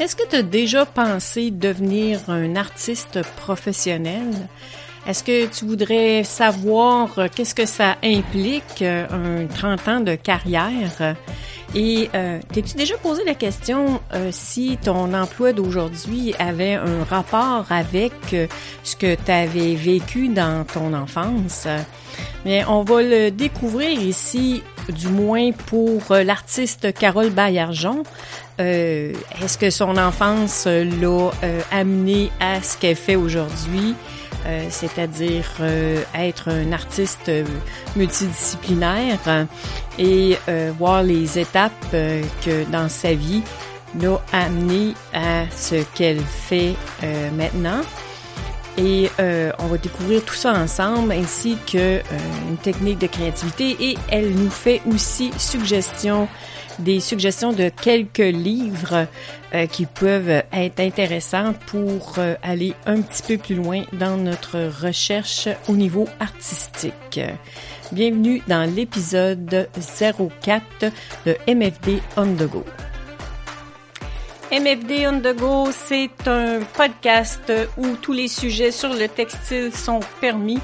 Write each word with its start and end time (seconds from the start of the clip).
Est-ce 0.00 0.16
que 0.16 0.26
tu 0.28 0.36
as 0.36 0.42
déjà 0.42 0.86
pensé 0.86 1.50
devenir 1.50 2.20
un 2.28 2.56
artiste 2.56 3.20
professionnel? 3.36 4.48
Est-ce 5.06 5.24
que 5.24 5.46
tu 5.46 5.64
voudrais 5.64 6.22
savoir 6.24 7.18
euh, 7.18 7.26
qu'est-ce 7.34 7.54
que 7.54 7.66
ça 7.66 7.96
implique, 8.04 8.82
euh, 8.82 9.06
un 9.10 9.46
30 9.46 9.88
ans 9.88 10.00
de 10.00 10.14
carrière? 10.14 11.16
Et 11.74 12.10
euh, 12.14 12.38
t'es-tu 12.52 12.76
déjà 12.76 12.96
posé 12.98 13.24
la 13.24 13.34
question 13.34 14.00
euh, 14.12 14.28
si 14.30 14.78
ton 14.82 15.12
emploi 15.14 15.52
d'aujourd'hui 15.52 16.34
avait 16.38 16.74
un 16.74 17.02
rapport 17.08 17.66
avec 17.70 18.12
ce 18.84 18.96
que 18.96 19.14
tu 19.14 19.30
avais 19.30 19.74
vécu 19.74 20.28
dans 20.28 20.64
ton 20.64 20.92
enfance? 20.94 21.66
Mais 22.44 22.64
on 22.66 22.82
va 22.82 23.02
le 23.02 23.30
découvrir 23.30 23.90
ici, 23.90 24.62
du 24.88 25.08
moins 25.08 25.50
pour 25.52 26.02
l'artiste 26.10 26.92
Carole 26.92 27.30
Baillargeon. 27.30 28.02
Est-ce 28.62 29.58
que 29.58 29.70
son 29.70 29.96
enfance 29.96 30.66
l'a 30.66 31.30
amené 31.70 32.30
à 32.40 32.62
ce 32.62 32.76
qu'elle 32.76 32.96
fait 32.96 33.16
aujourd'hui? 33.16 33.94
Euh, 34.46 34.66
c'est-à-dire 34.70 35.44
euh, 35.60 36.02
être 36.16 36.50
un 36.50 36.72
artiste 36.72 37.28
euh, 37.28 37.44
multidisciplinaire 37.94 39.46
et 39.98 40.36
voir 40.78 41.02
les 41.02 41.38
étapes 41.38 41.72
que 41.92 42.70
dans 42.70 42.88
sa 42.88 43.14
vie 43.14 43.42
l'ont 44.00 44.20
amené 44.32 44.94
à 45.12 45.44
ce 45.54 45.84
qu'elle 45.94 46.20
fait 46.20 46.74
maintenant. 47.36 47.82
Et 48.78 49.10
on 49.58 49.66
va 49.66 49.76
découvrir 49.76 50.24
tout 50.24 50.34
ça 50.34 50.54
ensemble, 50.54 51.12
ainsi 51.12 51.58
que 51.70 52.00
une 52.48 52.56
technique 52.56 52.98
de 52.98 53.06
créativité. 53.06 53.76
Et 53.78 53.98
elle 54.08 54.30
nous 54.30 54.50
fait 54.50 54.80
aussi 54.90 55.30
suggestions 55.36 56.26
des 56.78 57.00
suggestions 57.00 57.52
de 57.52 57.68
quelques 57.68 58.18
livres 58.18 59.06
euh, 59.54 59.66
qui 59.66 59.86
peuvent 59.86 60.42
être 60.52 60.80
intéressants 60.80 61.54
pour 61.66 62.14
euh, 62.18 62.34
aller 62.42 62.74
un 62.86 63.00
petit 63.00 63.22
peu 63.22 63.38
plus 63.38 63.54
loin 63.54 63.82
dans 63.92 64.16
notre 64.16 64.70
recherche 64.82 65.48
au 65.68 65.72
niveau 65.72 66.08
artistique. 66.20 67.20
Bienvenue 67.92 68.42
dans 68.48 68.68
l'épisode 68.68 69.68
04 70.42 70.62
de 71.26 71.36
MFD 71.46 72.00
On 72.16 72.26
The 72.34 72.48
Go. 72.48 72.64
MFD 74.50 75.06
On 75.08 75.20
The 75.20 75.36
Go, 75.36 75.70
c'est 75.72 76.10
un 76.26 76.60
podcast 76.74 77.52
où 77.76 77.96
tous 78.00 78.12
les 78.12 78.28
sujets 78.28 78.70
sur 78.70 78.92
le 78.92 79.08
textile 79.08 79.74
sont 79.74 80.00
permis 80.20 80.58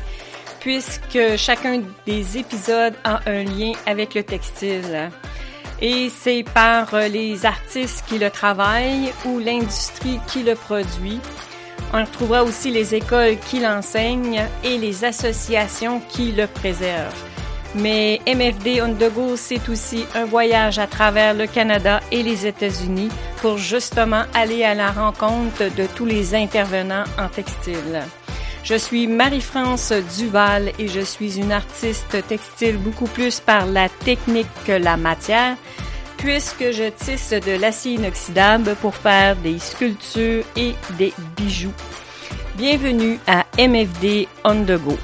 puisque 0.61 1.37
chacun 1.37 1.83
des 2.07 2.39
épisodes 2.39 2.95
a 3.05 3.21
un 3.27 3.45
lien 3.45 3.73
avec 3.87 4.15
le 4.15 4.23
textile 4.23 5.11
et 5.81 6.11
c'est 6.11 6.45
par 6.55 6.95
euh, 6.95 7.09
les 7.09 7.47
artistes 7.47 8.05
qui 8.09 8.19
le 8.19 8.31
travaillent 8.31 9.13
ou 9.25 9.39
l'industrie 9.39 10.21
qui 10.27 10.43
le 10.43 10.55
produit. 10.55 11.21
On 11.93 12.05
retrouvera 12.05 12.45
aussi 12.45 12.71
les 12.71 12.95
écoles 12.95 13.39
qui 13.49 13.61
l'enseignent 13.61 14.43
et 14.63 14.77
les 14.77 15.05
associations 15.05 16.01
qui 16.09 16.33
le 16.33 16.47
préservent. 16.47 17.25
Mais 17.75 18.21
MFD 18.27 18.83
On 18.83 18.95
The 18.95 19.13
Go, 19.13 19.37
c'est 19.37 19.69
aussi 19.69 20.05
un 20.15 20.25
voyage 20.25 20.79
à 20.79 20.87
travers 20.87 21.35
le 21.35 21.47
Canada 21.47 22.01
et 22.11 22.23
les 22.23 22.47
États-Unis 22.47 23.11
pour 23.41 23.59
justement 23.59 24.23
aller 24.35 24.65
à 24.65 24.75
la 24.75 24.91
rencontre 24.91 25.65
de 25.75 25.87
tous 25.95 26.07
les 26.07 26.35
intervenants 26.35 27.05
en 27.19 27.29
textile. 27.29 28.03
Je 28.69 28.75
suis 28.75 29.07
Marie-France 29.07 29.95
Duval 30.19 30.73
et 30.79 30.89
je 30.89 31.01
suis 31.01 31.41
une 31.41 31.53
artiste 31.53 32.23
textile 32.29 32.77
beaucoup 32.77 33.07
plus 33.07 33.41
par 33.41 33.65
la 33.65 33.89
technique 33.89 34.47
que 34.67 34.73
la 34.73 34.99
matière, 34.99 35.57
puisque 36.19 36.71
je 36.73 36.91
tisse 36.91 37.31
de 37.31 37.59
l'acier 37.59 37.95
inoxydable 37.95 38.75
pour 38.83 38.95
faire 38.95 39.37
des 39.37 39.59
sculptures 39.59 40.45
et 40.55 40.75
des 40.99 41.15
bijoux. 41.35 41.73
Bienvenue 42.59 43.19
à 43.27 43.47
MFD 43.59 44.29
On 44.45 44.63
The 44.63 44.77
Go. 44.77 44.99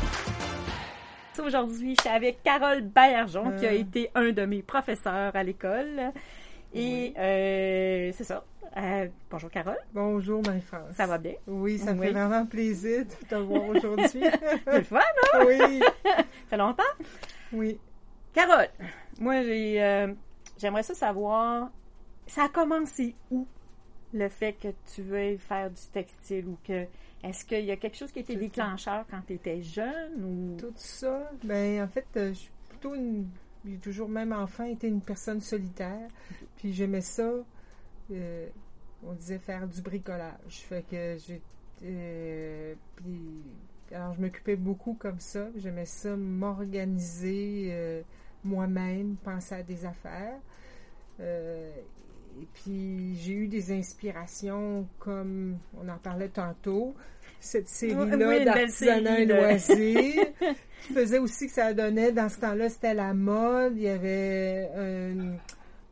Aujourd'hui, 1.42 1.94
je 1.96 2.02
suis 2.02 2.10
avec 2.10 2.42
Carole 2.42 2.82
Baillargeon, 2.82 3.52
qui 3.58 3.64
a 3.64 3.70
euh. 3.70 3.78
été 3.78 4.10
un 4.14 4.32
de 4.32 4.44
mes 4.44 4.60
professeurs 4.60 5.34
à 5.34 5.42
l'école. 5.42 6.12
Et 6.74 7.14
euh, 7.16 8.10
c'est 8.14 8.24
ça. 8.24 8.44
Euh, 8.76 9.06
bonjour 9.30 9.48
Carole. 9.48 9.78
Bonjour 9.92 10.42
Marie-France. 10.44 10.96
Ça 10.96 11.06
va 11.06 11.18
bien? 11.18 11.34
Oui, 11.46 11.78
ça 11.78 11.94
me 11.94 12.02
fait 12.02 12.10
vraiment 12.10 12.44
plaisir 12.46 13.04
de 13.04 13.26
te 13.28 13.34
voir 13.36 13.68
aujourd'hui. 13.68 14.24
c'est 14.64 14.78
le 14.78 14.82
fun, 14.82 14.98
non? 15.34 15.44
Oui. 15.46 15.80
ça 16.04 16.24
fait 16.50 16.56
longtemps? 16.56 16.82
Oui. 17.52 17.78
Carole, 18.32 18.66
moi 19.20 19.40
j'ai 19.42 19.80
euh, 19.80 20.12
j'aimerais 20.58 20.82
ça 20.82 20.94
savoir, 20.94 21.70
ça 22.26 22.44
a 22.44 22.48
commencé 22.48 23.14
où 23.30 23.46
le 24.12 24.28
fait 24.28 24.54
que 24.54 24.68
tu 24.92 25.02
veuilles 25.02 25.38
faire 25.38 25.70
du 25.70 25.82
textile 25.92 26.48
ou 26.48 26.58
que 26.66 26.86
est-ce 27.22 27.44
qu'il 27.44 27.64
y 27.64 27.70
a 27.70 27.76
quelque 27.76 27.96
chose 27.96 28.10
qui 28.10 28.18
était 28.18 28.34
déclencheur 28.34 29.04
quand 29.08 29.20
tu 29.24 29.34
étais 29.34 29.62
jeune 29.62 30.24
ou? 30.24 30.56
Tout 30.56 30.72
ça 30.74 31.30
ben 31.44 31.84
en 31.84 31.88
fait 31.88 32.06
je 32.16 32.32
suis 32.32 32.50
plutôt 32.68 32.96
une 32.96 33.28
j'ai 33.64 33.78
toujours 33.78 34.08
même 34.08 34.32
enfant 34.32 34.64
été 34.64 34.88
une 34.88 35.00
personne 35.00 35.40
solitaire 35.40 36.08
puis 36.56 36.72
j'aimais 36.72 37.00
ça 37.00 37.30
euh, 38.10 38.48
on 39.02 39.12
disait 39.12 39.38
faire 39.38 39.66
du 39.68 39.82
bricolage. 39.82 40.64
Fait 40.68 40.84
que. 40.88 41.16
Euh, 41.84 42.74
alors, 43.92 44.14
je 44.14 44.20
m'occupais 44.20 44.56
beaucoup 44.56 44.94
comme 44.94 45.20
ça. 45.20 45.48
J'aimais 45.56 45.84
ça 45.84 46.16
m'organiser 46.16 47.68
euh, 47.70 48.02
moi-même, 48.42 49.16
penser 49.16 49.56
à 49.56 49.62
des 49.62 49.84
affaires. 49.84 50.38
et 51.20 52.46
puis, 52.54 53.14
j'ai 53.16 53.34
eu 53.34 53.48
des 53.48 53.72
inspirations 53.72 54.88
comme 54.98 55.58
on 55.80 55.88
en 55.88 55.98
parlait 55.98 56.28
tantôt. 56.28 56.94
Cette 57.44 57.68
série-là 57.68 58.44
d'artisanat 58.44 59.20
et 59.20 59.26
loisirs. 59.26 60.24
qui 60.86 60.92
faisait 60.92 61.18
aussi 61.18 61.46
que 61.46 61.52
ça 61.52 61.72
donnait, 61.72 62.12
dans 62.12 62.28
ce 62.28 62.40
temps-là, 62.40 62.68
c'était 62.68 62.94
la 62.94 63.14
mode. 63.14 63.74
Il 63.76 63.82
y 63.82 63.88
avait 63.88 64.70
un 64.76 65.36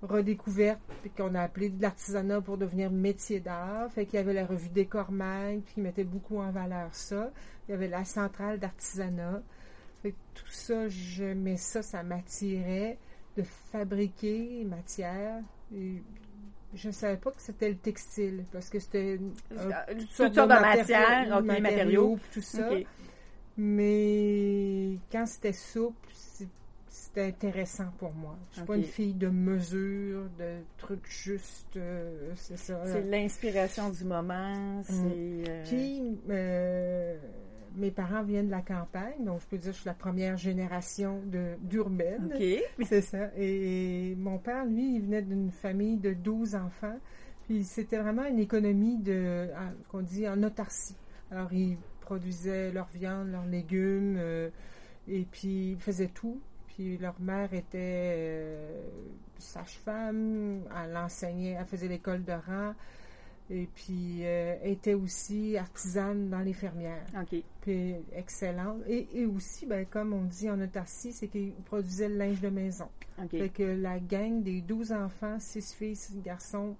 redécouverte 0.03 0.81
qu'on 1.17 1.35
a 1.35 1.43
appelé 1.43 1.69
de 1.69 1.81
l'artisanat 1.81 2.41
pour 2.41 2.59
devenir 2.59 2.91
métier 2.91 3.41
d'art. 3.41 3.91
Fait 3.93 4.05
qu'il 4.05 4.15
y 4.15 4.19
avait 4.19 4.35
la 4.35 4.47
revue 4.47 4.69
Décor 4.69 5.13
Mag 5.13 5.63
qui 5.65 5.81
mettait 5.81 6.05
beaucoup 6.05 6.39
en 6.39 6.51
valeur 6.51 6.95
ça. 6.95 7.31
Il 7.69 7.73
y 7.73 7.75
avait 7.75 7.89
la 7.89 8.05
centrale 8.05 8.59
d'artisanat. 8.59 9.43
Fait 10.03 10.15
tout 10.35 10.49
ça, 10.49 10.89
je 10.89 11.25
mets 11.25 11.57
ça, 11.57 11.83
ça 11.83 12.03
m'attirait 12.03 12.99
de 13.37 13.45
fabriquer 13.71 14.65
matière. 14.65 15.41
Je 16.75 16.89
ne 16.89 16.93
savais 16.93 17.17
pas 17.17 17.31
que 17.31 17.41
c'était 17.41 17.69
le 17.69 17.77
textile 17.77 18.45
parce 18.53 18.69
que 18.69 18.79
c'était 18.79 19.19
euh, 19.53 19.71
toutes, 19.89 20.11
sortes, 20.11 20.35
de, 20.35 20.61
matières, 20.61 21.43
matériaux, 21.43 22.19
tout 22.33 22.41
ça. 22.41 22.71
Mais 23.57 24.97
quand 25.11 25.27
c'était 25.27 25.53
souple, 25.53 26.09
c'était 27.13 27.27
intéressant 27.27 27.93
pour 27.99 28.13
moi. 28.15 28.39
Je 28.51 28.57
suis 28.57 28.67
pas 28.67 28.77
une 28.77 28.85
fille 28.85 29.15
de 29.15 29.29
mesure, 29.29 30.25
de 30.39 30.61
trucs 30.79 31.07
justes, 31.07 31.77
euh, 31.77 32.33
c'est 32.37 32.57
ça. 32.57 32.81
C'est 32.87 33.03
l'inspiration 33.03 33.91
du 33.91 34.05
moment. 34.05 34.83
Mm. 34.89 35.13
Euh, 35.47 35.65
Puis, 35.65 36.03
euh, 36.31 37.17
mes 37.77 37.91
parents 37.91 38.23
viennent 38.23 38.47
de 38.47 38.51
la 38.51 38.63
campagne, 38.63 39.25
donc 39.25 39.41
je 39.41 39.47
peux 39.47 39.59
dire 39.59 39.71
que 39.71 39.77
je 39.77 39.81
suis 39.81 39.89
la 39.89 39.95
première 39.95 40.37
génération 40.37 41.21
d'urbaine. 41.61 42.33
C'est 42.85 43.01
ça. 43.01 43.31
Et, 43.37 44.15
mon 44.17 44.39
père, 44.39 44.65
lui, 44.65 44.97
il 44.97 45.03
venait 45.03 45.23
d'une 45.23 45.51
famille 45.51 45.97
de 45.97 46.13
12 46.13 46.55
enfants. 46.55 46.99
Puis 47.45 47.65
c'était 47.65 47.99
vraiment 47.99 48.25
une 48.25 48.39
économie 48.39 48.99
de, 48.99 49.49
qu'on 49.89 50.03
dit 50.03 50.29
en 50.29 50.43
autarcie. 50.43 50.97
Alors, 51.31 51.53
ils 51.53 51.77
produisaient 52.01 52.71
leur 52.71 52.89
viande, 52.95 53.31
leurs 53.33 53.47
légumes, 53.47 54.19
et 55.09 55.27
puis 55.31 55.73
ils 55.73 55.81
faisaient 55.81 56.09
tout 56.09 56.41
puis 56.75 56.97
leur 56.99 57.21
mère 57.21 57.53
était 57.53 58.15
euh, 58.17 58.83
sage-femme, 59.39 60.63
elle 60.83 60.97
enseignait, 60.97 61.57
elle 61.59 61.67
faisait 61.67 61.89
l'école 61.89 62.25
de 62.25 62.33
rang. 62.33 62.75
Et 63.55 63.69
puis, 63.75 64.21
euh, 64.23 64.55
était 64.65 64.95
aussi 64.95 65.59
artisane 65.59 66.31
dans 66.31 66.41
les 66.41 66.55
fermières. 66.55 67.05
OK. 67.21 67.39
Puis, 67.61 67.95
excellente. 68.17 68.79
Et, 68.89 69.27
aussi, 69.27 69.67
ben, 69.67 69.85
comme 69.85 70.15
on 70.15 70.25
dit 70.25 70.49
en 70.49 70.59
autarcie, 70.59 71.13
c'est 71.13 71.29
qu'ils 71.29 71.53
produisaient 71.67 72.09
le 72.09 72.17
linge 72.17 72.41
de 72.41 72.49
maison. 72.49 72.89
OK. 73.23 73.31
Fait 73.31 73.51
que 73.51 73.63
la 73.63 73.99
gang 73.99 74.43
des 74.43 74.63
12 74.63 74.93
enfants, 74.93 75.37
6 75.39 75.75
filles, 75.75 75.97
6 75.97 76.23
garçons, 76.23 76.77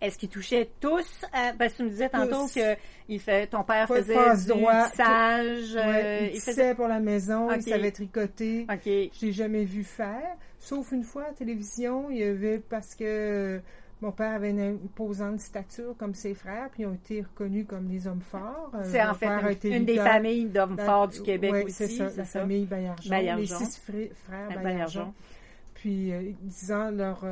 est-ce 0.00 0.18
qu'ils 0.18 0.28
touchaient 0.28 0.68
tous? 0.80 1.24
parce 1.56 1.72
que 1.72 1.76
tu 1.76 1.82
me 1.84 1.90
disais 1.90 2.08
tantôt 2.08 2.48
que 2.48 2.76
il 3.08 3.20
fait, 3.20 3.46
ton 3.46 3.62
père 3.62 3.86
faisait 3.86 4.34
du 4.34 4.46
droit, 4.48 4.88
tissage. 4.90 5.76
Euh, 5.76 6.28
il, 6.34 6.40
faisait 6.40 6.74
pour 6.74 6.88
la 6.88 6.98
maison, 6.98 7.48
il 7.52 7.62
savait 7.62 7.92
tricoter. 7.92 8.66
Okay. 8.68 9.12
Je 9.14 9.26
l'ai 9.26 9.32
jamais 9.32 9.64
vu 9.64 9.84
faire. 9.84 10.36
Sauf 10.58 10.90
une 10.90 11.04
fois 11.04 11.26
à 11.26 11.28
la 11.28 11.34
télévision, 11.34 12.10
il 12.10 12.18
y 12.18 12.24
avait 12.24 12.58
parce 12.58 12.96
que 12.96 13.60
mon 14.02 14.12
père 14.12 14.34
avait 14.34 14.50
une 14.50 14.60
imposante 14.60 15.40
stature 15.40 15.94
comme 15.96 16.14
ses 16.14 16.34
frères, 16.34 16.68
puis 16.70 16.82
ils 16.82 16.86
ont 16.86 16.94
été 16.94 17.22
reconnus 17.22 17.66
comme 17.66 17.86
des 17.86 18.06
hommes 18.06 18.20
forts. 18.20 18.72
Euh, 18.74 18.82
c'est 18.84 19.02
en 19.02 19.14
fait 19.14 19.64
une, 19.64 19.84
des 19.84 19.96
familles 19.96 20.46
d'hommes 20.46 20.78
forts 20.78 21.08
du 21.08 21.22
Québec 21.22 21.66
aussi. 21.66 21.72
c'est 21.72 21.88
ça, 21.88 22.10
la 22.16 22.24
famille 22.24 22.66
Baillargeon, 22.66 23.36
Les 23.36 23.46
six 23.46 23.80
frères 23.80 24.62
Baillargeon. 24.62 25.14
Puis, 25.74 26.12
euh, 26.12 26.32
disant 26.42 26.90
leur 26.90 27.24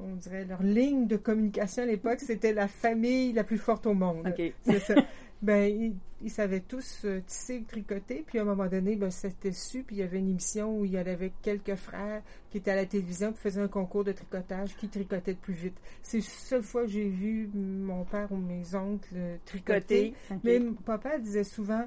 on 0.00 0.14
dirait, 0.14 0.44
leur 0.44 0.62
ligne 0.62 1.06
de 1.06 1.16
communication 1.16 1.82
à 1.82 1.86
l'époque, 1.86 2.20
c'était 2.20 2.52
la 2.52 2.68
famille 2.68 3.32
la 3.32 3.44
plus 3.44 3.58
forte 3.58 3.86
au 3.86 3.94
monde. 3.94 4.32
C'est 4.62 4.78
ça. 4.78 4.94
Ben, 5.40 5.94
ils, 6.20 6.30
savaient 6.30 6.60
tous 6.60 7.02
euh, 7.04 7.20
tisser, 7.24 7.62
tricoter, 7.68 8.24
puis 8.26 8.40
à 8.40 8.42
un 8.42 8.44
moment 8.44 8.66
donné, 8.66 8.96
ben, 8.96 9.10
c'était 9.10 9.52
su, 9.52 9.84
puis 9.84 9.96
il 9.96 9.98
y 10.00 10.02
avait 10.02 10.18
une 10.18 10.28
émission 10.28 10.76
où 10.76 10.84
il 10.84 10.92
y 10.92 10.98
avait 10.98 11.32
quelques 11.42 11.76
frères 11.76 12.22
qui 12.50 12.58
étaient 12.58 12.72
à 12.72 12.76
la 12.76 12.86
télévision 12.86 13.32
qui 13.32 13.38
faisaient 13.38 13.60
un 13.60 13.68
concours 13.68 14.02
de 14.02 14.12
tricotage, 14.12 14.76
qui 14.76 14.88
tricotaient 14.88 15.32
le 15.32 15.36
plus 15.36 15.54
vite. 15.54 15.76
C'est 16.02 16.18
la 16.18 16.24
seule 16.24 16.62
fois 16.62 16.82
que 16.82 16.88
j'ai 16.88 17.08
vu 17.08 17.48
mon 17.54 18.04
père 18.04 18.32
ou 18.32 18.36
mes 18.36 18.74
oncles 18.74 19.38
tricoter. 19.44 20.14
Mais 20.42 20.60
papa 20.84 21.18
disait 21.18 21.44
souvent, 21.44 21.86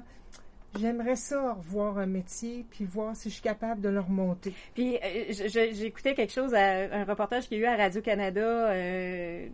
J'aimerais 0.78 1.16
ça 1.16 1.52
revoir 1.52 1.98
un 1.98 2.06
métier 2.06 2.64
puis 2.70 2.84
voir 2.84 3.14
si 3.14 3.28
je 3.28 3.34
suis 3.34 3.42
capable 3.42 3.82
de 3.82 3.90
le 3.90 4.00
remonter. 4.00 4.54
Puis 4.74 4.96
euh, 4.96 5.70
j'écoutais 5.72 6.14
quelque 6.14 6.32
chose, 6.32 6.54
un 6.54 7.04
reportage 7.04 7.46
qu'il 7.46 7.58
y 7.58 7.64
a 7.64 7.64
eu 7.64 7.66
à 7.66 7.76
Radio-Canada 7.76 8.70
euh, 8.70 9.48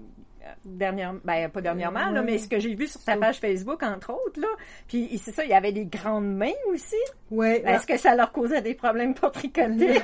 dernièrement, 0.65 1.21
ben 1.25 1.49
pas 1.49 1.61
dernièrement, 1.61 2.11
là, 2.11 2.23
mais 2.23 2.39
ce 2.39 2.49
que 2.49 2.59
j'ai 2.59 2.75
vu 2.75 2.87
sur 2.87 3.03
ta 3.03 3.17
page 3.17 3.39
Facebook, 3.39 3.83
entre 3.83 4.11
autres, 4.11 4.41
là. 4.41 4.49
Puis 4.87 5.19
c'est 5.23 5.33
ça, 5.33 5.45
il 5.45 5.51
y 5.51 5.55
avait 5.55 5.73
des 5.73 5.85
grandes 5.85 6.37
mains 6.37 6.53
aussi. 6.73 6.97
Oui. 7.31 7.61
Est-ce 7.65 7.87
que 7.87 7.97
ça 7.97 8.15
leur 8.15 8.33
causait 8.33 8.63
des 8.63 8.75
problèmes 8.75 9.15
pour 9.15 9.31
tricoter? 9.33 10.01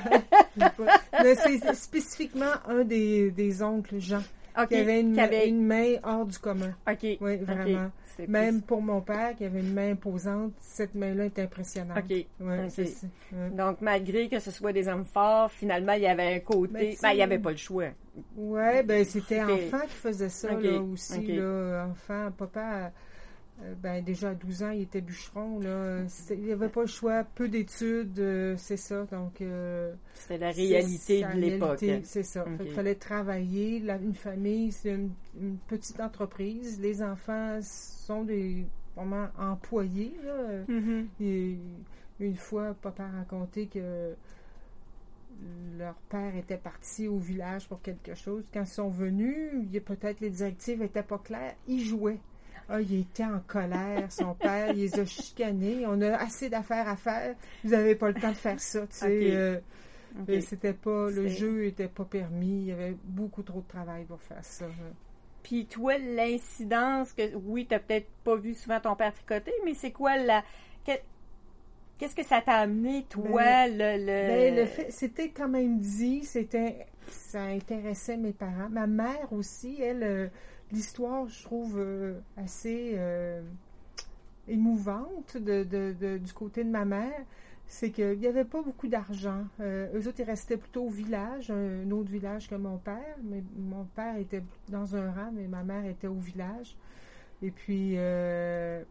c'est 1.13 1.75
spécifiquement 1.75 2.53
un 2.69 2.85
des, 2.85 3.31
des 3.31 3.63
oncles 3.63 3.99
Jean. 3.99 4.23
qui 4.69 4.77
avait, 4.77 5.01
une, 5.01 5.19
une, 5.19 5.67
main 5.67 5.95
hors 6.03 6.27
du 6.27 6.39
commun. 6.39 6.75
OK. 6.89 7.19
Oui, 7.21 7.37
vraiment. 7.37 7.91
Même 8.29 8.63
pour 8.63 8.83
mon 8.83 9.01
père, 9.01 9.35
qui 9.37 9.45
avait 9.45 9.61
une 9.61 9.73
main 9.73 9.93
imposante, 9.93 10.53
cette 10.61 10.95
main-là 10.95 11.27
est 11.27 11.39
impressionnante. 11.39 11.99
OK. 11.99 12.27
Donc, 13.57 13.81
malgré 13.81 14.29
que 14.29 14.39
ce 14.39 14.51
soit 14.51 14.73
des 14.73 14.89
hommes 14.89 15.05
forts, 15.05 15.51
finalement, 15.51 15.93
il 15.93 16.03
y 16.03 16.07
avait 16.07 16.35
un 16.35 16.41
côté. 16.41 16.73
Ben, 16.73 16.97
ben 17.03 17.11
il 17.11 17.17
n'y 17.17 17.23
avait 17.23 17.39
pas 17.39 17.51
le 17.51 17.57
choix. 17.57 17.89
Oui, 18.37 18.83
ben 18.85 19.05
c'était 19.05 19.43
enfant 19.43 19.81
qui 19.81 19.95
faisait 19.95 20.29
ça 20.29 20.53
là, 20.53 20.81
aussi. 20.81 21.27
Là, 21.27 21.87
enfant, 21.91 22.31
papa 22.37 22.93
ben, 23.83 24.03
déjà 24.03 24.31
à 24.31 24.35
12 24.35 24.63
ans, 24.63 24.71
il 24.71 24.83
était 24.83 25.01
bûcheron. 25.01 25.61
Là. 25.61 26.03
Il 26.31 26.41
n'y 26.41 26.53
avait 26.53 26.69
pas 26.69 26.83
le 26.83 26.87
choix, 26.87 27.25
peu 27.25 27.49
d'études, 27.49 28.19
euh, 28.19 28.57
c'est 28.57 28.77
ça. 28.77 29.05
Donc, 29.05 29.41
euh, 29.41 29.95
c'est 30.15 30.39
la 30.39 30.51
réalité 30.51 31.23
de 31.23 31.39
l'époque. 31.39 31.85
C'est 32.03 32.23
ça. 32.23 32.45
il 32.61 32.71
fallait 32.73 32.97
travailler. 32.97 33.79
une 33.79 34.15
famille, 34.15 34.73
c'est 34.73 34.91
une, 34.91 35.59
petite 35.69 36.01
entreprise. 36.01 36.81
Les 36.81 37.03
enfants 37.03 37.59
sont 37.63 38.25
des 38.25 38.67
vraiment 38.97 39.29
employés. 39.39 40.15
Là. 40.25 40.65
Mm-hmm. 40.69 41.07
Et 41.21 41.59
une 42.21 42.37
fois, 42.37 42.75
papa 42.75 43.05
a 43.05 43.19
raconté 43.19 43.67
que 43.67 44.15
leur 45.79 45.95
père 46.09 46.37
était 46.37 46.57
parti 46.57 47.09
au 47.09 47.19
village 47.19 47.69
pour 47.69 47.83
quelque 47.83 48.15
chose. 48.15 48.45
Quand 48.53 48.63
ils 48.63 48.67
sont 48.67 48.89
venus, 48.89 49.51
peut-être 49.85 50.21
les 50.21 50.31
directives 50.31 50.81
n'étaient 50.81 51.03
pas 51.03 51.19
claires. 51.19 51.55
Ils 51.67 51.85
jouaient. 51.85 52.21
Ah, 52.69 52.81
il 52.81 53.01
était 53.01 53.25
en 53.25 53.41
colère, 53.47 54.11
son 54.11 54.35
père, 54.41 54.71
il 54.71 54.81
les 54.81 54.99
a 54.99 55.05
chicanés. 55.05 55.85
On 55.87 56.01
a 56.01 56.17
assez 56.17 56.49
d'affaires 56.49 56.89
à 56.89 56.97
faire. 56.97 57.35
Vous 57.63 57.71
n'avez 57.71 57.95
pas 57.95 58.09
le 58.09 58.15
temps 58.15 58.31
de 58.31 58.37
faire 58.37 58.61
ça, 58.61 58.81
tu 58.87 58.97
sais. 58.97 59.37
Euh, 59.37 59.61
c'était 60.41 60.73
pas, 60.73 61.11
le 61.11 61.29
jeu 61.29 61.65
n'était 61.65 61.89
pas 61.89 62.05
permis. 62.05 62.63
Il 62.63 62.67
y 62.67 62.73
avait 62.73 62.97
beaucoup 63.05 63.43
trop 63.43 63.61
de 63.61 63.69
travail 63.69 64.05
pour 64.05 64.21
faire 64.21 64.45
ça. 64.45 64.67
Puis 65.43 65.67
toi, 65.67 65.99
l'incidence 65.99 67.13
que, 67.13 67.35
oui, 67.35 67.67
tu 67.67 67.75
n'as 67.75 67.81
peut-être 67.81 68.09
pas 68.25 68.37
vu 68.37 68.55
souvent 68.55 68.81
ton 68.81 68.97
père 68.97 69.13
tricoter, 69.13 69.53
mais 69.65 69.75
c'est 69.75 69.93
quoi 69.93 70.17
la. 70.17 70.43
Qu'est-ce 71.97 72.17
que 72.17 72.25
ça 72.25 72.41
t'a 72.41 72.57
amené, 72.57 73.05
toi, 73.09 73.45
ben, 73.45 73.71
le, 73.71 74.07
ben, 74.07 74.57
le... 74.57 74.67
fait, 74.67 74.91
c'était 74.91 75.29
quand 75.29 75.49
même 75.49 75.79
dit, 75.79 76.25
c'était, 76.25 76.87
ça 77.07 77.43
intéressait 77.43 78.17
mes 78.17 78.33
parents. 78.33 78.69
Ma 78.69 78.89
mère 78.89 79.33
aussi, 79.33 79.81
elle, 79.81 80.03
euh, 80.03 80.27
l'histoire, 80.75 81.27
je 81.29 81.43
trouve 81.45 81.79
euh, 81.79 82.19
assez 82.37 82.93
euh, 82.97 83.43
émouvante 84.49 85.37
de, 85.37 86.19
du 86.19 86.33
côté 86.33 86.65
de 86.65 86.71
ma 86.71 86.85
mère. 86.85 87.23
C'est 87.67 87.91
qu'il 87.91 88.19
n'y 88.19 88.27
avait 88.27 88.45
pas 88.45 88.61
beaucoup 88.61 88.89
d'argent. 88.89 89.45
Euh, 89.61 89.89
eux 89.95 90.07
autres, 90.07 90.21
ils 90.21 90.25
restaient 90.25 90.59
plutôt 90.59 90.83
au 90.83 90.91
village, 90.91 91.51
un, 91.51 91.91
autre 91.93 92.11
village 92.11 92.49
que 92.49 92.57
mon 92.57 92.77
père. 92.77 93.17
Mais 93.23 93.43
mon 93.57 93.85
père 93.85 94.17
était 94.19 94.43
dans 94.69 94.95
un 94.97 95.11
rang, 95.11 95.31
mais 95.33 95.49
ma 95.49 95.63
mère 95.63 95.87
était 95.87 96.09
au 96.09 96.19
village. 96.19 96.77
Et 97.41 97.51
puis, 97.51 97.97
à 97.99 98.83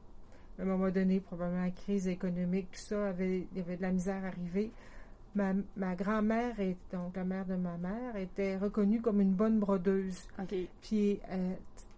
un 0.60 0.66
moment 0.66 0.90
donné, 0.90 1.20
probablement 1.20 1.64
la 1.64 1.72
crise 1.72 2.08
économique, 2.08 2.72
tout 2.72 2.80
ça, 2.80 3.10
avait, 3.10 3.46
il 3.52 3.58
y 3.58 3.62
avait 3.62 3.78
de 3.78 3.82
la 3.84 3.92
misère 3.92 4.26
arrivée. 4.26 4.72
Ma, 5.36 5.54
ma 5.78 5.96
grand-mère, 5.96 6.56
donc 6.92 7.16
la 7.16 7.24
mère 7.24 7.46
de 7.46 7.56
ma 7.56 7.78
mère, 7.78 8.16
était 8.16 8.58
reconnue 8.58 9.02
comme 9.02 9.22
une 9.22 9.34
bonne 9.34 9.60
brodeuse. 9.60 10.28
Puis 10.82 11.20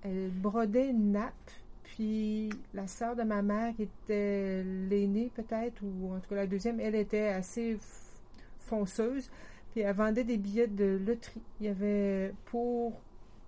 elle 0.05 0.29
brodait 0.29 0.89
une 0.89 1.11
nappe, 1.13 1.51
puis 1.83 2.49
la 2.73 2.87
sœur 2.87 3.15
de 3.15 3.23
ma 3.23 3.41
mère, 3.41 3.73
qui 3.75 3.83
était 3.83 4.63
l'aînée 4.63 5.31
peut-être, 5.33 5.81
ou 5.83 6.13
en 6.13 6.19
tout 6.19 6.29
cas 6.29 6.35
la 6.35 6.47
deuxième, 6.47 6.79
elle 6.79 6.95
était 6.95 7.27
assez 7.27 7.77
fonceuse, 8.59 9.29
puis 9.71 9.81
elle 9.81 9.95
vendait 9.95 10.23
des 10.23 10.37
billets 10.37 10.67
de 10.67 10.99
loterie. 11.05 11.41
Il 11.59 11.65
y 11.65 11.69
avait 11.69 12.33
pour 12.45 13.01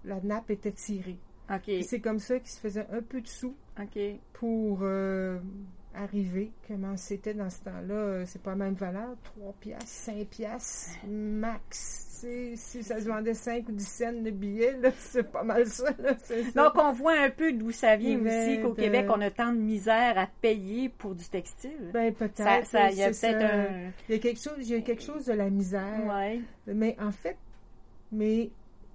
la 0.04 0.20
nappe 0.22 0.50
était 0.50 0.72
tirée. 0.72 1.18
C'est 1.84 2.00
comme 2.00 2.20
ça 2.20 2.40
qu'il 2.40 2.50
se 2.50 2.60
faisait 2.60 2.88
un 2.92 3.02
peu 3.02 3.22
de 3.22 3.28
sous 3.28 3.56
pour 4.34 4.80
euh, 4.82 5.40
arriver. 5.98 6.52
Comment 6.68 6.96
c'était 6.98 7.34
dans 7.34 7.50
ce 7.50 7.62
temps-là? 7.62 8.26
C'est 8.26 8.42
pas 8.42 8.52
la 8.52 8.58
même 8.58 8.76
valeur. 8.76 9.16
3 9.24 9.54
piastres, 9.60 9.88
5 9.88 10.28
piastres 10.28 10.98
max 11.08 12.08
si 12.20 12.84
ça 12.84 13.00
se 13.00 13.08
vendait 13.08 13.34
5 13.34 13.68
ou 13.70 13.72
10 13.72 13.88
cents 13.88 14.14
de 14.14 14.32
billets, 14.32 14.80
c'est 15.00 15.30
pas 15.32 15.44
mal 15.44 15.68
ça, 15.68 15.92
Donc, 16.56 16.74
on 16.76 16.92
voit 16.92 17.20
un 17.20 17.30
peu 17.30 17.54
d'où 17.54 17.72
ça 17.72 17.96
vient 17.96 18.20
aussi, 18.20 18.62
qu'au 18.62 18.74
Québec, 18.74 19.08
on 19.10 19.22
a 19.22 19.30
tant 19.30 19.54
de 19.54 19.60
misère 19.60 20.18
à 20.18 20.28
payer 20.42 20.90
pour 20.90 21.16
du 21.16 21.26
textile. 21.26 21.92
Ben, 21.94 22.14
peut-être. 22.14 22.76
Il 22.92 22.98
y 22.98 23.04
a 23.04 23.10
peut-être 23.10 23.44
un... 23.44 23.92
Il 24.10 24.16
y 24.16 24.18
a 24.18 24.20
quelque 24.20 24.42
chose, 24.42 24.58
il 24.60 24.70
y 24.70 24.76
a 24.76 24.82
quelque 24.82 25.04
chose 25.04 25.26
de 25.26 25.34
la 25.34 25.50
misère. 25.50 26.06
Ouais. 26.08 26.42
Mais 26.66 26.96
en 27.00 27.12
fait, 27.12 27.38
mais 28.12 28.50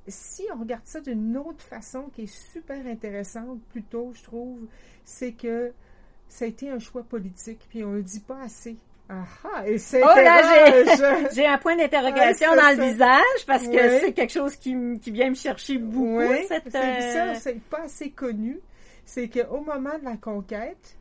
si 0.08 0.44
on 0.54 0.60
regarde 0.60 0.86
ça 0.86 1.00
d'une 1.00 1.36
autre 1.36 1.62
façon 1.62 2.08
qui 2.12 2.22
est 2.22 2.52
super 2.52 2.86
intéressante, 2.86 3.60
plutôt, 3.70 4.12
je 4.14 4.22
trouve, 4.22 4.66
c'est 5.04 5.32
que 5.32 5.72
ça 6.32 6.46
a 6.46 6.48
été 6.48 6.70
un 6.70 6.78
choix 6.78 7.02
politique, 7.02 7.60
puis 7.68 7.84
on 7.84 7.92
le 7.92 8.02
dit 8.02 8.20
pas 8.20 8.40
assez. 8.40 8.78
Ah, 9.10 9.66
et 9.66 9.76
c'est 9.76 10.02
oh 10.02 10.08
j'ai 11.34 11.46
un 11.46 11.58
point 11.58 11.76
d'interrogation 11.76 12.48
dans 12.56 12.74
le 12.74 12.82
visage 12.82 13.46
parce 13.46 13.68
que 13.68 14.00
c'est 14.00 14.14
quelque 14.14 14.32
chose 14.32 14.56
qui, 14.56 14.74
qui, 15.02 15.10
vient 15.10 15.28
me 15.28 15.34
chercher 15.34 15.76
beaucoup. 15.76 16.20
Oui, 16.20 16.46
cette, 16.48 16.74
euh, 16.74 17.34
c'est 17.38 17.60
pas 17.60 17.82
assez 17.82 18.10
connu. 18.10 18.60
C'est 19.04 19.28
qu'au 19.28 19.60
moment 19.60 19.98
de 19.98 20.04
la 20.04 20.16
conquête, 20.16 20.96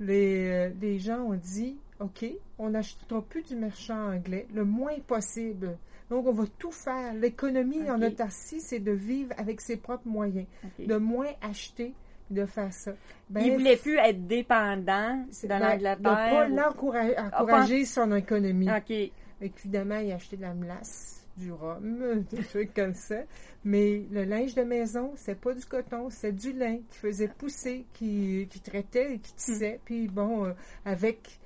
les, 0.00 0.48
euh, 0.48 0.70
les 0.80 0.98
gens 0.98 1.20
ont 1.20 1.34
dit, 1.34 1.76
OK, 2.00 2.26
on 2.58 2.70
n'achètera 2.70 3.22
plus 3.22 3.42
du 3.42 3.54
marchand 3.54 4.08
anglais, 4.12 4.48
le 4.52 4.64
moins 4.64 4.98
possible. 5.06 5.78
Donc, 6.10 6.26
on 6.26 6.32
va 6.32 6.44
tout 6.58 6.72
faire. 6.72 7.14
L'économie 7.14 7.88
en 7.88 8.02
autarcie, 8.02 8.60
c'est 8.60 8.80
de 8.80 8.90
vivre 8.90 9.32
avec 9.36 9.60
ses 9.60 9.76
propres 9.76 10.08
moyens, 10.08 10.46
de 10.80 10.96
moins 10.96 11.30
acheter 11.42 11.94
de 12.34 12.46
faire 12.46 12.72
ça. 12.72 12.92
Ben, 13.30 13.40
il 13.40 13.52
ne 13.52 13.58
voulait 13.58 13.76
plus 13.76 13.96
être 13.96 14.26
dépendant 14.26 15.16
de 15.16 15.48
ben, 15.48 15.58
l'Angleterre. 15.58 15.96
De 15.96 16.02
pas 16.02 17.66
ah, 17.66 17.84
son 17.86 18.14
économie. 18.14 18.68
OK. 18.70 19.12
Évidemment, 19.40 19.98
il 19.98 20.12
a 20.12 20.16
acheté 20.16 20.36
de 20.36 20.42
la 20.42 20.54
melasse, 20.54 21.26
du 21.36 21.52
rhum, 21.52 22.24
des 22.30 22.44
trucs 22.44 22.74
comme 22.74 22.94
ça. 22.94 23.22
Mais 23.64 24.04
le 24.10 24.24
linge 24.24 24.54
de 24.54 24.62
maison, 24.62 25.12
c'est 25.16 25.40
pas 25.40 25.54
du 25.54 25.64
coton, 25.64 26.08
c'est 26.10 26.32
du 26.32 26.52
lin 26.52 26.78
qui 26.90 26.98
faisait 26.98 27.28
pousser, 27.28 27.86
qui, 27.94 28.46
qui 28.50 28.60
traitait 28.60 29.14
et 29.14 29.18
qui 29.18 29.34
tissait. 29.34 29.76
Hmm. 29.76 29.84
Puis 29.84 30.08
bon, 30.08 30.46
euh, 30.46 30.52
avec, 30.84 31.40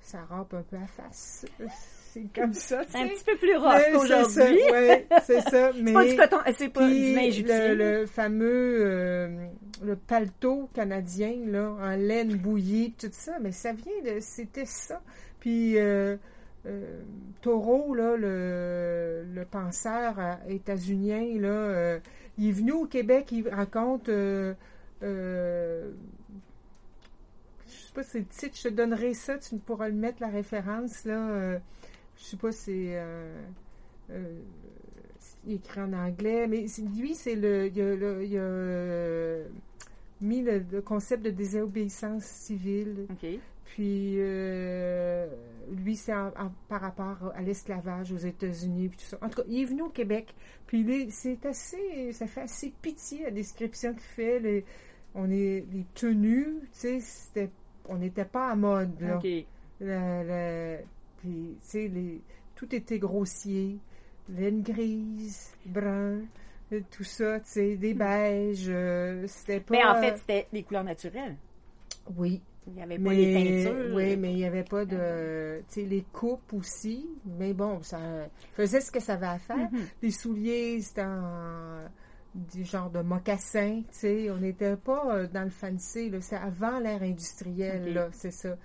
ça 0.00 0.24
rampe 0.24 0.54
un 0.54 0.62
peu 0.62 0.76
à 0.76 0.86
face 0.86 1.46
c'est 2.12 2.30
comme 2.34 2.52
ça. 2.52 2.82
C'est 2.88 2.98
un 2.98 3.08
petit 3.08 3.24
peu 3.24 3.36
plus 3.36 3.56
rough 3.56 3.80
qu'aujourd'hui. 3.92 4.60
Oui, 4.70 5.06
c'est 5.24 5.40
ça. 5.40 5.70
Mais, 5.80 5.92
c'est 5.92 5.92
pas 5.92 6.04
du 6.04 6.16
coton, 6.16 6.36
c'est 6.54 6.68
pas 6.68 6.86
du 6.86 7.42
le, 7.42 7.74
le, 7.74 8.06
fameux 8.06 8.78
euh, 8.82 9.46
le 9.82 9.96
paletot 9.96 10.68
canadien 10.74 11.34
là, 11.46 11.74
en 11.80 11.96
laine 11.96 12.36
bouillie, 12.36 12.92
tout 12.98 13.08
ça, 13.12 13.38
mais 13.40 13.52
ça 13.52 13.72
vient 13.72 14.02
de, 14.04 14.20
c'était 14.20 14.66
ça. 14.66 15.00
Puis 15.40 15.78
euh, 15.78 16.16
euh, 16.66 17.00
Taureau, 17.40 17.94
là, 17.94 18.16
le, 18.18 19.24
le 19.32 19.44
penseur 19.46 20.16
états-unien, 20.48 21.40
là, 21.40 21.98
il 22.36 22.50
est 22.50 22.52
venu 22.52 22.72
au 22.72 22.84
Québec, 22.84 23.32
il 23.32 23.48
raconte 23.48 24.08
je 24.08 24.54
sais 27.66 27.92
pas 27.94 28.02
si 28.02 28.10
c'est 28.10 28.18
le 28.18 28.26
titre, 28.26 28.56
je 28.56 28.68
te 28.68 28.74
donnerai 28.74 29.14
ça, 29.14 29.38
tu 29.38 29.56
pourras 29.56 29.88
le 29.88 29.94
mettre 29.94 30.20
la 30.20 30.28
référence 30.28 31.06
là 31.06 31.58
je 32.22 32.28
sais 32.28 32.36
pas 32.36 32.52
si 32.52 32.94
euh, 32.94 33.42
euh, 34.10 34.40
c'est 35.18 35.52
écrit 35.52 35.80
en 35.80 35.92
anglais, 35.92 36.46
mais 36.46 36.66
lui, 36.96 37.14
c'est 37.14 37.34
le, 37.34 37.66
il 37.66 38.38
a, 38.38 38.42
a 38.42 39.42
mis 40.20 40.42
le, 40.42 40.80
concept 40.82 41.24
de 41.24 41.30
désobéissance 41.30 42.22
civile. 42.22 43.06
Puis 43.64 44.16
lui, 44.16 45.96
c'est 45.96 46.12
par 46.68 46.80
rapport 46.80 47.32
à 47.34 47.42
l'esclavage 47.42 48.12
aux 48.12 48.18
États-Unis, 48.18 48.88
puis 48.88 48.98
tout 48.98 49.04
ça. 49.04 49.18
En 49.20 49.28
tout 49.28 49.42
cas, 49.42 49.48
il 49.48 49.62
est 49.62 49.64
venu 49.64 49.82
au 49.82 49.88
Québec. 49.88 50.32
Puis 50.66 51.10
c'est 51.10 51.44
assez, 51.44 52.12
ça 52.12 52.26
fait 52.26 52.42
assez 52.42 52.72
pitié 52.82 53.24
la 53.24 53.30
description 53.30 53.94
qu'il 53.94 54.02
fait. 54.02 54.38
Les, 54.38 54.64
on 55.14 55.28
est 55.30 55.64
les 55.72 55.86
tenues, 55.94 56.60
tu 56.80 57.00
sais, 57.00 57.50
on 57.88 57.96
n'était 57.96 58.24
pas 58.24 58.50
à 58.50 58.54
mode 58.54 59.00
là. 59.00 59.18
puis, 59.18 59.46
tout 62.54 62.74
était 62.74 62.98
grossier, 62.98 63.78
laine 64.28 64.62
grise, 64.62 65.52
brun, 65.66 66.20
tout 66.90 67.04
ça, 67.04 67.40
tu 67.40 67.50
sais, 67.50 67.76
des 67.76 67.94
hmm. 67.94 67.98
beiges, 67.98 68.66
euh, 68.68 69.24
c'était 69.26 69.60
pas. 69.60 69.74
Mais 69.74 69.84
en 69.84 70.00
fait, 70.00 70.16
c'était 70.18 70.46
des 70.52 70.62
couleurs 70.62 70.84
naturelles. 70.84 71.36
Oui. 72.16 72.40
Il 72.68 72.74
n'y 72.74 72.82
avait 72.82 72.98
pas 72.98 73.12
les 73.12 73.64
teintures. 73.64 73.92
Oui, 73.92 74.16
mais 74.16 74.32
il 74.32 74.36
n'y 74.36 74.44
avait 74.44 74.62
pas 74.62 74.84
de. 74.84 75.62
Tu 75.68 75.80
sais, 75.80 75.82
les 75.82 76.04
coupes 76.12 76.52
aussi. 76.52 77.08
Mais 77.26 77.52
bon, 77.52 77.82
ça 77.82 77.98
faisait 78.52 78.80
ce 78.80 78.92
que 78.92 79.00
ça 79.00 79.14
avait 79.14 79.26
à 79.26 79.38
faire. 79.38 79.56
Mm-hmm. 79.56 79.86
Les 80.00 80.10
souliers, 80.12 80.80
c'était 80.80 81.02
en 81.02 81.88
du 82.34 82.64
genre 82.64 82.90
de 82.90 83.00
mocassin, 83.00 83.82
tu 83.90 83.98
sais, 83.98 84.30
on 84.30 84.38
n'était 84.38 84.76
pas 84.76 85.14
euh, 85.14 85.26
dans 85.26 85.42
le 85.42 85.50
fancy, 85.50 86.10
c'est 86.20 86.36
avant 86.36 86.78
l'ère 86.78 87.02
industrielle, 87.02 87.92
là, 87.92 88.08
c'est 88.12 88.30
ça. 88.30 88.56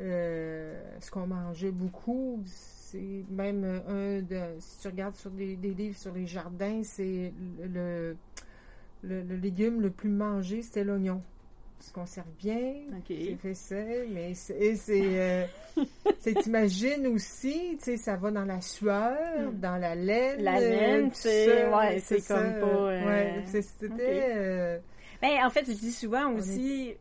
Euh, 0.00 0.80
ce 1.00 1.10
qu'on 1.10 1.26
mangeait 1.26 1.72
beaucoup, 1.72 2.40
c'est 2.46 3.24
même 3.28 3.64
un 3.88 4.20
de, 4.22 4.58
si 4.60 4.78
tu 4.80 4.88
regardes 4.88 5.16
sur 5.16 5.30
des, 5.30 5.56
livres 5.56 5.96
sur 5.96 6.14
les 6.14 6.26
jardins, 6.26 6.82
c'est 6.84 7.32
le, 7.60 8.16
le, 9.02 9.22
légume 9.36 9.80
le 9.80 9.90
plus 9.90 10.10
mangé, 10.10 10.62
c'était 10.62 10.84
l'oignon 10.84 11.20
se 11.80 11.92
conserve 11.92 12.28
bien. 12.38 12.74
C'est 13.06 13.36
fait 13.36 13.54
ça, 13.54 13.76
mais 14.12 14.34
c'est. 14.34 14.78
Euh, 14.90 15.44
t'imagines 16.42 17.06
aussi, 17.08 17.76
tu 17.78 17.84
sais, 17.84 17.96
ça 17.96 18.16
va 18.16 18.30
dans 18.30 18.44
la 18.44 18.60
sueur, 18.60 19.16
hmm. 19.38 19.58
dans 19.60 19.76
la 19.76 19.94
laine. 19.94 20.42
La 20.42 20.60
laine, 20.60 21.10
c'est. 21.12 21.68
Ouais, 21.68 22.00
c'est 22.00 22.26
comme 22.26 22.60
pas. 22.60 22.66
Euh, 22.66 23.06
ouais, 23.06 23.44
c'était. 23.46 24.32
Euh, 24.36 24.78
ben, 25.20 25.44
en 25.44 25.50
fait, 25.50 25.64
je 25.66 25.72
dis 25.72 25.92
souvent 25.92 26.32
aussi 26.32 26.94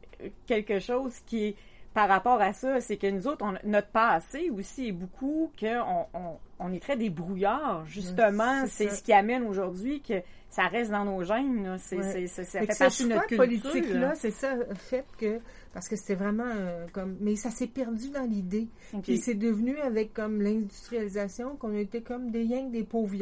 quelque 0.45 0.79
chose 0.79 1.13
qui 1.25 1.45
est 1.45 1.55
par 1.97 2.09
rapport 2.09 2.39
à 2.39 2.53
ça, 2.53 2.79
c'est 2.79 2.97
que 2.97 3.07
nous 3.07 3.27
autres, 3.27 3.43
notre 3.63 3.87
passé 3.87 4.51
aussi 4.51 4.89
est 4.89 4.91
beaucoup 4.91 5.51
qu'on 5.59 6.05
on, 6.13 6.37
on 6.59 6.71
est 6.71 6.79
très 6.79 6.95
débrouillard. 6.95 7.87
Justement, 7.87 8.67
c'est 8.67 8.89
ce 8.89 9.01
qui 9.01 9.13
amène 9.13 9.41
aujourd'hui 9.41 10.03
que 10.03 10.21
ça 10.47 10.67
reste 10.67 10.91
dans 10.91 11.05
nos 11.05 11.23
gènes. 11.23 11.75
C'est, 11.79 12.27
ça 12.27 12.59
fait, 12.59 12.77
partie 12.77 13.05
de 13.05 13.09
notre 13.09 13.25
culture. 13.25 13.37
politique-là, 13.37 14.13
c'est 14.13 14.29
ça 14.29 14.53
fait 14.75 15.05
que 15.17 15.39
parce 15.73 15.89
que 15.89 15.95
c'était 15.95 16.13
vraiment 16.13 16.43
euh, 16.45 16.85
comme 16.93 17.17
mais 17.19 17.35
ça 17.35 17.49
s'est 17.49 17.65
perdu 17.65 18.11
dans 18.11 18.29
l'idée. 18.29 18.67
Puis 19.01 19.17
c'est 19.17 19.33
devenu 19.33 19.79
avec 19.79 20.13
comme 20.13 20.39
l'industrialisation 20.39 21.55
qu'on 21.55 21.73
était 21.73 22.01
comme 22.01 22.29
des 22.29 22.43
yens 22.43 22.71
des 22.71 22.83
pauvres 22.83 23.15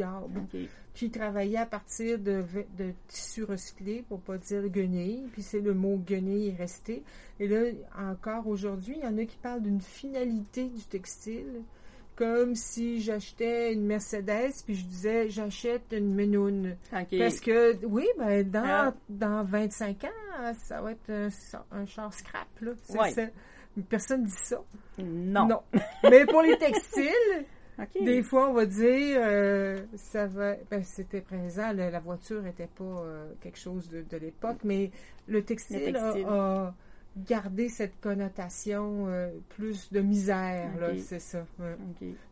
qui 0.96 1.10
travaillaient 1.10 1.58
à 1.58 1.66
partir 1.66 2.18
de, 2.18 2.42
de 2.78 2.92
tissus 3.06 3.44
recyclés 3.44 4.02
pour 4.08 4.18
pas 4.20 4.38
dire 4.38 4.66
guenilles. 4.68 5.28
Puis 5.30 5.42
c'est 5.42 5.60
le 5.60 5.74
mot 5.74 5.98
guenille 5.98 6.48
est 6.48 6.56
resté. 6.56 7.02
Et 7.38 7.46
là 7.46 7.70
encore 7.98 8.48
aujourd'hui, 8.48 8.94
il 8.96 9.04
y 9.04 9.06
en 9.06 9.18
a 9.18 9.26
qui 9.26 9.36
parlent 9.36 9.62
d'une 9.62 9.82
finalité 9.82 10.64
du 10.64 10.82
textile 10.84 11.62
comme 12.16 12.54
si 12.54 13.02
j'achetais 13.02 13.74
une 13.74 13.84
Mercedes 13.84 14.52
puis 14.64 14.74
je 14.74 14.86
disais 14.86 15.28
j'achète 15.28 15.92
une 15.92 16.14
Menoune. 16.14 16.76
Parce 16.90 17.40
que 17.40 17.84
oui, 17.84 18.06
ben 18.18 18.42
dans, 18.50 18.64
ah. 18.64 18.94
dans 19.10 19.44
25 19.44 20.04
ans, 20.04 20.54
ça 20.54 20.80
va 20.80 20.92
être 20.92 21.30
un, 21.70 21.84
char 21.84 22.12
scrap 22.14 22.48
là, 22.62 22.72
c'est 22.86 23.32
Personne 23.90 24.24
dit 24.24 24.32
ça. 24.32 24.62
Non. 24.98 25.46
Non. 25.46 25.60
Mais 26.04 26.24
pour 26.24 26.40
les 26.40 26.56
textiles, 26.56 27.12
des 28.00 28.22
fois 28.22 28.48
on 28.48 28.52
va 28.52 28.66
dire 28.66 29.18
euh, 29.20 29.82
ça 29.96 30.26
va 30.26 30.54
ben, 30.70 30.82
c'était 30.82 31.20
présent, 31.20 31.72
la, 31.72 32.00
voiture 32.00 32.42
n'était 32.42 32.68
pas 32.68 32.84
euh, 32.84 33.32
quelque 33.40 33.58
chose 33.58 33.88
de, 33.88 34.16
l'époque, 34.16 34.58
mais 34.64 34.90
le 35.28 35.42
textile, 35.42 35.96
a 35.96 36.74
garder 37.26 37.70
cette 37.70 37.98
connotation 38.00 39.06
euh, 39.08 39.30
plus 39.48 39.90
de 39.90 40.00
misère, 40.00 40.70
c'est 40.98 41.18
ça. 41.18 41.46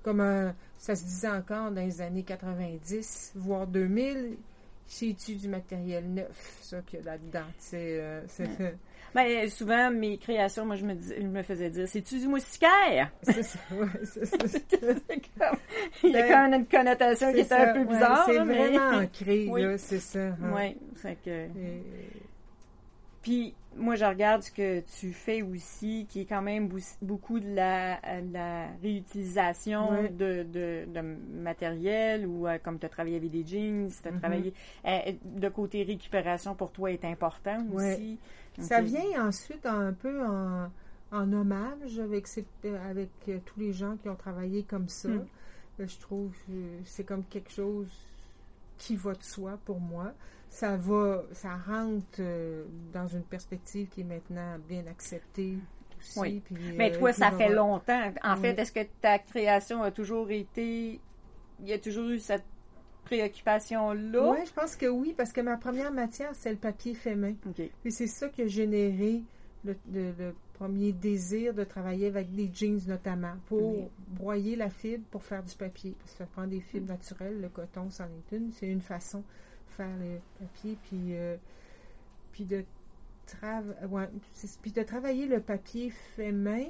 Comme 0.02 0.52
ça 0.76 0.94
se 0.94 1.04
disait 1.04 1.30
encore 1.30 1.70
dans 1.70 1.80
les 1.80 2.02
années 2.02 2.22
90, 2.22 3.32
voire 3.36 3.66
2000, 3.66 4.36
c'est-tu 4.86 5.36
du 5.36 5.48
matériel 5.48 6.04
neuf, 6.12 6.58
ça 6.62 6.80
qu'il 6.82 7.00
y 7.00 7.02
a 7.02 7.06
là-dedans, 7.06 7.46
euh, 7.74 8.20
ben, 9.14 9.48
souvent, 9.48 9.90
mes 9.90 10.18
créations, 10.18 10.66
moi, 10.66 10.76
je 10.76 10.84
me, 10.84 10.94
je 10.94 11.26
me 11.26 11.42
faisais 11.42 11.70
dire, 11.70 11.88
c'est-tu 11.88 12.18
du 12.18 12.28
moustiquaire? 12.28 13.10
C'est 13.22 13.42
ça, 13.42 13.58
Il 16.02 16.10
y 16.10 16.16
a 16.16 16.22
ben, 16.22 16.28
quand 16.28 16.48
même 16.48 16.60
une 16.60 16.66
connotation 16.66 17.32
qui 17.32 17.40
était 17.40 17.54
un 17.54 17.72
peu 17.72 17.84
bizarre. 17.84 18.24
c'est 18.26 18.38
vraiment 18.38 18.98
ancré, 18.98 19.48
c'est 19.78 20.00
ça. 20.00 20.20
Hein. 20.20 20.52
Oui, 20.54 20.76
c'est 20.96 21.16
que... 21.22 21.46
Puis, 23.24 23.54
moi, 23.74 23.94
je 23.94 24.04
regarde 24.04 24.42
ce 24.42 24.50
que 24.50 24.80
tu 25.00 25.14
fais 25.14 25.40
aussi, 25.40 26.04
qui 26.10 26.20
est 26.20 26.24
quand 26.26 26.42
même 26.42 26.68
beaucoup 27.00 27.40
de 27.40 27.54
la, 27.54 27.98
réutilisation 28.82 30.10
de, 30.10 30.42
de, 30.42 31.00
matériel 31.32 32.26
ou 32.26 32.46
euh, 32.46 32.58
comme 32.62 32.78
tu 32.78 32.84
as 32.84 32.90
travaillé 32.90 33.16
avec 33.16 33.30
des 33.30 33.42
jeans, 33.42 33.88
tu 33.90 34.06
as 34.06 34.12
mm-hmm. 34.12 34.18
travaillé. 34.18 34.54
Euh, 34.84 35.12
de 35.24 35.48
côté 35.48 35.84
récupération 35.84 36.54
pour 36.54 36.70
toi 36.70 36.92
est 36.92 37.06
important 37.06 37.66
aussi. 37.72 38.18
Ça 38.58 38.82
vient 38.82 39.26
ensuite 39.26 39.64
un 39.64 39.94
peu 39.94 40.22
en, 40.22 40.70
hommage 41.32 41.98
avec, 41.98 42.26
avec 42.90 43.08
euh, 43.28 43.38
tous 43.46 43.58
les 43.58 43.72
gens 43.72 43.96
qui 43.96 44.10
ont 44.10 44.16
travaillé 44.16 44.64
comme 44.64 44.88
ça. 44.88 45.08
Hmm. 45.08 45.24
Je 45.78 45.98
trouve 45.98 46.30
que 46.46 46.52
c'est 46.84 47.04
comme 47.04 47.24
quelque 47.24 47.50
chose 47.50 47.90
qui 48.76 48.96
va 48.96 49.14
de 49.14 49.22
soi 49.22 49.58
pour 49.64 49.80
moi 49.80 50.12
ça 50.54 50.76
va, 50.76 51.24
ça 51.32 51.56
rentre 51.66 52.20
euh, 52.20 52.64
dans 52.92 53.08
une 53.08 53.24
perspective 53.24 53.88
qui 53.88 54.02
est 54.02 54.04
maintenant 54.04 54.56
bien 54.68 54.86
acceptée. 54.86 55.58
Aussi, 55.98 56.20
oui. 56.20 56.42
Mais 56.76 56.94
euh, 56.94 56.98
toi, 56.98 57.12
ça 57.12 57.32
fait 57.32 57.52
longtemps. 57.52 58.12
En 58.22 58.36
fait, 58.36 58.56
est-ce 58.56 58.70
que 58.70 58.86
ta 59.00 59.18
création 59.18 59.82
a 59.82 59.90
toujours 59.90 60.30
été. 60.30 61.00
Il 61.60 61.68
y 61.68 61.72
a 61.72 61.78
toujours 61.78 62.08
eu 62.08 62.20
cette 62.20 62.44
préoccupation-là? 63.04 64.30
Oui, 64.30 64.38
je 64.46 64.52
pense 64.52 64.76
que 64.76 64.86
oui, 64.86 65.12
parce 65.16 65.32
que 65.32 65.40
ma 65.40 65.56
première 65.56 65.92
matière, 65.92 66.30
c'est 66.34 66.50
le 66.50 66.56
papier 66.56 66.94
fait 66.94 67.16
main. 67.16 67.34
Et 67.84 67.90
c'est 67.90 68.06
ça 68.06 68.28
qui 68.28 68.42
a 68.42 68.46
généré 68.46 69.22
le, 69.64 70.34
premier 70.52 70.92
désir 70.92 71.52
de 71.52 71.64
travailler 71.64 72.06
avec 72.06 72.32
des 72.32 72.48
jeans 72.54 72.80
notamment, 72.86 73.34
pour 73.46 73.90
broyer 74.06 74.54
la 74.54 74.70
fibre 74.70 75.04
pour 75.10 75.24
faire 75.24 75.42
du 75.42 75.56
papier. 75.56 75.96
Parce 75.98 76.12
que 76.12 76.18
ça 76.18 76.26
prend 76.26 76.46
des 76.46 76.60
fibres 76.60 76.92
naturelles, 76.92 77.40
le 77.40 77.48
coton, 77.48 77.90
c'en 77.90 78.04
est 78.04 78.36
une. 78.36 78.52
C'est 78.52 78.68
une 78.68 78.82
façon 78.82 79.24
faire 79.76 79.96
le 79.98 80.18
papier, 80.38 80.76
puis, 80.84 81.14
euh, 81.16 81.36
puis, 82.32 82.44
de 82.44 82.64
puis 84.62 84.72
de 84.72 84.82
travailler 84.82 85.26
le 85.26 85.40
papier 85.40 85.90
fait 85.90 86.32
main. 86.32 86.66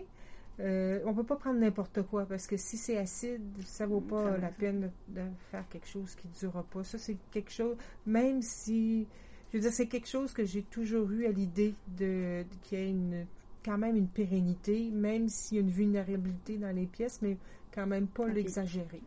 Euh, 0.61 1.01
on 1.05 1.13
peut 1.13 1.25
pas 1.25 1.35
prendre 1.35 1.59
n'importe 1.59 2.03
quoi 2.03 2.27
parce 2.27 2.47
que 2.47 2.57
si 2.57 2.77
c'est 2.77 2.97
acide, 2.97 3.43
ça 3.65 3.87
vaut 3.87 4.01
pas 4.01 4.37
la 4.39 4.51
peine 4.51 4.93
de, 5.09 5.23
faire 5.51 5.69
quelque 5.69 5.89
chose 5.89 6.15
qui 6.15 6.29
ne 6.29 6.33
durera 6.33 6.63
pas. 6.63 6.85
Ça, 6.85 6.97
c'est 6.97 7.17
quelque 7.33 7.51
chose, 7.51 7.77
même 8.07 8.41
si, 8.41 9.09
je 9.51 9.59
veux 9.59 9.63
dire, 9.63 9.73
c'est 9.73 9.89
quelque 9.89 10.09
chose 10.09 10.33
que 10.33 10.45
j'ai 10.45 10.63
toujours 10.63 11.11
eu 11.11 11.27
à 11.27 11.31
l'idée 11.31 11.75
de, 11.99 12.43
de 12.43 12.57
qu'il 12.63 12.79
y 12.79 12.83
ait 12.83 12.91
une, 12.91 13.27
quand 13.65 13.79
même 13.79 13.97
une 13.97 14.09
pérennité, 14.09 14.91
même 14.91 15.29
s'il 15.29 15.57
y 15.57 15.61
a 15.61 15.63
une 15.63 15.73
vulnérabilité 15.73 16.59
dans 16.59 16.75
les 16.75 16.87
pièces, 16.87 17.21
mais 17.21 17.37
quand 17.75 17.87
même 17.87 18.07
pas 18.07 18.29
l'exagérer. 18.29 19.03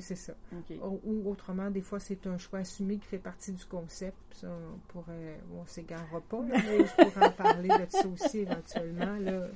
C'est 0.00 0.14
ça. 0.14 0.34
Ou, 0.82 1.30
autrement, 1.30 1.70
des 1.70 1.80
fois, 1.80 1.98
c'est 1.98 2.26
un 2.26 2.36
choix 2.36 2.60
assumé 2.60 2.98
qui 2.98 3.06
fait 3.06 3.18
partie 3.18 3.52
du 3.52 3.64
concept. 3.64 4.16
Ça, 4.32 4.48
on 4.48 4.78
pourrait, 4.88 5.40
on 5.54 5.64
s'égarera 5.66 6.20
pas, 6.20 6.42
mais 6.42 6.58
je 6.58 7.04
pourrais 7.04 7.26
en 7.26 7.32
parler 7.32 7.68
de 7.68 7.86
ça 7.88 8.06
aussi 8.06 8.40
éventuellement. 8.40 9.16
Là. 9.16 9.48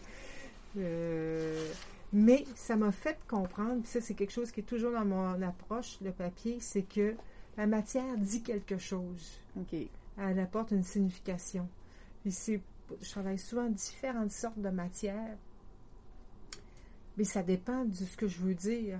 Euh, 0.76 1.68
mais 2.12 2.44
ça 2.54 2.76
m'a 2.76 2.92
fait 2.92 3.18
comprendre, 3.28 3.84
ça 3.86 4.00
c'est 4.00 4.14
quelque 4.14 4.32
chose 4.32 4.50
qui 4.50 4.60
est 4.60 4.64
toujours 4.64 4.92
dans 4.92 5.04
mon 5.04 5.42
approche, 5.42 5.98
le 6.00 6.12
papier, 6.12 6.58
c'est 6.60 6.82
que 6.82 7.14
la 7.56 7.66
matière 7.66 8.16
dit 8.18 8.42
quelque 8.42 8.78
chose. 8.78 9.40
Elle 10.16 10.38
apporte 10.38 10.70
une 10.70 10.82
signification. 10.82 11.68
je 12.24 12.58
travaille 13.10 13.38
souvent 13.38 13.68
différentes 13.68 14.30
sortes 14.30 14.58
de 14.58 14.70
matières 14.70 15.36
mais 17.16 17.24
ça 17.24 17.42
dépend 17.42 17.84
de 17.84 17.94
ce 17.94 18.16
que 18.16 18.26
je 18.26 18.38
veux 18.40 18.54
dire. 18.54 18.98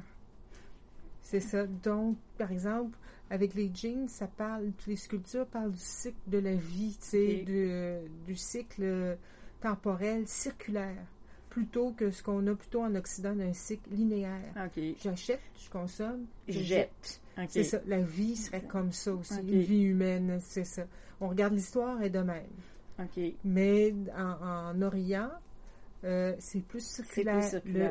C'est 1.22 1.40
ça. 1.40 1.66
Donc, 1.66 2.16
par 2.36 2.52
exemple, 2.52 2.98
avec 3.30 3.54
les 3.54 3.70
jeans, 3.74 4.08
ça 4.08 4.26
parle, 4.26 4.70
les 4.86 4.96
sculptures 4.96 5.46
parlent 5.46 5.72
du 5.72 5.78
cycle 5.78 6.18
de 6.26 6.38
la 6.38 6.54
vie, 6.54 6.96
tu 7.00 7.06
sais, 7.06 7.44
du 8.26 8.36
cycle 8.36 9.16
temporel 9.60 10.28
circulaire, 10.28 11.06
plutôt 11.48 11.92
que 11.92 12.10
ce 12.10 12.22
qu'on 12.22 12.46
a 12.46 12.54
plutôt 12.54 12.82
en 12.82 12.94
Occident 12.94 13.34
d'un 13.34 13.54
cycle 13.54 13.88
linéaire. 13.90 14.70
J'achète, 15.02 15.40
je 15.56 15.70
consomme, 15.70 16.26
je 16.46 16.60
jette. 16.60 17.20
C'est 17.48 17.64
ça. 17.64 17.80
La 17.86 18.00
vie 18.00 18.36
serait 18.36 18.62
comme 18.62 18.92
ça 18.92 19.14
aussi, 19.14 19.40
une 19.40 19.62
vie 19.62 19.82
humaine, 19.82 20.38
c'est 20.42 20.64
ça. 20.64 20.84
On 21.20 21.28
regarde 21.28 21.54
l'histoire 21.54 22.02
et 22.02 22.10
de 22.10 22.20
même. 22.20 22.44
Mais 23.44 23.94
en 24.14 24.82
Orient, 24.82 25.30
Euh, 26.04 26.34
c'est 26.38 26.60
plus 26.60 26.84
circulaire. 26.84 27.40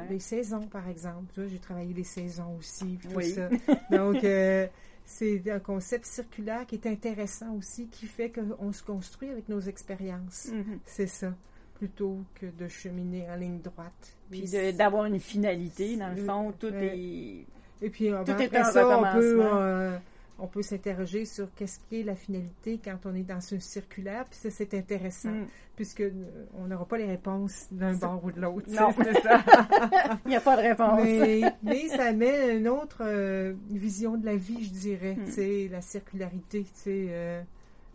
les 0.09 0.19
saisons, 0.19 0.67
par 0.67 0.87
exemple. 0.87 1.47
J'ai 1.47 1.59
travaillé 1.59 1.93
les 1.93 2.03
saisons 2.03 2.55
aussi, 2.59 2.99
tout 3.01 3.19
ça. 3.21 3.49
Donc, 3.91 4.23
euh, 4.23 4.67
c'est 5.05 5.49
un 5.49 5.59
concept 5.59 6.05
circulaire 6.05 6.65
qui 6.65 6.75
est 6.75 6.87
intéressant 6.87 7.55
aussi, 7.55 7.87
qui 7.87 8.05
fait 8.05 8.31
qu'on 8.31 8.71
se 8.71 8.83
construit 8.83 9.29
avec 9.29 9.49
nos 9.49 9.59
expériences. 9.59 10.47
Mm-hmm. 10.47 10.79
C'est 10.85 11.07
ça, 11.07 11.33
plutôt 11.75 12.19
que 12.35 12.45
de 12.45 12.67
cheminer 12.67 13.29
en 13.29 13.35
ligne 13.35 13.59
droite. 13.59 14.15
Puis 14.29 14.49
d'avoir 14.73 15.05
une 15.05 15.19
finalité, 15.19 15.97
dans 15.97 16.09
le 16.09 16.23
fond, 16.23 16.53
tout 16.57 16.73
est... 16.73 17.45
Et 17.81 17.89
puis, 17.89 18.09
tout 18.09 18.31
après 18.31 18.45
est 18.45 18.63
ça, 18.63 18.99
on 18.99 19.19
peut 19.19 19.99
on 20.43 20.47
peut 20.47 20.61
s'interroger 20.61 21.23
sur 21.23 21.53
qu'est-ce 21.55 21.79
qui 21.87 22.01
est 22.01 22.03
la 22.03 22.15
finalité 22.15 22.77
quand 22.83 22.97
on 23.05 23.15
est 23.15 23.23
dans 23.23 23.39
ce 23.39 23.59
circulaire, 23.59 24.25
puis 24.25 24.37
ça, 24.37 24.49
c'est 24.51 24.73
intéressant, 24.73 25.31
mm. 25.31 25.47
puisque 25.77 26.01
euh, 26.01 26.11
on 26.55 26.67
n'aura 26.67 26.85
pas 26.85 26.97
les 26.97 27.05
réponses 27.05 27.67
d'un 27.71 27.93
bord 27.93 28.25
ou 28.25 28.31
de 28.31 28.41
l'autre. 28.41 28.69
Non, 28.69 28.93
c'est 28.97 29.21
ça. 29.21 29.41
Il 30.25 30.29
n'y 30.29 30.35
a 30.35 30.41
pas 30.41 30.57
de 30.57 30.61
réponse. 30.63 31.53
mais, 31.63 31.87
ça 31.87 32.11
met 32.11 32.57
une 32.57 32.67
autre 32.67 33.03
euh, 33.05 33.53
vision 33.69 34.17
de 34.17 34.25
la 34.25 34.35
vie, 34.35 34.65
je 34.65 34.71
dirais, 34.71 35.15
mm. 35.15 35.25
tu 35.25 35.31
sais, 35.31 35.69
la 35.71 35.79
circularité, 35.81 36.63
tu 36.63 36.69
sais. 36.73 37.05
Euh, 37.09 37.41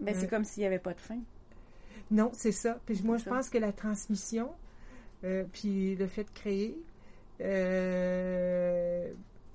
ben, 0.00 0.14
c'est 0.14 0.28
comme 0.28 0.45
s'il 0.45 0.62
n'y 0.62 0.67
avait 0.67 0.78
pas 0.78 0.95
de 0.95 1.00
fin. 1.00 1.19
Non, 2.11 2.31
c'est 2.33 2.52
ça. 2.52 2.78
Puis 2.87 3.02
moi, 3.05 3.19
je 3.19 3.25
pense 3.25 3.50
que 3.50 3.59
la 3.59 3.73
transmission, 3.73 4.49
puis 5.52 5.97
le 5.97 6.07
fait 6.07 6.25
de 6.25 6.31
créer, 6.31 6.78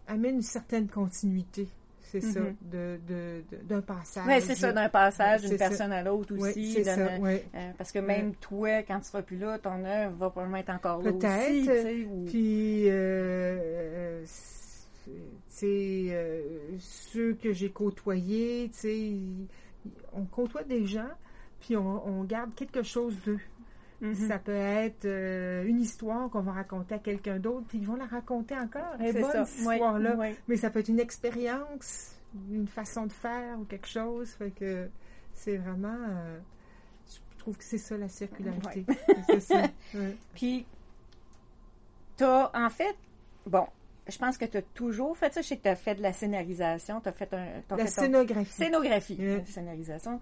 amène 0.08 0.36
une 0.36 0.42
certaine 0.44 0.88
continuité 0.88 1.68
c'est 2.14 2.22
ça, 2.22 2.40
d'un 3.64 3.82
passage. 3.82 4.26
Oui, 4.28 4.42
c'est 4.42 4.56
ça, 4.56 4.72
d'un 4.72 4.90
passage 4.90 5.42
d'une 5.42 5.58
personne 5.58 5.92
à 5.92 6.04
l'autre 6.04 6.36
aussi. 6.36 6.84
Ça, 6.84 6.96
euh, 6.98 7.40
parce 7.78 7.92
que 7.92 8.00
même 8.00 8.36
toi, 8.36 8.84
quand 8.84 9.00
tu 9.00 9.06
seras 9.08 9.22
plus 9.22 9.38
là, 9.38 9.58
ton 9.58 9.84
œuvre 9.84 10.16
va 10.18 10.30
probablement 10.30 10.58
être 10.58 10.70
encore 10.70 11.02
là 11.02 11.12
aussi. 11.12 11.20
Peut-être. 11.66 12.26
Puis, 12.30 12.84
euh, 12.90 14.24
euh, 15.64 16.78
ceux 16.80 17.34
que 17.34 17.52
j'ai 17.54 17.70
côtoyés, 17.72 18.70
on 20.14 20.26
côtoie 20.26 20.64
des 20.64 20.86
gens, 20.86 21.10
puis 21.60 21.76
on 21.76 22.24
garde 22.24 22.54
quelque 22.56 22.84
chose 22.84 23.18
d'eux. 23.26 23.40
Mm-hmm. 24.04 24.28
Ça 24.28 24.38
peut 24.38 24.52
être 24.52 25.06
euh, 25.06 25.64
une 25.64 25.80
histoire 25.80 26.30
qu'on 26.30 26.42
va 26.42 26.52
raconter 26.52 26.96
à 26.96 27.00
quelqu'un 27.00 27.40
d'autre, 27.40 27.66
puis 27.70 27.78
ils 27.78 27.88
vont 27.88 27.96
la 27.96 28.06
raconter 28.06 28.56
encore. 28.56 28.96
Elle 29.00 29.16
est 29.16 29.22
bonne, 29.22 29.46
cette 29.46 29.60
histoire-là. 29.60 30.18
Mais 30.48 30.58
ça 30.58 30.70
peut 30.70 30.80
être 30.80 30.90
une 30.90 31.00
expérience, 31.00 32.18
une 32.52 32.68
façon 32.68 33.06
de 33.06 33.14
faire 33.14 33.58
ou 33.60 33.64
quelque 33.64 33.88
chose. 33.88 34.30
Fait 34.32 34.52
que 34.52 34.90
c'est 35.34 35.56
vraiment. 35.56 35.96
Euh, 36.10 36.38
je 37.08 37.40
trouve 37.40 37.58
que 37.58 37.64
c'est 37.64 37.78
ça 37.78 37.98
la 37.98 38.10
circularité. 38.10 38.86
ça. 39.40 39.64
Puis, 40.36 40.66
as, 42.20 42.52
en 42.54 42.70
fait, 42.70 42.96
bon, 43.46 43.68
je 44.08 44.18
pense 44.18 44.38
que 44.38 44.46
tu 44.46 44.58
as 44.58 44.62
toujours 44.62 45.18
fait 45.18 45.34
ça. 45.34 45.42
Je 45.42 45.48
sais 45.48 45.58
que 45.58 45.64
tu 45.64 45.70
as 45.70 45.76
fait 45.76 45.96
de 45.96 46.02
la 46.02 46.12
scénarisation. 46.12 47.00
Tu 47.00 47.10
as 47.10 47.12
fait 47.14 47.34
un. 47.34 47.76
la 47.76 47.88
scénographie. 47.88 48.52
Scénographie. 48.52 49.18
La 49.18 49.46
scénarisation. 49.46 50.20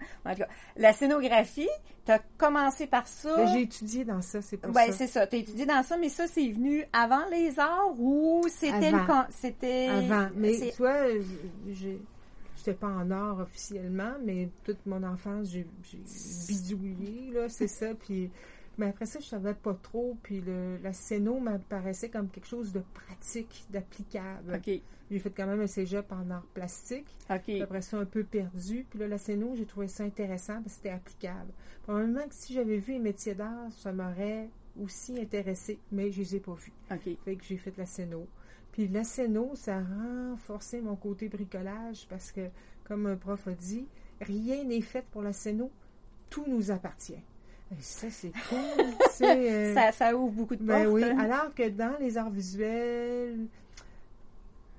la 0.78 0.94
scénographie, 0.94 1.70
tu 2.06 2.12
as 2.12 2.20
commencé 2.38 2.88
par 2.88 3.08
ça. 3.08 3.36
Ben, 3.36 3.48
j'ai 3.48 3.62
étudié 3.62 4.06
dans 4.06 4.22
ça, 4.22 4.42
c'est 4.42 4.58
pour 4.58 4.74
ça. 4.74 4.92
c'est 4.92 5.08
ça. 5.08 5.26
Tu 5.26 5.36
as 5.36 5.40
étudié 5.40 5.66
dans 5.66 5.84
ça, 5.84 5.98
mais 5.98 6.10
ça, 6.10 6.28
c'est 6.28 6.48
venu 6.50 6.86
avant 6.94 7.26
les 7.32 7.60
arts 7.60 8.00
ou 8.00 8.46
c'était 8.50 8.92
le. 8.92 9.00
C'était. 9.30 9.88
Avant. 9.88 10.30
Mais 10.36 10.72
tu 10.72 10.78
vois, 10.78 11.06
J'étais 12.64 12.78
pas 12.78 12.90
en 12.90 13.10
art 13.10 13.40
officiellement, 13.40 14.14
mais 14.24 14.50
toute 14.64 14.86
mon 14.86 15.02
enfance, 15.02 15.50
j'ai 15.50 15.66
bidouillé, 16.48 17.32
là, 17.34 17.50
c'est 17.50 17.68
ça. 17.68 17.96
Puis 17.96 18.30
mais 18.78 18.88
après 18.88 19.06
ça, 19.06 19.20
je 19.20 19.26
savais 19.26 19.54
pas 19.54 19.74
trop. 19.74 20.18
Puis 20.24 20.42
le, 20.42 20.78
la 20.82 20.94
scéno 20.94 21.40
m'apparaissait 21.40 22.10
comme 22.10 22.30
quelque 22.30 22.48
chose 22.48 22.72
de 22.72 22.82
pratique, 22.94 23.66
d'applicable. 23.70 24.54
J'ai 25.10 25.20
fait 25.20 25.30
quand 25.30 25.46
même 25.46 25.60
un 25.60 25.68
cégep 25.68 26.10
en 26.12 26.30
art 26.32 26.46
plastique. 26.54 27.08
après 27.62 27.82
ça, 27.82 27.98
un 27.98 28.06
peu 28.06 28.24
perdu. 28.24 28.86
Puis 28.90 29.00
là, 29.00 29.08
la 29.10 29.18
scéno, 29.18 29.56
j'ai 29.56 29.66
trouvé 29.66 29.88
ça 29.88 30.04
intéressant 30.04 30.56
parce 30.56 30.68
que 30.68 30.72
c'était 30.72 30.90
applicable. 30.90 31.52
Probablement 31.84 32.28
que 32.28 32.34
si 32.34 32.54
j'avais 32.54 32.78
vu 32.78 32.94
les 32.94 33.00
métiers 33.00 33.36
d'art, 33.36 33.72
ça 33.72 33.92
m'aurait 33.92 34.50
aussi 34.82 35.20
intéressé, 35.20 35.80
mais 35.92 36.12
je 36.12 36.20
les 36.20 36.36
ai 36.38 36.40
pas 36.40 36.54
vus. 36.54 36.72
Fait 37.26 37.36
que 37.36 37.44
j'ai 37.44 37.58
fait 37.58 37.76
la 37.78 37.86
scéno. 37.86 38.26
Puis 38.72 38.88
la 38.88 39.04
scéno, 39.04 39.52
ça 39.56 39.80
a 39.80 39.82
renforcé 39.84 40.80
mon 40.80 40.96
côté 40.96 41.28
bricolage 41.28 42.08
parce 42.10 42.32
que, 42.32 42.48
comme 42.86 43.06
un 43.06 43.18
prof 43.18 43.48
a 43.50 43.52
dit, 43.52 43.86
rien 44.22 44.64
n'est 44.64 44.80
fait 44.82 45.06
pour 45.12 45.24
la 45.24 45.34
scéno, 45.34 45.70
tout 46.30 46.46
nous 46.48 46.72
appartient. 46.72 47.20
Ça, 47.80 48.10
c'est 48.10 48.32
cool. 48.50 48.60
Euh, 49.22 49.74
ça, 49.74 49.92
ça, 49.92 50.16
ouvre 50.16 50.32
beaucoup 50.32 50.56
de 50.56 50.64
ben 50.64 50.84
portes. 50.84 50.94
oui, 50.94 51.04
hein. 51.04 51.18
alors 51.18 51.54
que 51.54 51.70
dans 51.70 51.98
les 52.00 52.18
arts 52.18 52.30
visuels, 52.30 53.48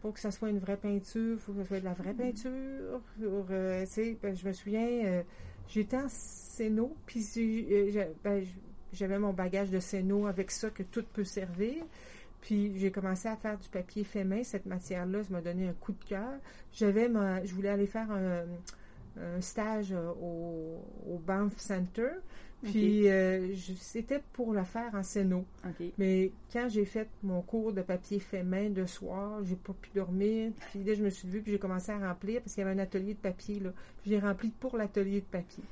pour 0.01 0.13
que 0.13 0.21
ça 0.21 0.31
soit 0.31 0.51
une 0.51 0.59
vraie 0.59 0.77
peinture, 0.77 1.35
il 1.35 1.39
faut 1.39 1.53
que 1.53 1.63
ce 1.63 1.69
soit 1.69 1.81
de 1.81 1.85
la 1.85 1.95
vraie 1.95 2.13
peinture. 2.13 2.51
Euh, 2.51 3.87
ben, 4.23 4.37
je 4.37 4.47
me 4.47 4.53
souviens, 4.53 4.87
euh, 4.87 5.23
j'étais 5.69 5.97
en 5.97 6.09
scéno, 6.09 6.95
puis 7.07 7.25
ben, 8.23 8.45
j'avais 8.93 9.19
mon 9.19 9.33
bagage 9.33 9.71
de 9.71 9.81
scéno 9.81 10.27
avec 10.27 10.51
ça 10.51 10.71
que 10.71 10.83
tout 10.83 11.05
peut 11.13 11.25
servir. 11.25 11.85
Puis 12.43 12.77
j'ai 12.77 12.91
commencé 12.91 13.29
à 13.29 13.37
faire 13.37 13.57
du 13.57 13.69
papier 13.69 14.03
fait 14.03 14.25
main. 14.25 14.43
Cette 14.43 14.67
matière-là, 14.67 15.23
ça 15.23 15.33
m'a 15.33 15.41
donné 15.41 15.69
un 15.69 15.73
coup 15.75 15.93
de 15.93 16.05
cœur. 16.05 16.41
J'avais 16.73 17.09
je 17.45 17.55
voulais 17.55 17.69
aller 17.69 17.87
faire 17.87 18.11
un, 18.11 19.41
stage 19.41 19.95
au, 20.21 20.83
au 21.09 21.19
Banff 21.19 21.57
Center. 21.59 22.11
Puis 22.63 23.09
euh, 23.09 23.55
c'était 23.81 24.23
pour 24.33 24.53
le 24.53 24.63
faire 24.63 24.95
en 24.95 25.03
scéno. 25.03 25.45
Mais 25.99 26.31
quand 26.53 26.69
j'ai 26.69 26.85
fait 26.85 27.09
mon 27.23 27.43
cours 27.43 27.73
de 27.73 27.83
papier 27.83 28.21
fait 28.21 28.45
main 28.45 28.71
de 28.71 28.87
soir, 28.87 29.43
j'ai 29.45 29.57
pas 29.57 29.73
pu 29.73 29.91
dormir. 29.95 30.53
Puis 30.71 30.85
là, 30.85 30.95
je 30.95 31.03
me 31.03 31.11
suis 31.11 31.27
levée, 31.27 31.41
puis 31.41 31.53
j'ai 31.53 31.59
commencé 31.59 31.91
à 31.91 31.99
remplir 31.99 32.41
parce 32.41 32.55
qu'il 32.55 32.63
y 32.63 32.67
avait 32.67 32.79
un 32.79 32.83
atelier 32.83 33.15
de 33.15 33.19
papier. 33.19 33.59
là. 33.59 33.71
J'ai 34.07 34.19
rempli 34.19 34.51
pour 34.51 34.77
l'atelier 34.77 35.21
de 35.21 35.27
papier. 35.27 35.65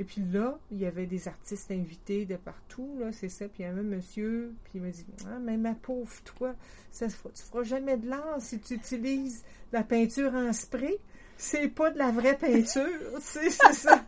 Et 0.00 0.04
puis 0.04 0.22
là, 0.32 0.58
il 0.70 0.78
y 0.78 0.86
avait 0.86 1.06
des 1.06 1.26
artistes 1.26 1.70
invités 1.72 2.24
de 2.24 2.36
partout, 2.36 2.96
là, 3.00 3.10
c'est 3.12 3.28
ça. 3.28 3.46
Puis 3.48 3.62
il 3.62 3.66
y 3.66 3.68
avait 3.68 3.80
un 3.80 3.84
monsieur, 3.84 4.54
puis 4.64 4.74
il 4.76 4.82
m'a 4.82 4.90
dit 4.90 5.04
Ah, 5.26 5.38
mais 5.40 5.56
ma 5.56 5.74
pauvre, 5.74 6.12
toi, 6.24 6.54
ça, 6.92 7.06
tu 7.08 7.42
feras 7.42 7.64
jamais 7.64 7.96
de 7.96 8.08
l'art 8.08 8.40
si 8.40 8.60
tu 8.60 8.74
utilises 8.74 9.44
la 9.72 9.82
peinture 9.82 10.34
en 10.34 10.52
spray. 10.52 10.96
C'est 11.36 11.68
pas 11.68 11.90
de 11.90 11.98
la 11.98 12.10
vraie 12.10 12.36
peinture, 12.36 13.18
c'est 13.20 13.50
ça. 13.50 14.04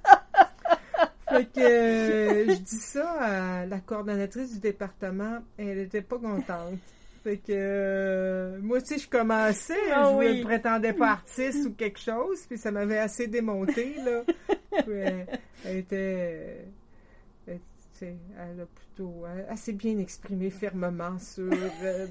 Fait 1.31 1.47
que 1.47 1.61
euh, 1.61 2.47
je 2.49 2.55
dis 2.61 2.77
ça 2.77 3.11
à 3.11 3.67
la 3.67 3.81
coordonnatrice 3.81 4.55
du 4.55 4.61
département, 4.61 5.39
elle 5.57 5.79
n'était 5.79 6.03
pas 6.03 6.19
contente. 6.19 6.79
Fait 7.23 7.37
que 7.37 7.51
euh, 7.51 8.59
moi 8.63 8.79
aussi 8.79 8.99
je 8.99 9.09
commençais, 9.09 9.75
ah 9.95 10.11
je 10.19 10.39
ne 10.39 10.43
prétendais 10.43 10.95
pas 10.95 11.11
artiste 11.11 11.67
ou 11.67 11.75
quelque 11.75 12.01
chose, 12.01 12.41
puis 12.49 12.57
ça 12.57 12.71
m'avait 12.71 12.99
assez 12.99 13.27
démonté 13.27 13.95
là. 14.05 14.23
elle, 15.65 15.77
était 15.77 16.65
elle 18.03 18.61
a 18.61 18.67
plutôt 18.67 19.25
assez 19.49 19.73
bien 19.73 19.99
exprimé 19.99 20.51
fermement 20.51 21.19
sur 21.19 21.51
euh, 21.53 22.07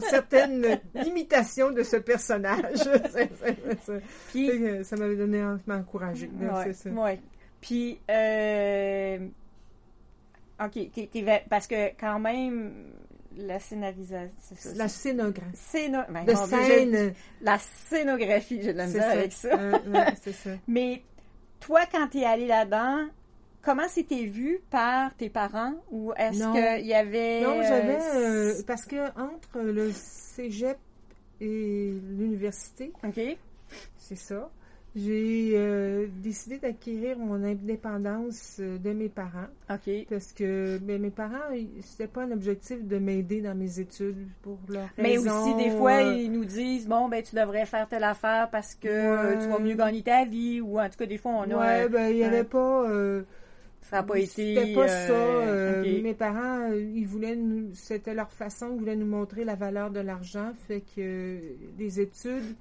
certaines 0.00 0.80
limitations 0.94 1.72
de 1.72 1.82
ce 1.82 1.96
personnage. 1.96 2.78
ça 4.84 4.96
m'avait 4.96 5.16
donné 5.16 5.44
encouragé. 5.68 6.30
Ouais, 6.40 6.72
ouais. 6.90 7.20
Puis, 7.66 7.98
euh, 8.08 9.18
OK, 10.64 10.78
parce 11.50 11.66
que 11.66 11.88
quand 11.98 12.20
même, 12.20 12.92
la 13.36 13.58
scénarisation. 13.58 14.30
La 14.76 14.86
scénographie. 14.86 15.56
Scéno, 15.56 15.98
ben, 16.08 16.36
scène. 16.36 17.12
la 17.40 17.58
scénographie, 17.58 18.62
j'ai 18.62 18.72
de 18.72 18.78
la 18.78 18.86
misère 18.86 19.10
avec 19.10 19.32
ça. 19.32 19.50
c'est 20.22 20.32
ça. 20.32 20.50
Mais 20.68 21.02
toi, 21.58 21.80
quand 21.90 22.06
tu 22.06 22.18
es 22.18 22.24
allé 22.24 22.46
là-dedans, 22.46 23.08
comment 23.62 23.88
c'était 23.88 24.26
vu 24.26 24.60
par 24.70 25.12
tes 25.16 25.28
parents 25.28 25.74
ou 25.90 26.12
est-ce 26.16 26.78
qu'il 26.78 26.86
y 26.86 26.94
avait. 26.94 27.40
Non, 27.40 27.62
j'avais. 27.62 27.98
Euh, 28.14 28.62
parce 28.64 28.84
que 28.84 29.08
entre 29.20 29.58
le 29.58 29.90
cégep 29.92 30.78
et 31.40 31.94
l'université. 32.16 32.92
OK. 33.02 33.20
C'est 33.98 34.16
ça 34.16 34.48
j'ai 34.96 35.52
euh, 35.54 36.06
décidé 36.22 36.56
d'acquérir 36.56 37.18
mon 37.18 37.44
indépendance 37.44 38.56
euh, 38.60 38.78
de 38.78 38.94
mes 38.94 39.10
parents. 39.10 39.48
OK. 39.68 39.90
Parce 40.08 40.32
que 40.32 40.78
ben, 40.78 41.02
mes 41.02 41.10
parents, 41.10 41.52
c'était 41.82 42.06
pas 42.06 42.22
un 42.22 42.30
objectif 42.30 42.82
de 42.82 42.96
m'aider 42.96 43.42
dans 43.42 43.54
mes 43.54 43.78
études 43.78 44.26
pour 44.40 44.58
leur 44.70 44.88
Mais 44.96 45.18
aussi, 45.18 45.54
des 45.56 45.70
fois, 45.70 46.02
euh, 46.02 46.14
ils 46.14 46.32
nous 46.32 46.46
disent 46.46 46.88
bon, 46.88 47.08
ben, 47.10 47.22
tu 47.22 47.36
devrais 47.36 47.66
faire 47.66 47.86
telle 47.88 48.04
affaire 48.04 48.48
parce 48.50 48.74
que 48.74 49.42
tu 49.42 49.48
vas 49.50 49.58
mieux 49.58 49.74
gagner 49.74 50.02
ta 50.02 50.24
vie. 50.24 50.62
Ou 50.62 50.80
en 50.80 50.88
tout 50.88 50.96
cas, 50.96 51.06
des 51.06 51.18
fois, 51.18 51.32
on 51.32 51.50
a. 51.50 51.56
Ouais, 51.56 51.88
ben, 51.90 52.08
il 52.08 52.16
n'y 52.16 52.24
avait 52.24 52.44
pas. 52.44 52.86
ça 53.82 53.96
n'a 53.96 54.02
pas 54.02 54.18
été. 54.18 54.54
C'était 54.54 54.72
pas 54.72 54.88
ça. 54.88 55.82
Mes 55.82 56.14
parents, 56.14 56.72
ils 56.72 57.06
voulaient 57.06 57.36
C'était 57.74 58.14
leur 58.14 58.32
façon, 58.32 58.70
ils 58.72 58.78
voulaient 58.78 58.96
nous 58.96 59.06
montrer 59.06 59.44
la 59.44 59.56
valeur 59.56 59.90
de 59.90 60.00
l'argent. 60.00 60.52
Fait 60.66 60.82
que 60.96 61.38
les 61.78 62.00
études. 62.00 62.56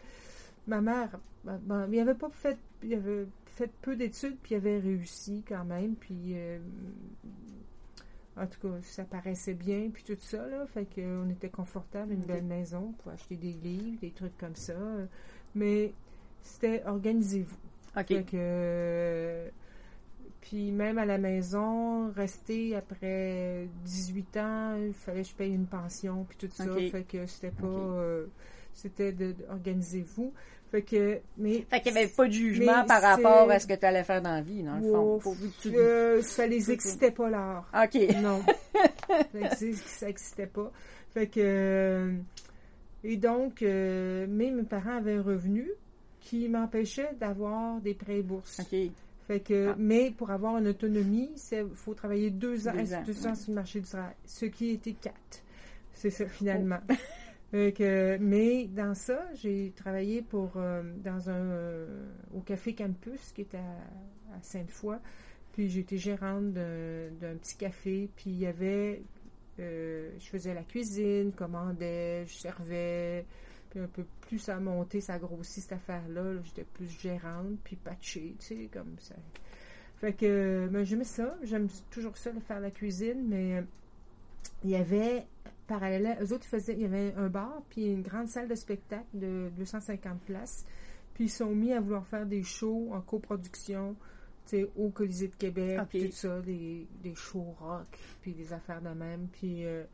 Ma 0.67 0.81
mère 0.81 1.19
ben, 1.45 1.87
il 1.91 1.99
avait 1.99 2.15
pas 2.15 2.29
fait, 2.29 2.57
il 2.83 2.93
avait 2.95 3.27
fait 3.45 3.71
peu 3.81 3.95
d'études, 3.95 4.37
puis 4.41 4.55
il 4.55 4.57
avait 4.57 4.79
réussi 4.79 5.43
quand 5.47 5.63
même, 5.63 5.95
puis 5.95 6.33
euh, 6.33 6.59
En 8.35 8.47
tout 8.47 8.59
cas, 8.61 8.75
ça 8.81 9.03
paraissait 9.03 9.53
bien, 9.53 9.89
puis 9.93 10.03
tout 10.03 10.17
ça, 10.19 10.45
là. 10.47 10.65
Fait 10.65 10.85
qu'on 10.85 11.29
était 11.29 11.49
confortable, 11.49 12.13
une 12.13 12.23
belle 12.23 12.43
maison, 12.43 12.93
pour 12.99 13.11
acheter 13.11 13.35
des 13.35 13.53
livres, 13.53 13.99
des 14.01 14.11
trucs 14.11 14.37
comme 14.37 14.55
ça. 14.55 14.73
Mais 15.53 15.93
c'était 16.41 16.83
organisez-vous. 16.85 17.57
OK. 17.97 18.07
Fait 18.07 18.23
que, 18.23 19.51
puis 20.41 20.71
même 20.71 20.97
à 20.97 21.05
la 21.05 21.17
maison, 21.17 22.11
rester 22.11 22.75
après 22.75 23.69
18 23.85 24.37
ans, 24.37 24.75
il 24.75 24.93
fallait 24.93 25.21
que 25.21 25.29
je 25.29 25.35
paye 25.35 25.53
une 25.53 25.67
pension, 25.67 26.25
puis 26.27 26.37
tout 26.37 26.53
ça. 26.53 26.65
Fait 26.91 27.03
que 27.03 27.25
c'était 27.27 27.51
pas... 27.51 27.67
Euh, 27.67 28.25
c'était 28.75 29.13
de, 29.13 29.33
vous 30.15 30.33
Fait 30.71 30.81
que, 30.81 31.19
mais... 31.37 31.65
Fait 31.69 31.81
qu'il 31.81 31.93
n'y 31.93 31.99
avait 31.99 32.07
pas 32.07 32.27
de 32.27 32.31
jugement 32.31 32.85
par 32.85 33.01
rapport 33.01 33.49
à 33.49 33.59
ce 33.59 33.67
que 33.67 33.73
tu 33.73 33.85
allais 33.85 34.03
faire 34.03 34.21
dans 34.21 34.33
la 34.33 34.41
vie, 34.41 34.63
dans 34.63 34.75
le 34.75 35.19
fond. 35.21 35.39
Euh, 35.67 36.21
ça 36.21 36.47
les 36.47 36.71
excitait 36.71 37.11
pas, 37.11 37.29
l'art. 37.29 37.69
OK. 37.73 38.15
Non. 38.21 38.41
ça 39.85 40.05
n'existait 40.05 40.47
pas. 40.47 40.71
Fait 41.13 41.27
que... 41.27 41.39
Euh, 41.39 42.13
et 43.03 43.17
donc, 43.17 43.61
mais 43.61 44.51
mes 44.51 44.63
parents 44.63 44.97
avaient 44.97 45.15
un 45.15 45.21
revenu 45.21 45.69
qui 46.19 46.49
m'empêchait 46.49 47.11
d'avoir 47.19 47.79
des 47.81 47.93
prêts 47.93 48.23
bourses. 48.23 48.59
OK. 48.59 48.91
Fait 49.27 49.39
que, 49.39 49.69
ah. 49.69 49.75
Mais 49.77 50.11
pour 50.11 50.29
avoir 50.29 50.57
une 50.57 50.67
autonomie, 50.67 51.31
il 51.51 51.67
faut 51.73 51.93
travailler 51.93 52.29
deux 52.29 52.67
ans, 52.67 52.73
deux 53.05 53.27
ans, 53.27 53.35
sur 53.35 53.49
le 53.49 53.55
marché 53.55 53.79
du 53.79 53.87
travail, 53.87 54.13
ce 54.25 54.45
qui 54.45 54.71
était 54.71 54.93
quatre. 54.93 55.41
C'est 55.93 56.11
ça, 56.11 56.27
finalement. 56.27 56.79
que, 57.71 58.17
mais 58.19 58.65
dans 58.67 58.93
ça, 58.95 59.27
j'ai 59.35 59.71
travaillé 59.75 60.21
pour 60.21 60.53
euh, 60.57 60.83
dans 61.03 61.29
un 61.29 61.51
euh, 61.51 62.05
au 62.33 62.41
Café 62.41 62.73
Campus 62.73 63.31
qui 63.33 63.41
était 63.41 63.57
à, 63.57 64.41
Sainte-Foy. 64.41 64.97
Puis 65.53 65.69
j'étais 65.69 65.97
gérante 65.97 66.51
d'un 66.53 67.35
petit 67.39 67.55
café. 67.55 68.09
Puis 68.15 68.31
il 68.31 68.39
y 68.39 68.45
avait 68.45 69.01
euh, 69.59 70.11
je 70.19 70.25
faisais 70.25 70.53
la 70.53 70.63
cuisine, 70.63 71.31
commandais, 71.31 72.25
je 72.25 72.33
servais. 72.33 73.25
Puis 73.69 73.79
un 73.79 73.87
peu 73.87 74.05
plus 74.21 74.39
ça 74.39 74.59
monté, 74.59 74.99
ça 74.99 75.13
a 75.13 75.19
grossi 75.19 75.61
cette 75.61 75.73
affaire-là. 75.73 76.41
J'étais 76.43 76.65
plus 76.65 76.89
gérante, 76.99 77.57
puis 77.63 77.77
patchée, 77.77 78.35
tu 78.39 78.45
sais, 78.45 78.69
comme 78.71 78.95
ça. 78.99 79.15
Fait 79.97 80.13
que 80.13 80.67
ben, 80.69 80.83
j'aimais 80.83 81.05
ça. 81.05 81.37
J'aime 81.43 81.67
toujours 81.89 82.17
ça 82.17 82.31
de 82.31 82.39
faire 82.41 82.59
la 82.59 82.71
cuisine, 82.71 83.25
mais 83.27 83.63
il 84.63 84.71
y 84.71 84.75
avait 84.75 85.25
parallèle, 85.67 86.17
eux 86.21 86.33
autres, 86.33 86.45
faisaient, 86.45 86.73
il 86.73 86.81
y 86.81 86.85
avait 86.85 87.13
un 87.15 87.27
bar, 87.27 87.63
puis 87.69 87.85
une 87.85 88.01
grande 88.01 88.27
salle 88.27 88.47
de 88.47 88.55
spectacle 88.55 89.07
de 89.13 89.49
250 89.57 90.19
places. 90.21 90.65
Puis 91.13 91.25
ils 91.25 91.29
sont 91.29 91.55
mis 91.55 91.73
à 91.73 91.79
vouloir 91.79 92.05
faire 92.05 92.25
des 92.25 92.43
shows 92.43 92.89
en 92.93 93.01
coproduction, 93.01 93.95
tu 94.47 94.57
sais, 94.57 94.69
au 94.75 94.89
Colisée 94.89 95.29
de 95.29 95.35
Québec, 95.35 95.79
tout 95.91 96.11
ça, 96.11 96.41
des, 96.41 96.87
des, 97.01 97.15
shows 97.15 97.55
rock, 97.59 97.97
puis 98.21 98.33
des 98.33 98.51
affaires 98.53 98.81
de 98.81 98.89
même. 98.89 99.27
Puis 99.31 99.65
euh, 99.65 99.85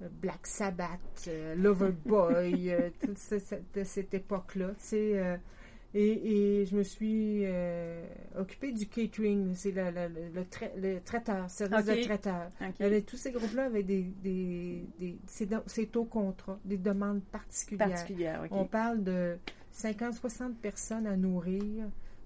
Black 0.00 0.46
Sabbath, 0.46 1.28
euh, 1.28 1.54
Loverboy, 1.54 2.70
euh, 2.72 2.90
toute 3.00 3.18
cette, 3.18 3.84
cette 3.84 4.14
époque-là, 4.14 4.70
tu 4.78 4.86
sais. 4.86 5.40
Et, 5.96 6.60
et, 6.60 6.66
je 6.66 6.76
me 6.76 6.82
suis 6.82 7.42
euh, 7.44 8.04
occupée 8.36 8.72
du 8.72 8.88
catering, 8.88 9.54
c'est 9.54 9.70
le, 9.70 9.90
le, 9.92 10.44
le, 10.76 11.00
traiteur, 11.00 11.48
service 11.48 11.86
de 11.86 12.02
traiteur. 12.02 12.50
tous 13.06 13.16
ces 13.16 13.30
groupes-là 13.30 13.66
avaient 13.66 13.84
des, 13.84 14.02
des, 14.02 14.88
des 14.98 15.18
c'est 15.26 15.96
au 15.96 16.04
contrat, 16.04 16.58
des 16.64 16.78
demandes 16.78 17.22
particulières. 17.22 18.44
On 18.50 18.64
parle 18.64 19.04
de 19.04 19.38
50-60 19.72 20.54
personnes 20.54 21.06
à 21.06 21.16
nourrir 21.16 21.84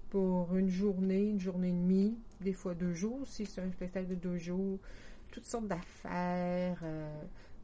pour 0.09 0.55
une 0.55 0.69
journée, 0.69 1.29
une 1.29 1.39
journée 1.39 1.69
et 1.69 1.73
demie, 1.73 2.17
des 2.41 2.53
fois 2.53 2.73
deux 2.73 2.93
jours, 2.93 3.21
si 3.25 3.45
c'est 3.45 3.61
un 3.61 3.71
spectacle 3.71 4.07
de 4.07 4.15
deux 4.15 4.37
jours, 4.37 4.79
toutes 5.31 5.45
sortes 5.45 5.67
d'affaires. 5.67 6.79
Euh, 6.83 7.07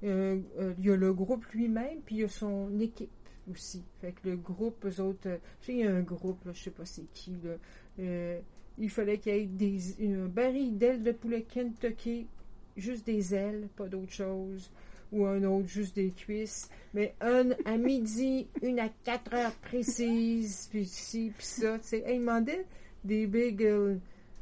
euh, 0.04 0.39
il 0.78 0.86
y 0.86 0.91
a 0.91 0.96
le 0.96 1.13
groupe 1.13 1.46
lui-même, 1.48 2.00
puis 2.06 2.18
il 2.18 2.22
y 2.22 2.24
a 2.24 2.28
son 2.28 2.80
équipe 2.80 3.10
aussi. 3.49 3.84
Fait 4.01 4.12
que 4.12 4.29
le 4.29 4.36
groupe, 4.36 4.86
eux 4.86 5.01
autres, 5.01 5.27
euh, 5.27 5.38
je 5.62 5.65
sais, 5.67 5.73
il 5.73 5.79
y 5.79 5.88
a 5.88 5.93
un 5.93 6.01
groupe, 6.01 6.43
là, 6.45 6.51
je 6.53 6.63
sais 6.63 6.71
pas 6.71 6.86
c'est 6.86 7.05
qui, 7.13 7.31
là, 7.43 7.55
euh, 7.99 8.39
il 8.77 8.89
fallait 8.89 9.17
qu'il 9.17 9.36
y 9.36 9.39
ait 9.39 9.45
des, 9.45 10.15
un 10.15 10.25
baril 10.25 10.77
d'ailes 10.77 11.03
de 11.03 11.12
poulet 11.12 11.43
Kentucky, 11.43 12.27
juste 12.75 13.05
des 13.05 13.34
ailes, 13.34 13.67
pas 13.75 13.88
d'autre 13.88 14.12
chose, 14.12 14.69
ou 15.12 15.25
un 15.25 15.43
autre, 15.43 15.67
juste 15.67 15.95
des 15.95 16.10
cuisses, 16.10 16.69
mais 16.93 17.15
un 17.21 17.51
à 17.65 17.77
midi, 17.77 18.47
une 18.62 18.79
à 18.79 18.89
quatre 19.03 19.34
heures 19.34 19.55
précises, 19.55 20.67
puis 20.69 20.86
ci, 20.86 21.31
puis 21.36 21.45
ça, 21.45 21.79
tu 21.79 21.88
sais. 21.88 22.03
il 22.08 22.19
demandait 22.19 22.65
des 23.03 23.27
bagels. 23.27 23.99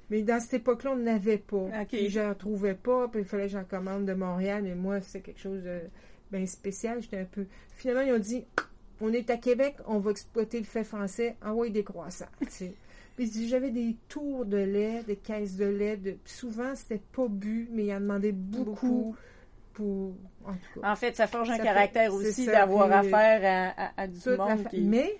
Mais 0.09 0.21
dans 0.21 0.39
cette 0.39 0.55
époque-là, 0.55 0.91
on 0.91 0.97
n'avais 0.97 1.37
pas. 1.37 1.67
Puis 1.87 2.09
je 2.09 2.19
ne 2.19 2.33
trouvais 2.33 2.75
pas, 2.75 3.07
puis 3.07 3.21
il 3.21 3.25
fallait 3.25 3.45
que 3.45 3.53
j'en 3.53 3.63
commande 3.63 4.05
de 4.05 4.13
Montréal, 4.13 4.63
mais 4.63 4.75
moi, 4.75 5.01
c'est 5.01 5.21
quelque 5.21 5.39
chose 5.39 5.63
de 5.63 5.79
bien 6.31 6.45
spécial. 6.45 7.01
J'étais 7.01 7.19
un 7.19 7.25
peu. 7.25 7.45
Finalement, 7.75 8.01
ils 8.01 8.13
ont 8.13 8.19
dit 8.19 8.45
on 9.03 9.11
est 9.11 9.29
à 9.29 9.37
Québec, 9.37 9.75
on 9.85 9.99
va 9.99 10.11
exploiter 10.11 10.59
le 10.59 10.65
fait 10.65 10.85
français, 10.85 11.35
envoyer 11.43 11.71
des 11.71 11.83
croissants. 11.83 12.29
Puis 13.15 13.47
j'avais 13.47 13.69
des 13.69 13.97
tours 14.07 14.45
de 14.45 14.57
lait, 14.57 15.03
des 15.03 15.17
caisses 15.17 15.57
de 15.57 15.65
lait. 15.65 15.97
De, 15.97 16.15
souvent, 16.25 16.73
c'était 16.73 17.01
pas 17.11 17.27
bu, 17.27 17.67
mais 17.71 17.85
il 17.85 17.93
en 17.93 17.99
demandait 17.99 18.31
beaucoup, 18.31 19.15
pour. 19.73 20.13
En, 20.81 20.95
fait, 20.95 21.15
ça 21.15 21.27
forge 21.27 21.49
un 21.49 21.57
caractère 21.57 22.13
aussi 22.13 22.45
d'avoir 22.45 22.91
affaire 22.91 23.75
à, 23.97 24.07
du 24.07 24.17
monde. 24.29 24.67
Mais, 24.73 25.19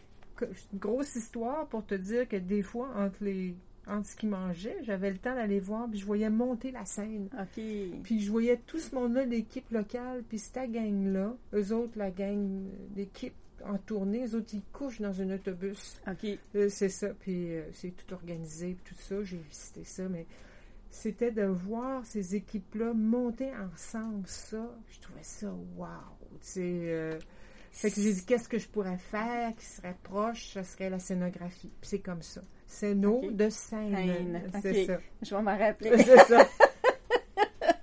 grosse 0.74 1.16
histoire 1.16 1.68
pour 1.68 1.86
te 1.86 1.96
dire 1.96 2.28
que 2.28 2.38
des 2.38 2.62
fois, 2.62 2.90
entre 2.96 3.24
les 3.24 3.56
entre 3.86 4.08
ce 4.08 4.16
qu'ils 4.16 4.30
mangeaient, 4.30 4.78
j'avais 4.84 5.12
le 5.12 5.18
temps 5.18 5.36
d'aller 5.36 5.60
voir, 5.60 5.90
puis 5.90 6.00
je 6.00 6.06
voyais 6.06 6.30
monter 6.30 6.72
la 6.72 6.86
scène. 6.86 7.28
Puis 7.54 8.22
je 8.22 8.32
voyais 8.32 8.58
tout 8.66 8.80
ce 8.80 8.96
monde-là, 8.96 9.26
l'équipe 9.26 9.70
locale, 9.72 10.24
puis 10.28 10.40
cette 10.40 10.72
gang-là, 10.72 11.36
eux 11.54 11.74
autres, 11.74 11.98
la 11.98 12.10
gang 12.10 12.64
d'équipe 12.92 13.34
en 13.66 13.78
tournée, 13.78 14.22
les 14.22 14.36
autres, 14.36 14.54
ils 14.54 14.64
couchent 14.72 15.02
dans 15.02 15.22
un 15.22 15.32
autobus. 15.32 16.00
OK. 16.08 16.38
Euh, 16.56 16.70
c'est 16.70 16.90
ça, 16.90 17.10
puis 17.20 17.54
euh, 17.54 17.64
c'est 17.74 17.92
tout 17.92 18.14
organisé, 18.14 18.78
tout 18.84 18.96
ça, 18.96 19.24
j'ai 19.24 19.38
visité 19.38 19.84
ça, 19.84 20.04
mais 20.10 20.26
c'était 20.90 21.32
de 21.32 21.44
voir 21.44 22.06
ces 22.06 22.36
équipes-là 22.36 22.94
monter 22.94 23.52
ensemble, 23.56 24.28
ça, 24.28 24.76
je 24.90 25.00
trouvais 25.00 25.24
ça 25.24 25.52
wow, 25.78 25.88
tu 26.32 26.38
sais... 26.42 26.62
Euh, 26.62 27.20
fait 27.74 27.90
que 27.90 28.00
j'ai 28.00 28.14
dit, 28.14 28.24
qu'est-ce 28.24 28.48
que 28.48 28.60
je 28.60 28.68
pourrais 28.68 29.00
faire 29.00 29.52
qui 29.56 29.66
serait 29.66 29.98
proche? 30.04 30.50
Ce 30.54 30.62
serait 30.62 30.92
la 30.92 31.00
scénographie. 31.00 31.72
Puis 31.82 31.90
c'est 31.90 32.00
comme 32.02 32.22
ça. 32.22 32.42
Scéno 32.68 33.20
de 33.32 33.50
scène. 33.50 34.44
C'est 34.62 34.86
ça. 34.86 35.00
Je 35.24 35.36
vais 35.36 35.42
m'en 35.42 35.58
rappeler. 35.58 35.98
c'est 35.98 36.20
ça. 36.20 36.48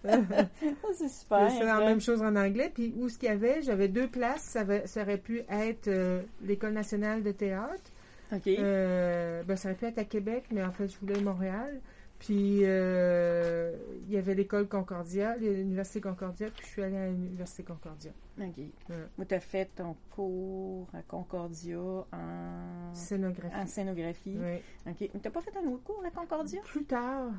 c'est 0.94 1.08
super. 1.08 1.50
C'est 1.50 1.64
la 1.64 1.80
même 1.80 2.00
chose 2.00 2.22
en 2.22 2.36
anglais. 2.36 2.70
Puis 2.72 2.94
où 2.96 3.08
ce 3.08 3.18
qu'il 3.18 3.28
y 3.28 3.32
avait, 3.32 3.62
j'avais 3.62 3.88
deux 3.88 4.08
places. 4.08 4.42
Ça, 4.42 5.02
aurait 5.02 5.18
pu 5.18 5.42
être 5.48 5.88
euh, 5.88 6.22
l'École 6.42 6.72
nationale 6.72 7.22
de 7.22 7.32
théâtre. 7.32 7.90
OK. 8.32 8.46
Euh, 8.46 9.42
ben, 9.42 9.56
ça 9.56 9.68
aurait 9.68 9.78
pu 9.78 9.86
être 9.86 9.98
à 9.98 10.04
Québec, 10.04 10.44
mais 10.50 10.62
en 10.62 10.72
fait, 10.72 10.88
je 10.88 10.98
voulais 10.98 11.20
Montréal. 11.20 11.80
Puis 12.20 12.60
euh, 12.64 13.74
il 14.06 14.12
y 14.12 14.18
avait 14.18 14.34
l'école 14.34 14.68
Concordia, 14.68 15.36
l'Université 15.38 16.02
Concordia, 16.02 16.48
puis 16.50 16.66
je 16.66 16.70
suis 16.70 16.82
allée 16.82 16.98
à 16.98 17.06
l'Université 17.06 17.62
Concordia. 17.62 18.12
OK. 18.38 18.58
Ouais. 18.90 19.26
tu 19.26 19.34
as 19.34 19.40
fait 19.40 19.70
ton 19.74 19.96
cours 20.10 20.86
à 20.92 21.00
Concordia 21.00 21.78
en 21.78 22.94
scénographie. 22.94 23.56
En 23.56 23.66
scénographie. 23.66 24.36
Oui. 24.38 24.58
OK. 24.86 24.98
Tu 24.98 25.10
n'as 25.24 25.30
pas 25.30 25.40
fait 25.40 25.56
un 25.56 25.66
autre 25.70 25.82
cours 25.82 26.04
à 26.04 26.10
Concordia? 26.10 26.60
Plus 26.62 26.84
tard. 26.84 27.32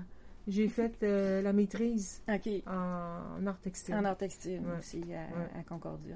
J'ai 0.47 0.67
fait 0.67 1.03
euh, 1.03 1.41
la 1.41 1.53
maîtrise 1.53 2.21
en, 2.27 3.45
art 3.45 3.59
textile. 3.61 3.95
En 3.95 4.05
art 4.05 4.17
textile 4.17 4.61
aussi 4.77 5.03
à, 5.13 5.63
Concordia. 5.63 6.15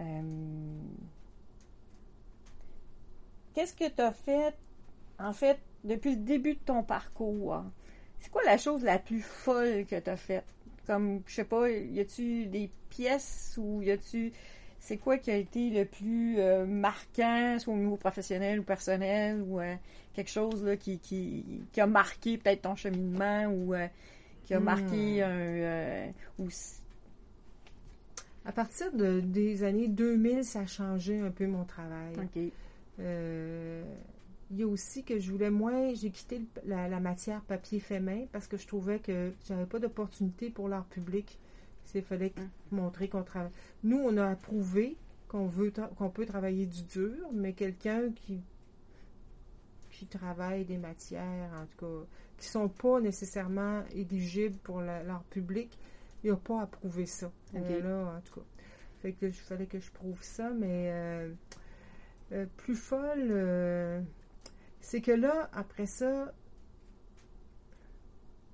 Euh, 0.00 0.22
qu'est-ce 3.54 3.74
que 3.74 3.88
tu 3.88 4.00
as 4.00 4.12
fait, 4.12 4.54
en 5.18 5.32
fait, 5.32 5.58
depuis 5.84 6.16
le 6.16 6.22
début 6.22 6.54
de 6.54 6.60
ton 6.60 6.82
parcours? 6.82 7.62
C'est 8.18 8.30
quoi 8.30 8.42
la 8.44 8.58
chose 8.58 8.82
la 8.82 8.98
plus 8.98 9.22
folle 9.22 9.86
que 9.86 9.98
tu 9.98 10.10
as 10.10 10.16
faite? 10.16 10.46
Comme, 10.86 11.22
je 11.26 11.34
sais 11.34 11.44
pas, 11.44 11.70
y 11.70 12.00
a-tu 12.00 12.46
des 12.46 12.70
pièces 12.88 13.58
ou 13.60 13.82
y 13.82 13.90
a-tu 13.90 14.32
c'est 14.80 14.96
quoi 14.96 15.18
qui 15.18 15.30
a 15.30 15.36
été 15.36 15.70
le 15.70 15.84
plus 15.84 16.38
euh, 16.38 16.64
marquant, 16.66 17.56
soit 17.58 17.74
au 17.74 17.76
niveau 17.76 17.96
professionnel 17.96 18.60
ou 18.60 18.62
personnel, 18.62 19.42
ou 19.42 19.60
euh, 19.60 19.74
quelque 20.18 20.30
chose 20.30 20.64
là, 20.64 20.76
qui, 20.76 20.98
qui, 20.98 21.44
qui, 21.70 21.80
a 21.80 21.86
marqué 21.86 22.38
peut-être 22.38 22.62
ton 22.62 22.74
cheminement 22.74 23.46
ou 23.46 23.72
euh, 23.72 23.86
qui 24.44 24.54
a 24.54 24.58
marqué 24.58 25.22
hmm. 25.22 25.30
un. 25.30 26.12
ou... 26.40 26.48
À 28.44 28.50
partir 28.50 28.92
de, 28.92 29.20
des 29.20 29.62
années 29.62 29.86
2000, 29.86 30.44
ça 30.44 30.60
a 30.60 30.66
changé 30.66 31.20
un 31.20 31.30
peu 31.30 31.46
mon 31.46 31.64
travail. 31.64 32.14
OK. 32.16 32.50
il 32.98 34.56
y 34.56 34.62
a 34.62 34.66
aussi 34.66 35.04
que 35.04 35.20
je 35.20 35.30
voulais 35.30 35.50
moins, 35.50 35.94
j'ai 35.94 36.10
quitté 36.10 36.40
la, 36.64 36.88
la, 36.88 36.98
matière 36.98 37.42
papier 37.42 37.78
fait 37.78 38.00
main 38.00 38.24
parce 38.32 38.48
que 38.48 38.56
je 38.56 38.66
trouvais 38.66 38.98
que 38.98 39.32
j'avais 39.46 39.66
pas 39.66 39.78
d'opportunité 39.78 40.50
pour 40.50 40.68
l'art 40.68 40.86
public. 40.86 41.38
Il 41.94 42.02
fallait 42.02 42.32
hum. 42.38 42.48
montrer 42.72 43.08
qu'on 43.08 43.22
travaille. 43.22 43.52
Nous, 43.84 43.98
on 43.98 44.16
a 44.16 44.26
approuvé 44.26 44.96
qu'on 45.28 45.46
veut 45.46 45.72
qu'on 45.96 46.10
peut 46.10 46.26
travailler 46.26 46.66
du 46.66 46.82
dur, 46.82 47.14
mais 47.32 47.52
quelqu'un 47.52 48.10
qui 48.16 48.40
qui 49.98 50.06
travaille 50.06 50.64
des 50.64 50.78
matières, 50.78 51.50
en 51.54 51.66
tout 51.66 51.86
cas, 51.86 52.06
qui 52.36 52.46
sont 52.46 52.68
pas 52.68 53.00
nécessairement 53.00 53.82
éligibles 53.92 54.56
pour 54.58 54.80
l'art 54.80 55.24
public, 55.24 55.76
il 56.22 56.30
n'a 56.30 56.36
pas 56.36 56.62
approuvé 56.62 57.04
ça. 57.06 57.32
là, 57.52 58.14
en 58.16 58.20
tout 58.20 58.40
cas. 58.40 58.46
Fait 59.00 59.12
que 59.12 59.26
il 59.26 59.32
fallait 59.32 59.66
que 59.66 59.80
je 59.80 59.90
prouve 59.90 60.22
ça, 60.22 60.50
mais 60.50 60.92
plus 62.56 62.76
folle, 62.76 64.04
c'est 64.80 65.00
que 65.00 65.12
là, 65.12 65.50
après 65.52 65.86
ça, 65.86 66.32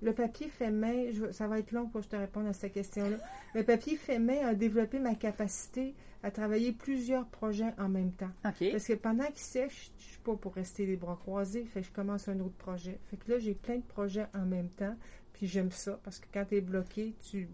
le 0.05 0.13
papier 0.13 0.49
fait 0.49 0.71
main, 0.71 1.07
ça 1.33 1.49
va 1.49 1.59
être 1.59 1.73
long 1.73 1.87
pour 1.87 2.01
que 2.01 2.07
je 2.07 2.11
te 2.11 2.17
réponde 2.17 2.47
à 2.47 2.53
cette 2.53 2.73
question-là. 2.73 3.17
Le 3.55 3.63
papier 3.65 3.97
fait 3.97 4.19
main 4.19 4.47
a 4.47 4.55
développé 4.55 4.99
ma 4.99 5.15
capacité 5.15 5.95
à 6.23 6.31
travailler 6.31 6.73
plusieurs 6.73 7.27
projets 7.27 7.73
en 7.79 7.89
même 7.89 8.13
temps. 8.13 8.31
Parce 8.43 8.87
que 8.87 8.95
pendant 8.95 9.27
qu'il 9.27 9.39
sèche, 9.39 9.91
je 9.99 10.05
suis 10.05 10.19
pas 10.19 10.35
pour 10.35 10.55
rester 10.55 10.87
les 10.87 10.97
bras 10.97 11.19
croisés, 11.21 11.65
fait 11.65 11.81
que 11.81 11.87
je 11.87 11.93
commence 11.93 12.29
un 12.29 12.39
autre 12.41 12.57
projet. 12.57 12.99
Fait 13.11 13.17
que 13.17 13.33
là, 13.33 13.39
j'ai 13.39 13.55
plein 13.55 13.77
de 13.77 13.83
projets 13.83 14.27
en 14.35 14.45
même 14.45 14.69
temps, 14.69 14.95
puis 15.33 15.47
j'aime 15.47 15.71
ça, 15.71 15.99
parce 16.05 16.19
que 16.19 16.27
quand 16.33 16.45
tu 16.45 16.57
es 16.57 16.61
bloqué, 16.61 17.15
tu 17.31 17.49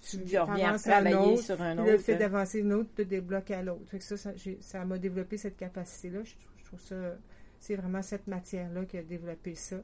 tu 0.00 0.38
reviens 0.38 0.76
travailler 0.76 1.38
sur 1.38 1.60
un 1.62 1.78
autre. 1.78 1.90
Le 1.90 1.96
fait 1.96 2.16
d'avancer 2.16 2.60
une 2.60 2.74
autre 2.74 2.90
te 2.94 3.02
débloque 3.02 3.50
à 3.50 3.62
l'autre. 3.62 3.98
Ça, 4.00 4.16
ça 4.60 4.84
m'a 4.84 4.98
développé 4.98 5.38
cette 5.38 5.56
capacité-là. 5.56 6.20
je, 6.24 6.64
trouve 6.64 6.80
ça, 6.80 7.16
c'est 7.58 7.76
vraiment 7.76 8.02
cette 8.02 8.26
matière-là 8.26 8.84
qui 8.84 8.98
a 8.98 9.02
développé 9.02 9.54
ça. 9.54 9.76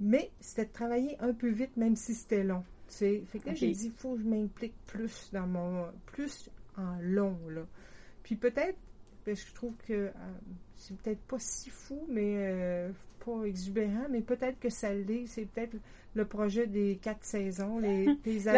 Mais 0.00 0.30
c'était 0.40 0.66
de 0.66 0.72
travailler 0.72 1.16
un 1.20 1.32
peu 1.32 1.48
vite, 1.48 1.76
même 1.76 1.96
si 1.96 2.14
c'était 2.14 2.44
long. 2.44 2.64
Fait 2.88 3.24
que 3.32 3.46
là, 3.46 3.54
j'ai 3.54 3.72
dit, 3.72 3.86
il 3.86 3.92
faut 3.92 4.14
que 4.14 4.22
je 4.22 4.28
m'implique 4.28 4.74
plus 4.86 5.30
dans 5.32 5.46
mon. 5.46 5.86
plus 6.06 6.50
en 6.76 6.96
long, 7.00 7.38
là. 7.48 7.62
Puis 8.22 8.36
peut-être, 8.36 8.78
parce 9.24 9.40
que 9.40 9.48
je 9.48 9.54
trouve 9.54 9.74
que 9.86 9.92
euh, 9.92 10.10
c'est 10.76 10.96
peut-être 10.98 11.20
pas 11.22 11.38
si 11.38 11.70
fou, 11.70 12.06
mais 12.08 12.34
euh, 12.36 12.90
pas 13.24 13.44
exubérant, 13.44 14.06
mais 14.10 14.20
peut-être 14.20 14.58
que 14.60 14.70
ça 14.70 14.92
l'est. 14.92 15.26
C'est 15.26 15.46
peut-être 15.46 15.76
le 16.14 16.24
projet 16.24 16.66
des 16.66 16.98
quatre 17.02 17.24
saisons, 17.24 17.78
les 17.78 18.14
paysages. 18.22 18.54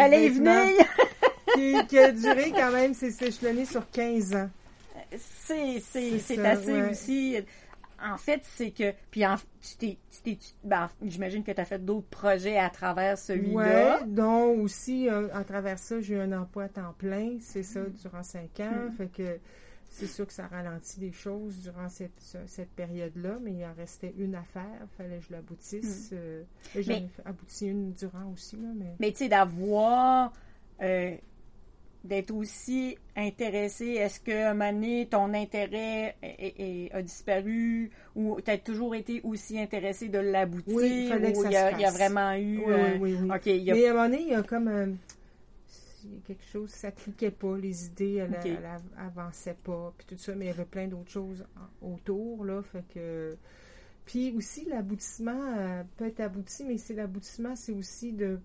qui, 1.54 1.74
qui 1.88 1.98
a 1.98 2.12
duré 2.12 2.50
quand 2.50 2.72
même, 2.72 2.94
c'est 2.94 3.22
échelonné 3.22 3.64
sur 3.64 3.88
15 3.90 4.34
ans. 4.34 4.50
C'est 5.16 5.82
assez 6.44 6.82
aussi 6.90 7.36
en 8.12 8.16
fait, 8.16 8.40
c'est 8.44 8.70
que. 8.70 8.92
Puis, 9.10 9.26
en, 9.26 9.36
tu 9.60 9.96
t'es. 10.22 10.38
Ben, 10.64 10.88
J'imagine 11.02 11.42
que 11.42 11.52
tu 11.52 11.60
as 11.60 11.64
fait 11.64 11.84
d'autres 11.84 12.08
projets 12.08 12.58
à 12.58 12.70
travers 12.70 13.18
celui-là. 13.18 14.00
Oui, 14.02 14.12
dont 14.12 14.60
aussi, 14.60 15.08
euh, 15.08 15.28
à 15.32 15.44
travers 15.44 15.78
ça, 15.78 16.00
j'ai 16.00 16.14
eu 16.14 16.18
un 16.18 16.32
emploi 16.32 16.64
à 16.64 16.68
temps 16.68 16.94
plein. 16.96 17.36
C'est 17.40 17.62
ça, 17.62 17.80
mm. 17.80 17.92
durant 18.02 18.22
cinq 18.22 18.60
ans. 18.60 18.86
Mm. 18.88 18.90
Fait 18.92 19.08
que 19.08 19.38
c'est 19.88 20.06
sûr 20.06 20.26
que 20.26 20.32
ça 20.32 20.46
ralentit 20.46 21.00
des 21.00 21.12
choses 21.12 21.58
durant 21.62 21.88
cette, 21.88 22.36
cette 22.46 22.70
période-là, 22.70 23.38
mais 23.40 23.52
il 23.52 23.64
en 23.64 23.72
restait 23.74 24.14
une 24.18 24.34
à 24.34 24.42
faire. 24.42 24.64
Il 24.82 24.96
fallait 24.96 25.18
que 25.18 25.24
je 25.24 25.32
l'aboutisse. 25.32 26.12
Mm. 26.12 26.14
Euh, 26.16 26.42
J'en 26.76 27.08
abouti 27.24 27.66
une 27.68 27.92
durant 27.92 28.30
aussi. 28.32 28.56
Là, 28.56 28.68
mais 28.74 28.94
mais 28.98 29.10
tu 29.12 29.18
sais, 29.18 29.28
d'avoir. 29.28 30.32
Euh, 30.82 31.16
d'être 32.06 32.30
aussi 32.32 32.96
intéressé. 33.16 33.86
Est-ce 33.86 34.20
qu'à 34.20 34.50
un 34.50 34.54
moment 34.54 34.72
donné, 34.72 35.06
ton 35.06 35.34
intérêt 35.34 36.16
a 36.92 37.02
disparu 37.02 37.90
ou 38.14 38.40
tu 38.40 38.50
as 38.50 38.58
toujours 38.58 38.94
été 38.94 39.20
aussi 39.22 39.58
intéressé 39.58 40.08
de 40.08 40.18
l'aboutir? 40.18 40.74
Oui, 40.74 41.10
il 41.12 41.32
que 41.32 41.50
y 41.50 41.84
a, 41.84 41.90
vraiment 41.90 42.32
eu... 42.34 42.58
Oui, 42.58 42.64
euh, 42.68 42.98
oui, 42.98 43.16
oui. 43.20 43.62
Mais 43.66 43.86
à 43.86 43.90
un 43.90 43.94
moment 43.94 44.08
donné, 44.08 44.22
il 44.22 44.28
y 44.28 44.34
a 44.34 44.42
comme... 44.42 44.68
Euh, 44.68 44.86
quelque 46.24 46.44
chose, 46.44 46.70
ça 46.70 46.92
cliquait 46.92 47.32
pas, 47.32 47.56
les 47.58 47.86
idées, 47.86 48.14
elles, 48.14 48.58
avançaient 48.96 49.56
pas, 49.64 49.92
puis 49.98 50.06
tout 50.06 50.16
ça, 50.16 50.34
mais 50.36 50.46
il 50.46 50.48
y 50.48 50.50
avait 50.52 50.64
plein 50.64 50.86
d'autres 50.86 51.10
choses 51.10 51.44
autour, 51.82 52.44
là, 52.44 52.62
fait 52.62 52.84
que... 52.94 53.36
Puis 54.04 54.32
aussi, 54.36 54.64
l'aboutissement 54.66 55.56
euh, 55.58 55.82
peut 55.96 56.06
être 56.06 56.20
abouti, 56.20 56.64
mais 56.64 56.78
c'est 56.78 56.94
l'aboutissement, 56.94 57.56
c'est 57.56 57.72
aussi 57.72 58.12
de, 58.12 58.38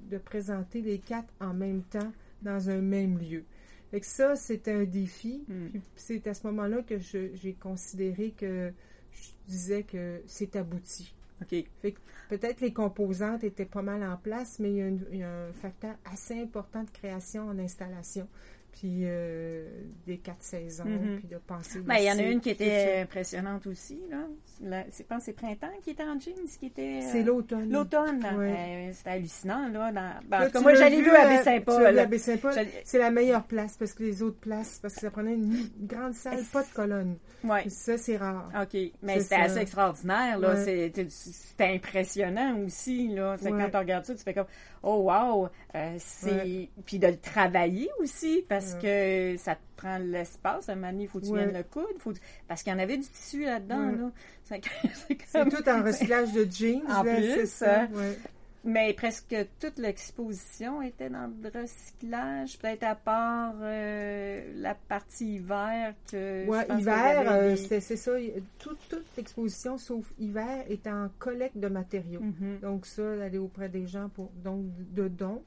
de 0.00 0.18
présenter 0.18 0.80
les 0.80 0.98
quatre 0.98 1.32
en 1.40 1.54
même 1.54 1.82
temps 1.82 2.12
dans 2.42 2.70
un 2.70 2.80
même 2.80 3.18
lieu. 3.18 3.44
Fait 3.90 4.02
ça, 4.04 4.36
c'était 4.36 4.72
un 4.72 4.84
défi. 4.84 5.44
Hmm. 5.48 5.78
c'est 5.96 6.26
à 6.26 6.34
ce 6.34 6.46
moment-là 6.46 6.82
que 6.82 6.98
j'ai 6.98 7.56
considéré 7.60 8.30
que 8.30 8.72
je 9.12 9.28
disais 9.46 9.82
que 9.82 10.22
c'est 10.26 10.56
abouti. 10.56 11.14
OK. 11.42 11.64
Fait 11.82 11.94
peut-être 12.28 12.60
les 12.60 12.72
composantes 12.72 13.44
étaient 13.44 13.66
pas 13.66 13.82
mal 13.82 14.02
en 14.02 14.16
place, 14.16 14.58
mais 14.58 14.72
il 14.72 15.18
y, 15.18 15.22
a 15.22 15.28
un 15.28 15.52
facteur 15.52 15.94
assez 16.04 16.40
important 16.40 16.84
de 16.84 16.90
création 16.90 17.48
en 17.48 17.58
installation 17.58 18.26
puis 18.72 19.02
euh, 19.04 19.64
des 20.06 20.18
quatre 20.18 20.42
saisons, 20.42 20.84
mm-hmm. 20.84 21.18
puis 21.18 21.28
de 21.28 21.36
penser. 21.36 21.80
Ben, 21.80 21.96
il 21.96 22.04
y 22.04 22.10
en 22.10 22.18
a 22.18 22.22
une 22.22 22.40
qui 22.40 22.50
était 22.50 23.00
impressionnante 23.02 23.66
aussi, 23.66 24.00
là. 24.10 24.26
C'est, 24.90 25.06
pas 25.06 25.20
c'est 25.20 25.32
Printemps 25.34 25.66
qui 25.82 25.90
était 25.90 26.04
en 26.04 26.18
jeans, 26.18 26.34
qui 26.58 26.66
était. 26.66 27.00
c'est 27.02 27.20
euh, 27.20 27.24
l'automne. 27.24 27.70
L'automne, 27.70 28.24
euh, 28.24 28.90
c'était 28.92 29.10
hallucinant, 29.10 29.68
là. 29.68 29.92
Dans, 29.92 30.12
ben, 30.26 30.48
moi, 30.62 30.74
j'allais 30.74 31.00
vu 31.00 31.10
à 31.10 31.28
Baie-Saint-Paul. 32.06 32.54
C'est 32.84 32.98
la 32.98 33.10
meilleure 33.10 33.44
place, 33.44 33.76
parce 33.76 33.92
que 33.92 34.02
les 34.04 34.22
autres 34.22 34.38
places, 34.38 34.78
parce 34.80 34.94
que 34.94 35.00
ça 35.00 35.10
prenait 35.10 35.34
une 35.34 35.68
grande 35.80 36.14
salle, 36.14 36.42
pas 36.52 36.62
de 36.62 36.72
colonne. 36.72 37.16
Ouais. 37.44 37.68
Ça, 37.68 37.98
c'est 37.98 38.16
rare. 38.16 38.50
OK. 38.60 38.78
Mais 39.02 39.20
c'était 39.20 39.34
assez 39.36 39.58
extraordinaire, 39.58 40.38
là. 40.38 40.56
C'était 40.56 41.74
impressionnant 41.74 42.58
aussi, 42.64 43.08
là. 43.08 43.36
C'est 43.38 43.50
quand 43.50 43.70
tu 43.70 43.76
regardes 43.76 44.06
ça, 44.06 44.14
tu 44.14 44.22
fais 44.22 44.34
comme, 44.34 44.46
oh, 44.82 45.10
wow. 45.10 45.48
c'est... 45.98 46.70
Puis 46.86 46.98
de 46.98 47.08
le 47.08 47.18
travailler 47.18 47.90
aussi, 48.00 48.44
parce 48.48 48.61
parce 48.62 48.82
que 48.82 49.36
ça 49.38 49.54
te 49.54 49.60
prend 49.76 49.98
l'espace. 49.98 50.68
À 50.68 50.72
un 50.72 50.74
moment 50.76 50.92
donné, 50.92 51.04
il 51.04 51.08
faut 51.08 51.20
que 51.20 51.26
tu 51.26 51.34
viennes 51.34 51.52
le 51.52 51.62
coudre. 51.62 51.98
Faut... 51.98 52.12
Parce 52.48 52.62
qu'il 52.62 52.72
y 52.72 52.76
en 52.76 52.78
avait 52.78 52.96
du 52.96 53.06
tissu 53.06 53.44
là-dedans. 53.44 54.12
C'est, 54.44 54.60
tout 55.50 55.68
en 55.68 55.82
recyclage 55.84 56.32
de 56.32 56.46
jeans. 56.50 56.82
En 56.90 57.02
plus, 57.02 57.46
ça. 57.48 57.88
Mais 58.64 58.92
presque 58.92 59.34
toute 59.58 59.78
l'exposition 59.78 60.82
était 60.82 61.10
dans 61.10 61.28
le 61.42 61.60
recyclage, 61.60 62.58
peut-être 62.58 62.84
à 62.84 62.94
part 62.94 63.54
euh, 63.60 64.52
la 64.56 64.76
partie 64.76 65.34
hiver 65.34 65.94
que. 66.08 66.46
Oui, 66.46 66.58
hiver, 66.78 67.24
euh, 67.26 67.56
c'est 67.56 67.80
ça. 67.80 68.12
Toute, 68.60 69.02
l'exposition, 69.16 69.78
sauf 69.78 70.12
hiver, 70.20 70.64
est 70.68 70.86
en 70.86 71.08
collecte 71.18 71.58
de 71.58 71.66
matériaux. 71.66 72.20
Mm-hmm. 72.20 72.60
Donc, 72.60 72.86
ça, 72.86 73.02
aller 73.24 73.38
auprès 73.38 73.68
des 73.68 73.88
gens 73.88 74.08
pour 74.10 74.30
donc 74.44 74.64
de 74.94 75.08
dons. 75.08 75.42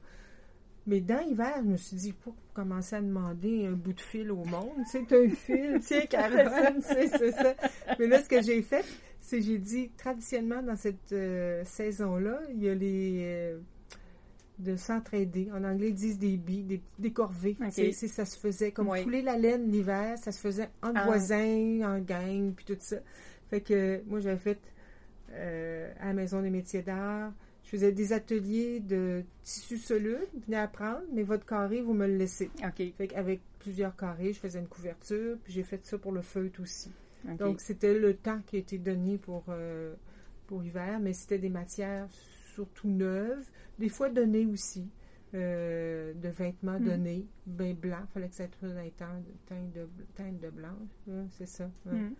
Mais 0.86 1.00
dans 1.00 1.18
l'hiver, 1.26 1.54
je 1.58 1.70
me 1.70 1.76
suis 1.76 1.96
dit, 1.96 2.14
faut 2.20 2.34
commencer 2.54 2.96
à 2.96 3.00
demander 3.00 3.66
un 3.66 3.72
bout 3.72 3.92
de 3.92 4.00
fil 4.00 4.30
au 4.30 4.44
monde. 4.44 4.76
C'est 4.86 5.12
un 5.12 5.28
fil, 5.28 5.80
tiens, 5.80 6.06
Caroline, 6.10 6.80
c'est 6.80 7.08
ça. 7.08 7.54
Mais 7.98 8.06
là, 8.06 8.22
ce 8.22 8.28
que 8.28 8.40
j'ai 8.40 8.62
fait, 8.62 8.84
c'est 9.20 9.40
j'ai 9.40 9.58
dit, 9.58 9.90
traditionnellement, 9.96 10.62
dans 10.62 10.76
cette 10.76 11.12
euh, 11.12 11.64
saison-là, 11.64 12.40
il 12.50 12.62
y 12.62 12.68
a 12.68 12.74
les... 12.74 13.22
Euh, 13.24 13.58
de 14.58 14.76
s'entraider. 14.76 15.48
En 15.52 15.64
anglais, 15.64 15.88
ils 15.88 15.94
disent 15.94 16.18
des 16.18 16.36
billes, 16.36 16.80
des, 16.98 17.10
corvées. 17.12 17.56
C'est, 17.70 17.92
ça 17.92 18.24
se 18.24 18.38
faisait 18.38 18.72
comme 18.72 18.94
fouler 18.96 19.22
la 19.22 19.36
laine 19.36 19.70
l'hiver, 19.70 20.16
ça 20.18 20.32
se 20.32 20.40
faisait 20.40 20.70
en 20.82 20.92
ah. 20.94 21.04
voisins, 21.04 21.80
en 21.84 21.98
gang, 21.98 22.52
puis 22.54 22.64
tout 22.64 22.76
ça. 22.78 22.96
Fait 23.50 23.60
que 23.60 24.02
moi, 24.06 24.20
j'avais 24.20 24.38
fait 24.38 24.58
euh, 25.32 25.92
à 26.00 26.06
la 26.06 26.12
Maison 26.14 26.40
des 26.40 26.50
métiers 26.50 26.82
d'art, 26.82 27.32
je 27.66 27.70
faisais 27.72 27.90
des 27.90 28.12
ateliers 28.12 28.78
de 28.78 29.24
tissu 29.42 29.76
soluble, 29.76 30.24
venez 30.46 30.56
apprendre, 30.56 31.02
mais 31.12 31.24
votre 31.24 31.44
carré, 31.44 31.80
vous 31.82 31.94
me 31.94 32.06
le 32.06 32.16
laissez. 32.16 32.48
OK. 32.64 32.94
Fait 32.96 33.14
avec 33.16 33.40
plusieurs 33.58 33.96
carrés, 33.96 34.32
je 34.32 34.38
faisais 34.38 34.60
une 34.60 34.68
couverture, 34.68 35.36
puis 35.42 35.52
j'ai 35.52 35.64
fait 35.64 35.84
ça 35.84 35.98
pour 35.98 36.12
le 36.12 36.22
feutre 36.22 36.60
aussi. 36.62 36.92
Donc, 37.40 37.60
c'était 37.60 37.98
le 37.98 38.14
temps 38.14 38.40
qui 38.46 38.54
a 38.54 38.58
été 38.60 38.78
donné 38.78 39.18
pour, 39.18 39.46
euh, 39.48 39.94
pour 40.46 40.62
l'hiver, 40.62 41.00
mais 41.00 41.12
c'était 41.12 41.40
des 41.40 41.48
matières 41.48 42.06
surtout 42.54 42.88
neuves, 42.88 43.44
des 43.80 43.88
fois 43.88 44.10
données 44.10 44.46
aussi, 44.46 44.88
euh, 45.34 46.14
de 46.14 46.28
vêtements 46.28 46.78
hmm. 46.78 46.84
donnés, 46.84 47.26
bien 47.46 47.74
blancs. 47.74 48.04
Il 48.10 48.12
fallait 48.12 48.28
que 48.28 48.36
ça 48.36 48.44
soit 48.60 48.68
un 48.68 48.90
teinte 48.90 49.72
de, 49.72 49.88
teinte 50.14 50.38
de 50.38 50.50
blanche. 50.50 51.26
c'est 51.30 51.48
ça. 51.48 51.68
Hmm. 51.84 52.10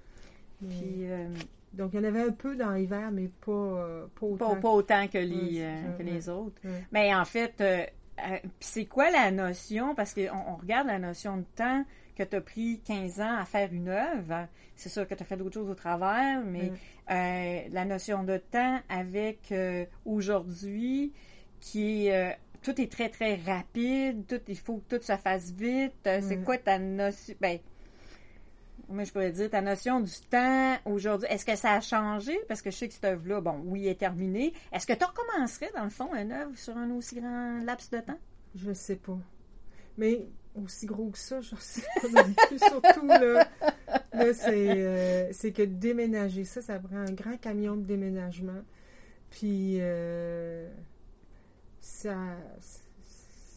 Puis, 0.59 1.09
euh, 1.09 1.29
donc, 1.77 1.91
il 1.93 1.97
y 1.97 1.99
en 2.01 2.05
avait 2.05 2.23
un 2.23 2.33
peu 2.33 2.57
dans 2.57 2.73
l'hiver, 2.73 3.11
mais 3.13 3.29
pas, 3.29 3.53
euh, 3.53 4.07
pas 4.19 4.27
autant. 4.27 4.57
Pas, 4.57 4.71
autant 4.71 5.09
que 5.09 5.19
les, 5.19 5.61
euh, 5.61 5.97
que 5.99 6.03
les 6.03 6.29
autres. 6.29 6.61
Mais 6.91 7.15
en 7.15 7.25
fait, 7.25 7.61
euh, 7.61 7.85
c'est 8.61 8.87
quoi 8.87 9.11
la 9.11 9.31
notion? 9.31 9.95
Parce 9.95 10.15
qu'on 10.15 10.45
on 10.49 10.57
regarde 10.57 10.87
la 10.87 10.99
notion 10.99 11.37
de 11.37 11.45
temps 11.55 11.85
que 12.17 12.23
tu 12.23 12.37
as 12.37 12.41
pris 12.41 12.81
15 12.87 13.21
ans 13.21 13.37
à 13.37 13.45
faire 13.45 13.71
une 13.73 13.89
œuvre. 13.89 14.49
C'est 14.75 14.89
sûr 14.89 15.07
que 15.07 15.15
tu 15.15 15.23
as 15.23 15.27
fait 15.27 15.37
d'autres 15.37 15.55
choses 15.55 15.69
au 15.69 15.75
travers, 15.75 16.43
mais 16.45 16.73
la 17.09 17.85
notion 17.85 18.25
de 18.25 18.39
temps 18.39 18.81
avec 18.89 19.53
aujourd'hui, 20.07 21.13
qui 21.61 22.07
est 22.07 22.39
tout 22.63 22.81
est 22.81 22.91
très, 22.91 23.11
très 23.11 23.37
rapide, 23.37 24.27
tout, 24.27 24.41
il 24.49 24.59
faut 24.59 24.79
que 24.79 24.97
tout 24.97 25.03
se 25.03 25.17
fasse 25.17 25.53
vite. 25.53 25.93
C'est 26.03 26.43
quoi 26.43 26.57
ta 26.57 26.79
notion? 26.79 27.35
Ben, 27.41 27.59
moi, 28.89 29.05
je 29.05 29.13
pourrais 29.13 29.33
dire, 29.33 29.51
ta 29.51 29.61
notion 29.61 30.01
du 30.01 30.13
temps 30.31 30.77
aujourd'hui, 30.85 31.29
est-ce 31.31 31.45
que 31.45 31.57
ça 31.57 31.73
a 31.73 31.81
changé? 31.81 32.39
Parce 32.49 32.63
que 32.63 32.71
je 32.71 32.77
sais 32.77 32.89
que 32.89 32.95
cette 32.95 33.05
œuvre-là, 33.05 33.41
bon, 33.41 33.63
oui, 33.65 33.89
est 33.89 33.97
terminée. 33.97 34.53
Est-ce 34.73 34.87
que 34.87 34.93
tu 34.93 35.05
recommencerais, 35.05 35.71
dans 35.75 35.85
le 35.85 35.91
fond, 35.91 36.15
une 36.15 36.33
œuvre 36.33 36.57
sur 36.57 36.77
un 36.77 36.91
aussi 36.93 37.21
grand 37.21 37.63
laps 37.65 37.91
de 37.91 37.99
temps? 37.99 38.19
Je 38.55 38.73
sais 38.73 38.97
pas. 38.97 39.19
Mais 39.99 40.27
aussi 40.55 40.87
gros 40.87 41.11
que 41.11 41.19
ça, 41.19 41.41
je 41.41 41.55
sais 41.59 41.83
pas. 42.01 42.09
Surtout, 42.59 43.07
là, 43.07 43.19
là 43.19 43.49
euh, 44.15 45.29
c'est, 45.33 45.53
que 45.53 45.63
déménager 45.63 46.45
ça, 46.45 46.63
ça 46.63 46.79
prend 46.79 46.97
un 46.97 47.13
grand 47.13 47.37
camion 47.37 47.77
de 47.77 47.83
déménagement. 47.83 48.63
Puis, 49.31 49.79
euh, 49.81 50.69
ça 51.81 52.15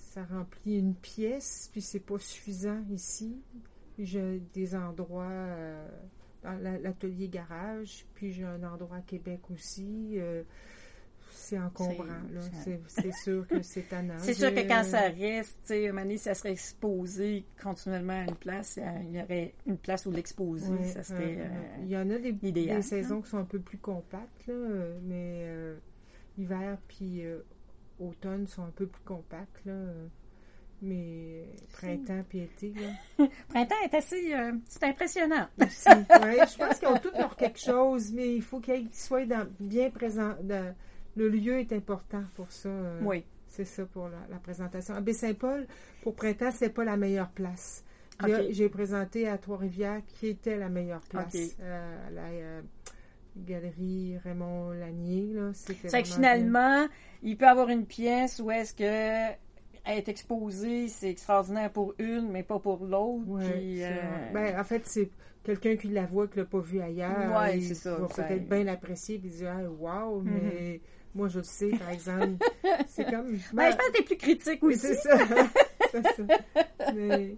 ça 0.09 0.23
remplit 0.23 0.79
une 0.79 0.95
pièce, 0.95 1.69
puis 1.71 1.81
c'est 1.81 1.99
pas 1.99 2.17
suffisant 2.17 2.83
ici. 2.91 3.37
J'ai 3.99 4.41
des 4.53 4.75
endroits 4.75 5.25
euh, 5.25 5.87
dans 6.41 6.57
l'atelier 6.61 7.27
garage, 7.27 8.05
puis 8.15 8.31
j'ai 8.31 8.45
un 8.45 8.63
endroit 8.63 8.97
à 8.97 9.01
Québec 9.01 9.41
aussi. 9.51 10.13
Euh, 10.15 10.43
c'est 11.31 11.59
encombrant, 11.59 12.05
C'est 12.87 13.13
sûr 13.13 13.45
que 13.47 13.61
c'est 13.61 13.81
tannant. 13.89 14.17
c'est 14.19 14.33
sûr 14.33 14.53
que 14.53 14.67
quand 14.67 14.83
ça 14.83 15.01
reste, 15.09 15.57
tu 15.65 15.73
sais, 15.73 15.89
un 15.89 16.17
ça 16.17 16.33
serait 16.33 16.51
exposé 16.51 17.45
continuellement 17.61 18.13
à 18.13 18.23
une 18.23 18.35
place. 18.35 18.79
Il 19.03 19.15
y 19.15 19.21
aurait 19.21 19.53
une 19.67 19.77
place 19.77 20.05
où 20.05 20.11
l'exposer, 20.11 20.83
ça 20.85 21.03
serait 21.03 21.37
Il 21.81 21.89
y 21.89 21.97
en 21.97 22.09
a 22.09 22.17
des, 22.17 22.31
des 22.31 22.81
saisons 22.81 23.21
qui 23.21 23.29
sont 23.29 23.37
un 23.37 23.45
peu 23.45 23.59
plus 23.59 23.77
compactes, 23.77 24.47
là, 24.47 24.55
mais 25.03 25.45
hiver 26.37 26.77
puis 26.87 27.23
automne 27.99 28.47
sont 28.47 28.63
un 28.63 28.71
peu 28.71 28.87
plus 28.87 29.03
compacts, 29.03 29.65
là. 29.65 29.73
Mais 30.81 31.45
printemps 31.73 32.23
puis 32.29 32.39
été, 32.39 32.73
là. 32.73 33.27
printemps 33.49 33.75
est 33.83 33.93
assez... 33.93 34.33
Euh, 34.33 34.53
c'est 34.67 34.83
impressionnant. 34.83 35.47
je 35.57 36.57
pense 36.57 36.79
qu'ils 36.79 36.87
ont 36.87 36.99
tous 36.99 37.17
leur 37.17 37.35
quelque 37.35 37.59
chose, 37.59 38.11
mais 38.13 38.35
il 38.35 38.41
faut 38.41 38.59
qu'ils 38.59 38.93
soient 38.93 39.25
bien 39.59 39.89
présents. 39.89 40.35
le 41.15 41.29
lieu 41.29 41.59
est 41.59 41.73
important 41.73 42.23
pour 42.35 42.51
ça. 42.51 42.69
Euh, 42.69 42.99
oui. 43.03 43.25
C'est 43.47 43.65
ça 43.65 43.85
pour 43.85 44.07
la, 44.07 44.37
présentation. 44.37 44.95
À 44.95 45.01
Baie-Saint-Paul, 45.01 45.67
pour 46.03 46.15
printemps, 46.15 46.51
c'est 46.51 46.69
pas 46.69 46.85
la 46.85 46.95
meilleure 46.95 47.31
place. 47.31 47.83
J'ai 48.49 48.69
présenté 48.69 49.27
à 49.27 49.37
Trois-Rivières 49.37 50.01
qui 50.05 50.27
était 50.27 50.57
la 50.57 50.69
meilleure 50.69 51.01
place. 51.01 51.35
Euh, 51.59 52.09
la 52.11 52.61
galerie 53.35 54.17
Raymond 54.23 54.71
Lanier. 54.71 55.35
C'est 55.53 55.73
que 55.75 56.03
finalement, 56.03 56.87
il 57.23 57.37
peut 57.37 57.47
avoir 57.47 57.69
une 57.69 57.85
pièce 57.85 58.39
où 58.39 58.51
est-ce 58.51 58.73
que 58.73 59.35
être 59.85 60.09
exposée, 60.09 60.87
c'est 60.87 61.09
extraordinaire 61.09 61.71
pour 61.71 61.93
une, 61.99 62.29
mais 62.31 62.43
pas 62.43 62.59
pour 62.59 62.85
l'autre. 62.85 63.25
Euh, 63.41 64.31
ben, 64.33 64.59
en 64.59 64.63
fait, 64.63 64.85
c'est 64.85 65.09
quelqu'un 65.43 65.75
qui 65.75 65.87
la 65.89 66.05
voit, 66.05 66.27
qui 66.27 66.37
l'a 66.37 66.45
pas 66.45 66.59
vu 66.59 66.81
ailleurs. 66.81 67.41
Oui, 67.41 67.61
c'est 67.63 67.75
ça. 67.75 67.95
va 67.95 68.07
peut-être 68.07 68.47
bien 68.47 68.63
l'apprécier 68.63 69.15
et 69.15 69.19
dire 69.19 69.55
wow, 69.79 70.21
mhm. 70.21 70.31
mais 70.31 70.81
moi, 71.15 71.27
je 71.27 71.39
le 71.39 71.43
sais, 71.43 71.71
par 71.71 71.89
exemple. 71.89 72.45
c'est 72.87 73.05
comme. 73.05 73.31
Ben, 73.53 73.71
je 73.71 73.77
pense 73.77 73.87
que 73.87 73.97
t'es 73.97 74.03
plus 74.03 74.17
critique 74.17 74.63
aussi. 74.63 74.79
C'est 74.79 74.95
ça. 74.95 75.17
ça. 75.27 76.23
Mais. 76.93 77.35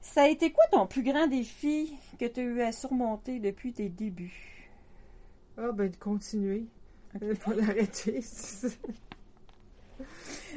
Ça 0.00 0.24
a 0.24 0.28
été 0.28 0.52
quoi 0.52 0.64
ton 0.70 0.86
plus 0.86 1.02
grand 1.02 1.26
défi 1.26 1.96
que 2.18 2.26
tu 2.26 2.40
as 2.40 2.42
eu 2.42 2.60
à 2.60 2.72
surmonter 2.72 3.38
depuis 3.38 3.72
tes 3.72 3.88
débuts? 3.88 4.68
Ah, 5.56 5.72
ben, 5.72 5.90
de 5.90 5.96
continuer. 5.96 6.66
Okay. 7.14 7.34
Pas 7.44 7.54
l'arrêter. 7.54 8.20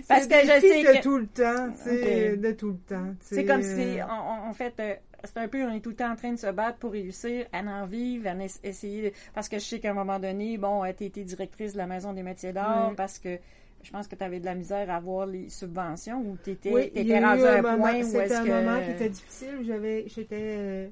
Parce 0.07 0.27
que 0.27 0.35
je 0.35 0.59
sais 0.59 0.83
de 0.83 1.01
tout 1.01 1.17
le 1.17 1.27
temps, 1.27 1.73
c'est 1.75 2.37
de 2.37 2.51
tout 2.51 2.69
le 2.69 2.77
temps. 2.77 3.15
C'est 3.21 3.45
comme 3.45 3.61
si, 3.63 4.01
en, 4.01 4.53
fait, 4.53 4.73
euh, 4.79 4.95
c'est 5.23 5.37
un 5.37 5.47
peu, 5.47 5.63
on 5.63 5.73
est 5.73 5.79
tout 5.79 5.89
le 5.89 5.95
temps 5.95 6.11
en 6.11 6.15
train 6.15 6.31
de 6.31 6.39
se 6.39 6.51
battre 6.51 6.77
pour 6.77 6.91
réussir 6.91 7.45
à 7.51 7.61
en 7.61 7.85
vivre, 7.85 8.27
à 8.27 8.35
essayer. 8.63 9.13
Parce 9.33 9.49
que 9.49 9.57
je 9.57 9.63
sais 9.63 9.79
qu'à 9.79 9.91
un 9.91 9.93
moment 9.93 10.19
donné, 10.19 10.57
bon, 10.57 10.83
tu 10.97 11.05
été 11.05 11.23
directrice 11.23 11.73
de 11.73 11.77
la 11.77 11.87
Maison 11.87 12.13
des 12.13 12.23
métiers 12.23 12.53
d'art 12.53 12.93
parce 12.95 13.19
que 13.19 13.37
je 13.85 13.91
pense 13.91 14.07
que 14.07 14.15
tu 14.15 14.23
avais 14.23 14.39
de 14.39 14.45
la 14.45 14.55
misère 14.55 14.89
à 14.89 14.95
avoir 14.95 15.27
les 15.27 15.49
subventions 15.49 16.19
ou 16.19 16.37
tu 16.43 16.51
étais, 16.51 16.71
oui, 16.71 16.91
étais 16.95 17.23
rendu 17.23 17.43
à 17.43 17.59
un, 17.59 17.77
point 17.77 17.99
où 17.99 18.03
C'était 18.03 18.33
un 18.33 18.45
moment 18.45 18.81
qui 18.83 18.91
était 18.91 19.09
difficile. 19.09 20.05
J'étais 20.07 20.55
euh, 20.57 20.87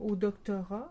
au 0.00 0.16
doctorat. 0.16 0.90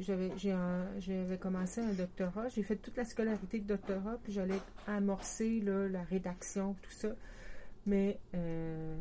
J'avais, 0.00 0.32
j'avais 0.36 1.38
commencé 1.38 1.80
un 1.80 1.92
doctorat. 1.92 2.48
J'ai 2.48 2.62
fait 2.62 2.76
toute 2.76 2.96
la 2.96 3.04
scolarité 3.04 3.60
de 3.60 3.66
doctorat, 3.66 4.18
puis 4.22 4.32
j'allais 4.32 4.60
amorcer 4.86 5.60
là, 5.60 5.88
la 5.88 6.02
rédaction, 6.02 6.74
tout 6.82 6.90
ça. 6.90 7.08
Mais 7.86 8.18
euh, 8.34 8.96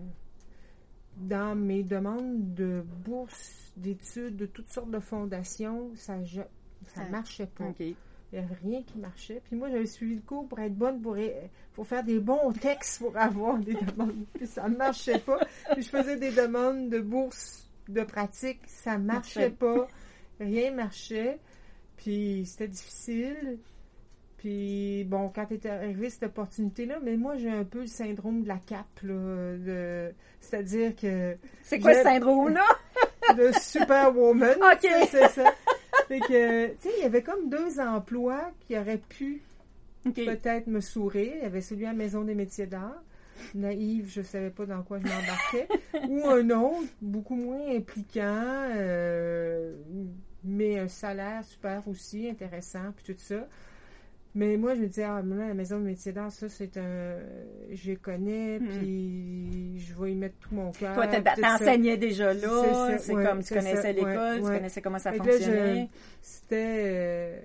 dans 1.18 1.56
mes 1.56 1.84
demandes 1.84 2.54
de 2.54 2.84
bourse 3.06 3.74
d'études 3.78 4.36
de 4.36 4.46
toutes 4.46 4.70
sortes 4.70 4.92
de 4.92 5.00
fondations, 5.00 5.92
ça 5.96 6.18
ne 6.18 6.26
ça 6.26 7.06
marchait 7.10 7.48
pas. 7.48 7.72
Il 7.80 7.96
n'y 8.34 8.40
avait 8.40 8.56
rien 8.64 8.82
qui 8.82 8.98
marchait. 8.98 9.42
Puis 9.46 9.56
moi, 9.56 9.70
j'avais 9.70 9.86
suivi 9.86 10.16
le 10.16 10.22
cours 10.22 10.48
pour 10.48 10.60
être 10.60 10.76
bonne, 10.76 11.02
pour, 11.02 11.16
pour 11.74 11.88
faire 11.88 12.04
des 12.04 12.20
bons 12.20 12.52
textes, 12.52 13.00
pour 13.00 13.16
avoir 13.16 13.60
des 13.60 13.76
demandes. 13.76 14.26
Puis 14.34 14.48
ça 14.48 14.68
ne 14.68 14.76
marchait 14.76 15.20
pas. 15.20 15.40
Puis 15.74 15.84
je 15.84 15.90
faisais 15.90 16.18
des 16.18 16.32
demandes 16.32 16.90
de 16.90 17.00
bourse 17.00 17.70
de 17.88 18.02
pratique. 18.04 18.62
Ça 18.66 18.98
ne 18.98 19.06
marchait 19.06 19.52
pas. 19.52 19.88
Rien 20.40 20.72
marchait. 20.72 21.40
Puis 21.98 22.44
c'était 22.46 22.68
difficile. 22.68 23.60
Puis 24.38 25.06
bon, 25.06 25.32
quand 25.34 25.50
est 25.52 25.66
arrivée 25.66 26.10
cette 26.10 26.24
opportunité-là, 26.24 27.00
mais 27.02 27.16
moi 27.16 27.38
j'ai 27.38 27.50
un 27.50 27.64
peu 27.64 27.82
le 27.82 27.88
syndrome 27.88 28.44
de 28.44 28.48
la 28.50 28.58
cape, 28.58 29.00
là. 29.02 30.10
C'est-à-dire 30.42 30.96
que. 30.96 31.38
C'est 31.62 31.80
quoi 31.80 31.94
ce 31.94 32.04
syndrome-là? 32.04 32.66
de 33.38 33.52
superwoman. 33.60 34.58
OK. 34.74 34.90
C'est 35.10 35.30
ça. 35.30 35.54
Fait 36.08 36.20
que, 36.20 36.68
tu 36.68 36.76
sais, 36.82 36.90
il 36.98 37.04
y 37.04 37.06
avait 37.06 37.24
comme 37.24 37.50
deux 37.50 37.80
emplois 37.80 38.52
qui 38.68 38.78
auraient 38.78 38.98
pu 38.98 39.42
peut-être 40.04 40.68
me 40.68 40.82
sourire. 40.82 41.34
Il 41.38 41.44
y 41.44 41.46
avait 41.46 41.62
celui 41.62 41.86
à 41.86 41.90
la 41.90 41.94
Maison 41.94 42.24
des 42.24 42.36
métiers 42.36 42.68
d'art. 42.68 43.02
Naïve, 43.56 44.10
je 44.10 44.20
ne 44.20 44.26
savais 44.26 44.50
pas 44.50 44.66
dans 44.66 44.84
quoi 44.84 45.00
je 45.00 45.04
m'embarquais. 45.04 45.68
ou 46.10 46.28
un 46.28 46.50
autre, 46.50 46.90
beaucoup 47.02 47.36
moins 47.36 47.76
impliquant, 47.76 48.70
euh, 48.76 49.76
mais 50.44 50.80
un 50.80 50.88
salaire 50.88 51.44
super 51.44 51.88
aussi 51.88 52.30
intéressant, 52.30 52.92
puis 52.96 53.14
tout 53.14 53.20
ça. 53.20 53.48
Mais 54.36 54.58
moi, 54.58 54.74
je 54.74 54.82
me 54.82 54.88
disais, 54.88 55.04
ah, 55.04 55.22
la 55.24 55.54
maison 55.54 55.80
de 55.80 55.86
métier 55.86 56.12
d'art, 56.12 56.32
ça, 56.32 56.50
c'est 56.50 56.76
un. 56.78 57.18
Je 57.72 57.94
connais, 57.94 58.60
hmm. 58.60 58.68
puis 58.68 59.80
je 59.80 59.94
vais 59.94 60.14
y 60.14 60.16
mettre 60.16 60.38
tout 60.40 60.56
mon 60.56 60.72
cœur. 60.72 60.96
Toi, 60.96 61.08
t'enseignais 61.08 61.98
déjà 61.98 62.34
là. 62.34 62.98
C'est 62.98 63.14
comme 63.14 63.44
tu 63.44 63.54
connaissais 63.54 63.94
l'école, 63.94 64.38
tu 64.38 64.42
connaissais 64.42 64.82
comment 64.82 65.00
ça 65.00 65.14
fonctionnait. 65.14 65.90
C'était. 66.22 66.82
Euh, 66.86 67.40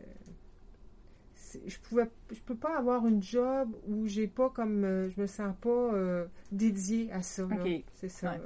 je 1.66 1.78
pouvais 1.78 2.08
je 2.32 2.40
peux 2.40 2.54
pas 2.54 2.76
avoir 2.76 3.06
une 3.06 3.22
job 3.22 3.68
où 3.86 4.06
j'ai 4.06 4.26
pas 4.26 4.50
comme 4.50 4.84
euh, 4.84 5.08
je 5.10 5.20
me 5.20 5.26
sens 5.26 5.54
pas 5.60 5.68
euh, 5.70 6.26
dédiée 6.52 7.10
à 7.12 7.22
ça 7.22 7.46
c'est 7.94 8.08
ça 8.08 8.36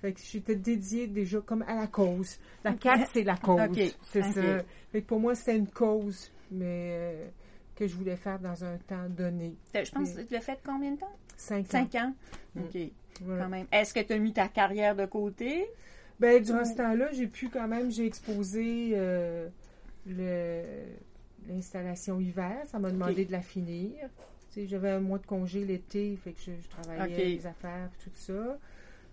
fait 0.00 0.12
que 0.12 0.20
j'étais 0.20 0.56
dédiée 0.56 1.06
déjà 1.06 1.40
comme 1.40 1.62
à 1.62 1.74
la 1.74 1.86
cause 1.86 2.38
la 2.64 2.72
carte 2.74 3.08
c'est 3.12 3.22
la 3.22 3.36
cause 3.36 3.60
c'est 4.02 4.22
ça 4.22 4.64
fait 4.90 5.02
que 5.02 5.06
pour 5.06 5.20
moi 5.20 5.34
c'était 5.34 5.56
une 5.56 5.68
cause 5.68 6.32
mais 6.50 7.32
que 7.74 7.86
je 7.86 7.94
voulais 7.96 8.16
faire 8.16 8.38
dans 8.38 8.64
un 8.64 8.76
temps 8.78 9.08
donné. 9.08 9.56
Je 9.74 9.90
pense 9.90 10.12
que 10.12 10.22
tu 10.22 10.34
l'as 10.34 10.40
fait 10.40 10.60
combien 10.64 10.92
de 10.92 10.98
temps? 10.98 11.16
Cinq, 11.36 11.66
Cinq 11.68 11.94
ans? 11.96 12.14
Mm. 12.54 12.60
OK. 12.60 12.78
Quand 13.26 13.48
même. 13.48 13.66
Est-ce 13.72 13.94
que 13.94 14.00
tu 14.00 14.12
as 14.12 14.18
mis 14.18 14.32
ta 14.32 14.48
carrière 14.48 14.94
de 14.94 15.06
côté? 15.06 15.66
Ben, 16.20 16.42
durant 16.42 16.64
ce 16.64 16.74
temps-là, 16.74 17.08
j'ai 17.12 17.26
pu 17.26 17.48
quand 17.48 17.66
même, 17.66 17.90
j'ai 17.90 18.06
exposé 18.06 18.92
euh, 18.94 19.48
l'installation 21.48 22.20
hiver. 22.20 22.62
Ça 22.66 22.78
m'a 22.78 22.90
demandé 22.90 23.24
de 23.24 23.32
la 23.32 23.42
finir. 23.42 23.92
J'avais 24.56 24.90
un 24.90 25.00
mois 25.00 25.18
de 25.18 25.26
congé 25.26 25.64
l'été, 25.64 26.16
fait 26.16 26.32
que 26.32 26.40
je, 26.40 26.68
travaillais 26.68 27.24
les 27.24 27.46
affaires, 27.46 27.90
tout 28.04 28.10
ça. 28.12 28.58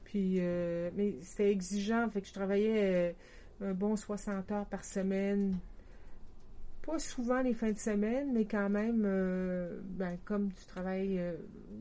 Puis, 0.03 0.37
euh, 0.39 0.89
mais 0.95 1.13
c'était 1.21 1.51
exigeant, 1.51 2.09
fait 2.09 2.21
que 2.21 2.27
je 2.27 2.33
travaillais 2.33 3.13
euh, 3.61 3.69
un 3.69 3.73
bon 3.73 3.95
60 3.95 4.51
heures 4.51 4.65
par 4.65 4.83
semaine 4.83 5.57
pas 6.85 6.97
souvent 6.97 7.41
les 7.41 7.53
fins 7.53 7.71
de 7.71 7.77
semaine, 7.77 8.31
mais 8.33 8.45
quand 8.45 8.69
même, 8.69 9.03
euh, 9.05 9.79
ben, 9.83 10.17
comme 10.23 10.49
tu 10.53 10.65
travailles 10.65 11.21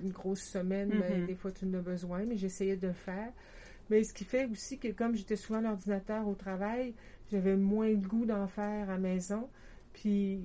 une 0.02 0.10
grosse 0.10 0.42
semaine, 0.42 0.90
ben, 0.90 1.22
mm-hmm. 1.22 1.26
des 1.26 1.34
fois 1.36 1.52
tu 1.52 1.64
en 1.64 1.74
as 1.74 1.80
besoin, 1.80 2.24
mais 2.26 2.36
j'essayais 2.36 2.76
de 2.76 2.88
le 2.88 2.92
faire. 2.92 3.32
Mais 3.90 4.04
ce 4.04 4.12
qui 4.12 4.24
fait 4.24 4.46
aussi 4.46 4.78
que 4.78 4.88
comme 4.88 5.14
j'étais 5.14 5.36
souvent 5.36 5.60
à 5.60 5.62
l'ordinateur 5.62 6.26
au 6.28 6.34
travail, 6.34 6.94
j'avais 7.30 7.56
moins 7.56 7.90
de 7.90 8.06
goût 8.06 8.26
d'en 8.26 8.46
faire 8.46 8.90
à 8.90 8.92
la 8.92 8.98
maison. 8.98 9.48
Puis, 10.00 10.38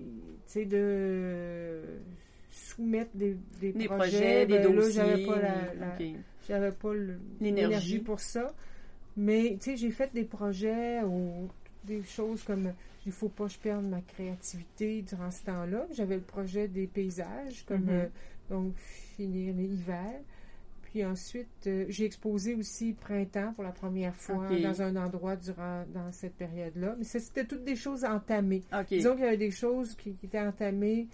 tu 0.45 0.51
sais, 0.51 0.65
de 0.65 1.81
soumettre 2.49 3.11
des, 3.15 3.35
des, 3.59 3.71
projets, 3.85 4.45
des 4.45 4.59
ben, 4.59 4.75
dossiers. 4.75 5.27
j'avais 6.47 6.71
pas 6.71 6.93
l'énergie 7.39 7.99
pour 7.99 8.19
ça. 8.19 8.53
Mais, 9.15 9.57
tu 9.59 9.71
sais, 9.71 9.77
j'ai 9.77 9.91
fait 9.91 10.11
des 10.13 10.23
projets 10.23 11.03
ou 11.03 11.49
des 11.83 12.01
choses 12.03 12.43
comme 12.43 12.73
il 13.05 13.11
faut 13.11 13.29
pas 13.29 13.45
que 13.45 13.53
je 13.53 13.59
perde 13.59 13.85
ma 13.85 14.01
créativité 14.01 15.01
durant 15.01 15.29
ce 15.29 15.43
temps-là. 15.43 15.85
J'avais 15.91 16.15
le 16.15 16.21
projet 16.21 16.67
des 16.67 16.87
paysages, 16.87 17.63
comme 17.67 17.85
mm-hmm. 17.85 18.05
euh, 18.05 18.07
donc 18.49 18.73
finir 18.77 19.53
l'hiver. 19.53 20.21
Puis 20.93 21.03
ensuite, 21.03 21.65
euh, 21.65 21.85
j'ai 21.89 22.05
exposé 22.05 22.53
aussi 22.53 22.93
printemps 22.93 23.51
pour 23.53 23.63
la 23.63 23.71
première 23.71 24.15
fois 24.15 24.47
dans 24.61 24.83
un 24.83 24.95
endroit 24.95 25.35
durant 25.35 25.85
dans 25.91 26.11
cette 26.11 26.35
période-là. 26.35 26.93
Mais 26.99 27.03
c'était 27.03 27.45
toutes 27.45 27.63
des 27.63 27.75
choses 27.75 28.05
entamées. 28.05 28.61
Disons 28.89 29.15
qu'il 29.15 29.23
y 29.23 29.27
avait 29.27 29.37
des 29.37 29.49
choses 29.49 29.95
qui, 29.95 30.15
étaient 30.23 30.39
entamées 30.39 31.07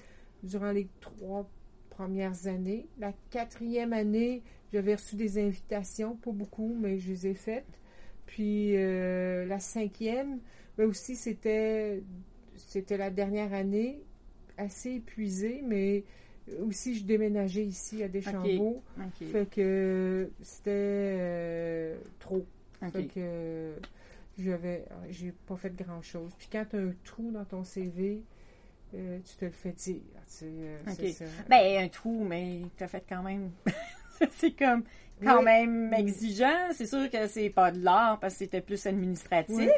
durant 0.43 0.73
les 0.73 0.89
trois 0.99 1.49
premières 1.91 2.47
années. 2.47 2.89
La 2.99 3.13
quatrième 3.29 3.93
année, 3.93 4.43
j'avais 4.73 4.95
reçu 4.95 5.15
des 5.15 5.37
invitations, 5.41 6.17
pas 6.17 6.33
beaucoup, 6.33 6.75
mais 6.77 6.99
je 6.99 7.11
les 7.11 7.27
ai 7.27 7.33
faites. 7.33 7.79
Puis 8.25 8.75
euh, 8.75 9.45
la 9.45 9.61
cinquième, 9.61 10.39
mais 10.77 10.83
aussi, 10.83 11.15
c'était, 11.15 12.03
c'était 12.57 12.97
la 12.97 13.11
dernière 13.11 13.53
année 13.53 14.03
assez 14.57 14.95
épuisée, 14.95 15.63
mais 15.65 16.03
aussi, 16.65 16.95
je 16.95 17.03
déménageais 17.03 17.65
ici 17.65 18.03
à 18.03 18.07
Deschambault. 18.07 18.81
Fait 19.31 19.49
que 19.49 20.29
c'était 20.41 21.95
trop. 22.19 22.45
Fait 22.91 23.05
que 23.05 23.73
j'avais, 24.37 24.85
j'ai 25.09 25.31
pas 25.31 25.57
fait 25.57 25.75
grand 25.75 26.01
chose. 26.01 26.31
Puis 26.37 26.47
quand 26.51 26.65
tu 26.69 26.75
as 26.77 26.79
un 26.79 26.93
trou 27.03 27.31
dans 27.31 27.45
ton 27.45 27.63
CV, 27.63 28.23
euh, 28.95 29.19
tu 29.23 29.35
te 29.35 29.45
le 29.45 29.51
fais 29.51 29.71
dire. 29.71 30.01
Euh, 30.43 30.77
ben, 31.47 31.83
un 31.83 31.87
trou, 31.89 32.23
mais 32.23 32.61
tu 32.77 32.83
as 32.83 32.87
fait 32.87 33.03
quand 33.07 33.21
même. 33.21 33.51
c'est 34.31 34.51
comme 34.51 34.83
quand 35.23 35.41
même 35.41 35.93
exigeant. 35.93 36.71
C'est 36.73 36.85
sûr 36.85 37.09
que 37.09 37.27
c'est 37.27 37.49
pas 37.49 37.71
de 37.71 37.83
l'art 37.83 38.19
parce 38.19 38.33
que 38.33 38.39
c'était 38.39 38.61
plus 38.61 38.85
administratif, 38.85 39.69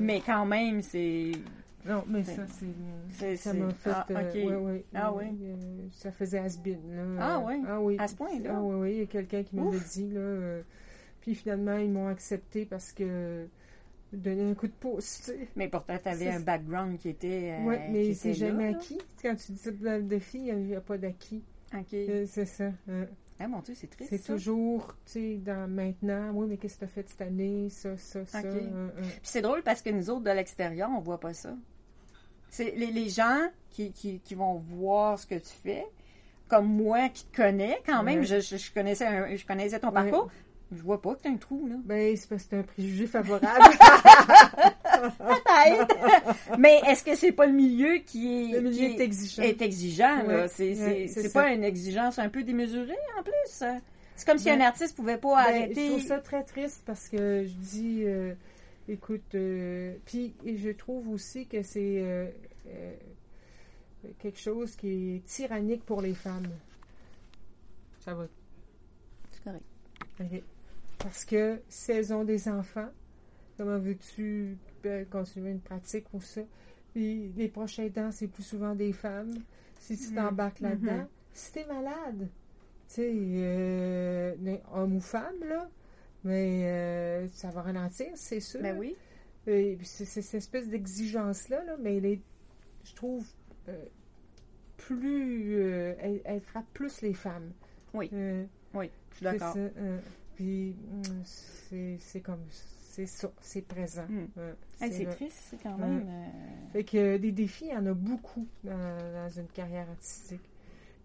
mais, 0.00 0.22
quand 0.24 0.46
même, 0.46 0.82
c'est. 0.82 1.32
Non, 1.86 2.04
mais 2.06 2.24
ça, 2.24 2.42
c'est. 3.10 3.36
Ça 3.36 3.52
m'a 3.52 3.70
fait. 3.70 3.90
Ah, 3.90 4.06
euh, 4.10 4.80
ah 4.94 5.12
oui. 5.12 5.24
ça 5.92 6.10
faisait 6.10 6.38
has-been. 6.38 7.16
Ah, 7.18 7.42
oui. 7.44 7.62
ah 7.66 7.80
oui. 7.80 7.96
À 7.98 8.08
ce 8.08 8.14
point-là. 8.16 8.54
Ah 8.56 8.62
oui, 8.62 8.74
oui. 8.76 8.92
Il 8.92 8.98
y 8.98 9.02
a 9.02 9.06
quelqu'un 9.06 9.42
qui 9.42 9.56
l'a 9.56 9.78
dit. 9.92 10.10
Là, 10.10 10.60
puis 11.20 11.34
finalement, 11.34 11.76
ils 11.76 11.90
m'ont 11.90 12.08
accepté 12.08 12.64
parce 12.64 12.92
que 12.92 13.46
donner 14.12 14.50
un 14.50 14.54
coup 14.54 14.66
de 14.66 14.72
pouce. 14.72 15.30
Mais 15.56 15.68
pourtant, 15.68 15.96
tu 16.02 16.08
avais 16.08 16.28
un 16.28 16.40
background 16.40 16.98
qui 16.98 17.10
était. 17.10 17.58
oui, 17.62 17.76
mais 17.90 18.14
c'est 18.14 18.34
jamais 18.34 18.68
acquis. 18.68 18.98
Quand 19.22 19.34
tu 19.34 19.52
dis 19.52 19.70
le 19.80 20.02
défi, 20.02 20.38
il 20.46 20.56
n'y 20.56 20.74
a, 20.74 20.80
pas 20.80 20.98
d'acquis. 20.98 21.42
OK. 21.74 21.92
Euh, 21.92 22.24
c'est 22.26 22.46
ça. 22.46 22.70
Ah 23.40 23.46
mon 23.46 23.60
Dieu, 23.60 23.74
c'est 23.76 23.86
triste. 23.86 24.10
C'est 24.10 24.32
toujours, 24.32 24.88
tu 25.06 25.12
sais, 25.12 25.36
dans 25.36 25.68
maintenant, 25.68 26.32
oui, 26.34 26.46
mais 26.48 26.56
qu'est-ce 26.56 26.74
que 26.74 26.80
tu 26.80 26.84
as 26.86 26.88
fait 26.88 27.08
cette 27.08 27.20
année, 27.20 27.68
ça, 27.70 27.96
ça, 27.96 28.26
ça. 28.26 28.42
Puis 28.42 29.20
c'est 29.22 29.42
drôle 29.42 29.62
parce 29.62 29.80
que 29.80 29.90
nous 29.90 30.10
autres, 30.10 30.24
de 30.24 30.30
l'extérieur, 30.30 30.90
on 30.90 31.00
voit 31.00 31.20
pas 31.20 31.34
ça. 31.34 31.54
C'est 32.50 32.72
les, 32.72 32.86
les, 32.86 33.08
gens 33.10 33.46
qui, 33.70 33.92
qui, 33.92 34.20
qui, 34.20 34.34
vont 34.34 34.54
voir 34.54 35.18
ce 35.18 35.26
que 35.26 35.34
tu 35.34 35.52
fais, 35.62 35.86
comme 36.48 36.66
moi 36.66 37.10
qui 37.10 37.26
te 37.26 37.36
connais 37.36 37.80
quand 37.86 38.02
même, 38.02 38.24
je, 38.24 38.40
je, 38.40 38.72
connaissais 38.72 39.36
je 39.36 39.46
connaissais 39.46 39.78
ton 39.78 39.92
parcours, 39.92 40.30
je 40.72 40.82
vois 40.82 41.00
pas 41.00 41.14
que 41.14 41.22
t'as 41.22 41.30
un 41.30 41.36
trou, 41.36 41.66
là. 41.68 41.76
Ben, 41.84 42.16
c'est 42.16 42.28
parce 42.28 42.44
que 42.44 42.48
c'est 42.50 42.58
un 42.58 42.62
préjugé 42.62 43.06
favorable. 43.06 43.46
Peut-être. 45.00 46.58
Mais 46.58 46.80
est-ce 46.86 47.02
que 47.02 47.14
c'est 47.14 47.32
pas 47.32 47.46
le 47.46 47.52
milieu 47.52 47.98
qui 47.98 48.52
est, 48.52 48.60
le 48.60 48.60
milieu 48.60 48.84
est, 48.84 49.00
exigeant? 49.00 49.42
Est 49.42 49.62
exigeant. 49.62 50.46
C'est 50.48 51.32
pas 51.32 51.52
une 51.52 51.64
exigence 51.64 52.18
un 52.18 52.28
peu 52.28 52.42
démesurée, 52.42 52.96
en 53.18 53.22
plus. 53.22 53.64
C'est 54.18 54.26
comme 54.26 54.38
si 54.38 54.50
un 54.50 54.60
artiste 54.60 54.96
pouvait 54.96 55.16
pas 55.16 55.44
ben, 55.44 55.54
arrêter. 55.54 55.86
Je 55.86 55.90
trouve 55.92 56.06
ça 56.06 56.18
très 56.18 56.42
triste 56.42 56.82
parce 56.84 57.08
que 57.08 57.44
je 57.44 57.52
dis, 57.52 58.02
euh, 58.04 58.34
écoute, 58.88 59.34
euh, 59.36 59.94
puis 60.06 60.34
je 60.44 60.70
trouve 60.70 61.08
aussi 61.10 61.46
que 61.46 61.62
c'est 61.62 62.02
euh, 62.02 62.26
quelque 64.18 64.40
chose 64.40 64.74
qui 64.74 65.14
est 65.14 65.24
tyrannique 65.24 65.84
pour 65.84 66.02
les 66.02 66.14
femmes. 66.14 66.48
Ça 68.00 68.14
va. 68.14 68.26
C'est 69.30 69.44
correct. 69.44 69.64
OK. 70.20 70.42
Parce 70.98 71.24
que 71.24 71.60
saison 71.68 72.24
des 72.24 72.48
enfants, 72.48 72.88
comment 73.58 73.78
veux-tu 73.78 74.56
ben, 74.82 75.04
continuer 75.06 75.50
une 75.50 75.60
pratique 75.60 76.06
ou 76.14 76.20
ça? 76.22 76.40
Puis 76.94 77.32
les 77.36 77.48
prochains 77.48 77.90
temps, 77.90 78.10
c'est 78.10 78.28
plus 78.28 78.44
souvent 78.44 78.74
des 78.74 78.92
femmes. 78.92 79.34
Si 79.80 79.98
tu 79.98 80.14
t'embarques 80.14 80.60
mm-hmm. 80.60 80.70
là-dedans, 80.70 80.92
mm-hmm. 80.92 81.32
si 81.32 81.52
t'es 81.52 81.66
malade, 81.66 82.28
tu 82.88 82.94
sais, 82.94 83.12
euh, 83.14 84.56
homme 84.72 84.96
ou 84.96 85.00
femme, 85.00 85.44
là, 85.46 85.68
mais 86.24 86.64
euh, 86.64 87.28
ça 87.28 87.50
va 87.50 87.62
ralentir, 87.62 88.06
c'est 88.14 88.40
sûr. 88.40 88.62
Ben 88.62 88.78
oui. 88.78 88.96
c'est 89.82 90.04
cette 90.04 90.34
espèce 90.34 90.68
d'exigence-là, 90.68 91.64
là, 91.64 91.76
mais 91.78 91.96
elle 91.96 92.20
je 92.84 92.94
trouve, 92.94 93.26
euh, 93.68 93.84
plus. 94.78 95.60
Elle, 95.60 96.22
elle, 96.24 96.40
frappe 96.40 96.72
plus 96.72 97.02
les 97.02 97.12
femmes. 97.12 97.52
Oui. 97.92 98.10
oui, 98.74 98.90
je 99.10 99.16
suis 99.16 99.24
d'accord. 99.24 99.56
Puis 100.36 100.74
mm, 100.74 101.98
c'est 101.98 102.20
comme 102.20 102.44
c'est 102.98 103.06
ça, 103.06 103.30
c'est 103.40 103.62
présent. 103.62 104.06
Hmm. 104.08 104.26
c'est 104.90 105.08
triste, 105.08 105.38
c'est 105.50 105.62
quand 105.62 105.78
même. 105.78 106.04
Euh, 106.08 106.72
fait 106.72 106.82
que 106.82 107.16
des 107.16 107.30
défis, 107.30 107.66
il 107.66 107.70
y 107.70 107.76
en 107.76 107.86
a 107.86 107.94
beaucoup 107.94 108.48
dans, 108.64 109.28
une 109.36 109.46
carrière 109.46 109.88
artistique. 109.88 110.42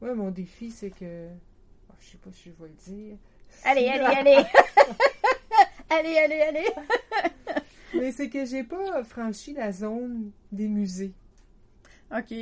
Moi, 0.01 0.15
mon 0.15 0.31
défi, 0.31 0.71
c'est 0.71 0.89
que. 0.89 1.27
Oh, 1.89 1.93
je 1.99 2.09
sais 2.09 2.17
pas 2.17 2.31
si 2.31 2.49
je 2.49 2.63
vais 2.63 2.69
le 2.69 2.93
dire. 2.93 3.17
Allez, 3.63 3.87
allez, 3.87 4.05
allez! 4.05 4.45
allez, 5.91 6.17
allez, 6.17 6.41
allez! 6.41 7.63
Mais 7.93 8.11
c'est 8.11 8.27
que 8.27 8.43
j'ai 8.43 8.63
pas 8.63 9.03
franchi 9.03 9.53
la 9.53 9.71
zone 9.71 10.31
des 10.51 10.67
musées. 10.67 11.13
OK. 12.11 12.33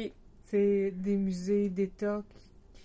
C'est 0.46 0.92
des 0.92 1.18
musées 1.18 1.70
d'État 1.70 2.24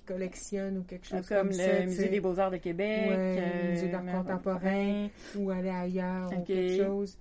collectionne 0.07 0.79
ou 0.79 0.83
quelque 0.83 1.07
chose 1.07 1.27
comme, 1.29 1.49
comme 1.49 1.59
le 1.59 1.85
Musée 1.87 2.09
des 2.09 2.21
Beaux-Arts 2.21 2.51
de 2.51 2.57
Québec, 2.57 3.11
le 3.11 3.17
euh, 3.17 3.71
Musée 3.71 3.89
d'art 3.89 4.07
contemporain, 4.07 5.09
ou 5.37 5.51
aller 5.51 5.69
ailleurs 5.69 6.31
ou 6.33 6.43
quelque 6.43 6.85
chose. 6.85 7.19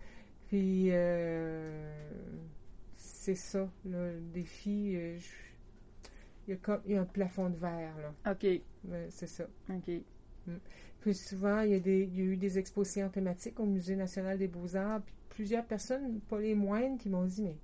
Puis 0.48 0.90
euh, 0.92 1.92
c'est 2.96 3.36
ça, 3.36 3.68
le 3.86 4.20
défi. 4.34 4.94
Euh, 4.96 5.18
il, 6.48 6.52
y 6.52 6.54
a 6.54 6.58
comme, 6.58 6.82
il 6.86 6.94
y 6.94 6.98
a 6.98 7.02
un 7.02 7.06
plafond 7.06 7.50
de 7.50 7.58
verre, 7.58 7.96
là. 7.98 8.32
OK. 8.32 8.46
c'est 9.10 9.28
ça. 9.28 9.46
OK. 9.70 9.92
Mm. 10.48 10.54
Puis 11.02 11.16
souvent, 11.16 11.62
il 11.62 11.72
y, 11.72 11.76
a 11.76 11.80
des, 11.80 12.04
il 12.04 12.18
y 12.18 12.22
a 12.22 12.26
eu 12.26 12.38
des 12.38 12.58
expositions 12.58 13.10
thématiques 13.10 13.60
au 13.60 13.66
Musée 13.66 13.96
national 13.96 14.38
des 14.38 14.48
beaux-arts, 14.48 15.02
puis 15.02 15.16
plusieurs 15.30 15.66
personnes, 15.66 16.20
pas 16.30 16.40
les 16.40 16.56
moindres, 16.56 16.98
qui 16.98 17.10
m'ont 17.10 17.26
dit, 17.26 17.42
mais 17.42 17.58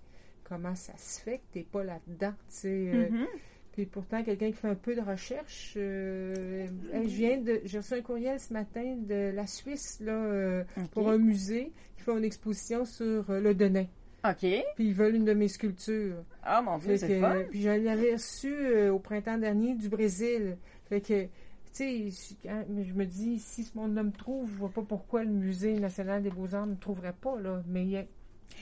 comment 0.44 0.76
ça 0.76 0.98
se 0.98 1.22
fait 1.22 1.38
que 1.38 1.44
tu 1.54 1.60
n'es 1.60 1.64
pas 1.64 1.84
là-dedans, 1.84 2.34
tu 2.50 2.56
sais. 2.56 2.92
Mm-hmm. 2.92 3.28
Puis 3.72 3.86
pourtant, 3.86 4.22
quelqu'un 4.24 4.48
qui 4.48 4.58
fait 4.58 4.68
un 4.68 4.76
peu 4.76 4.96
de 4.96 5.02
recherche, 5.02 5.74
euh, 5.78 6.68
je 6.94 7.00
viens 7.00 7.38
de, 7.38 7.62
j'ai 7.64 7.78
reçu 7.78 7.94
un 7.94 8.02
courriel 8.02 8.40
ce 8.40 8.52
matin 8.52 8.98
de 8.98 9.32
la 9.34 9.48
Suisse 9.48 10.00
là 10.02 10.12
euh, 10.12 10.64
pour 10.92 11.10
un 11.10 11.18
musée 11.18 11.72
qui 11.96 12.04
fait 12.04 12.12
une 12.12 12.26
exposition 12.26 12.84
sur 12.84 13.30
euh, 13.30 13.40
le 13.40 13.54
Denain. 13.56 13.86
OK. 14.26 14.46
Puis 14.76 14.88
ils 14.88 14.94
veulent 14.94 15.16
une 15.16 15.26
de 15.26 15.34
mes 15.34 15.48
sculptures. 15.48 16.24
Ah 16.44 16.62
mon 16.62 16.78
Dieu, 16.80 16.98
c'est 16.98 17.20
fun. 17.20 17.44
Puis 17.50 17.62
j'en 17.62 17.72
avais 17.72 18.14
reçu 18.14 18.54
au 18.90 19.00
printemps 19.00 19.38
dernier 19.38 19.74
du 19.74 19.90
Brésil. 19.90 20.58
Fait 20.90 21.02
que 21.02 21.28
tu 21.74 22.12
sais, 22.12 22.36
je 22.44 22.94
me 22.94 23.06
dis, 23.06 23.40
si 23.40 23.64
ce 23.64 23.78
monde-là 23.78 24.04
me 24.04 24.12
trouve, 24.12 24.50
je 24.52 24.58
vois 24.58 24.70
pas 24.70 24.82
pourquoi 24.82 25.24
le 25.24 25.32
Musée 25.32 25.80
national 25.80 26.22
des 26.22 26.30
beaux-arts 26.30 26.68
ne 26.68 26.72
me 26.74 26.78
trouverait 26.78 27.14
pas, 27.14 27.40
là. 27.40 27.64
Mais 27.68 27.84
il 27.84 27.90
y 27.92 27.98
a 27.98 28.04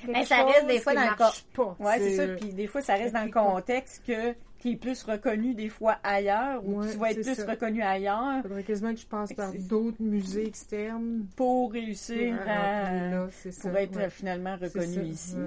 mais 0.08 0.26
ça 0.26 0.44
reste 0.44 0.68
des 0.68 0.80
fois 0.80 0.94
dans 0.94 1.02
le 1.02 1.16
contexte. 1.16 1.46
Ouais, 1.80 2.00
c'est 2.00 2.16
ça. 2.16 2.28
Puis 2.36 2.54
des 2.54 2.68
fois, 2.68 2.82
ça 2.82 2.96
reste 2.96 3.14
dans 3.14 3.26
le 3.26 3.32
contexte 3.32 4.06
que 4.06 4.36
qui 4.60 4.74
est 4.74 4.76
plus 4.76 5.04
reconnu 5.04 5.54
des 5.54 5.70
fois 5.70 5.98
ailleurs 6.04 6.62
ou 6.68 6.86
tu 6.86 6.98
vas 6.98 7.12
être 7.12 7.22
plus 7.22 7.44
reconnu 7.46 7.82
ailleurs. 7.82 8.38
Il 8.38 8.42
faudrait 8.44 8.64
quasiment 8.64 8.94
que 8.94 9.00
je 9.00 9.08
passe 9.08 9.34
par 9.34 9.54
d'autres 9.54 10.02
musées 10.02 10.48
externes 10.48 11.26
pour 11.36 11.72
réussir 11.72 12.38
à, 12.46 13.28
pour 13.62 13.78
être 13.78 14.12
finalement 14.12 14.58
reconnu 14.58 15.06
ici. 15.06 15.38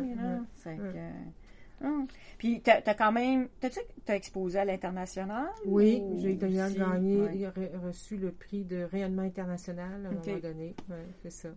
Hum. 1.84 2.06
Puis, 2.38 2.62
tu 2.62 2.70
as, 2.70 2.94
quand 2.94 3.12
même. 3.12 3.48
T'as-tu 3.60 3.80
as 4.08 4.16
exposé 4.16 4.58
à 4.58 4.64
l'international? 4.64 5.48
Oui, 5.66 6.02
j'ai 6.18 6.34
d'ailleurs 6.34 6.70
gagné, 6.70 7.48
reçu 7.84 8.16
le 8.16 8.30
prix 8.30 8.64
de 8.64 8.84
rayonnement 8.84 9.22
international 9.22 10.04
à 10.04 10.08
un 10.08 10.12
moment 10.12 10.40
donné. 10.40 10.74
Oui, 10.88 10.96
c'est 11.22 11.32
ça. 11.32 11.48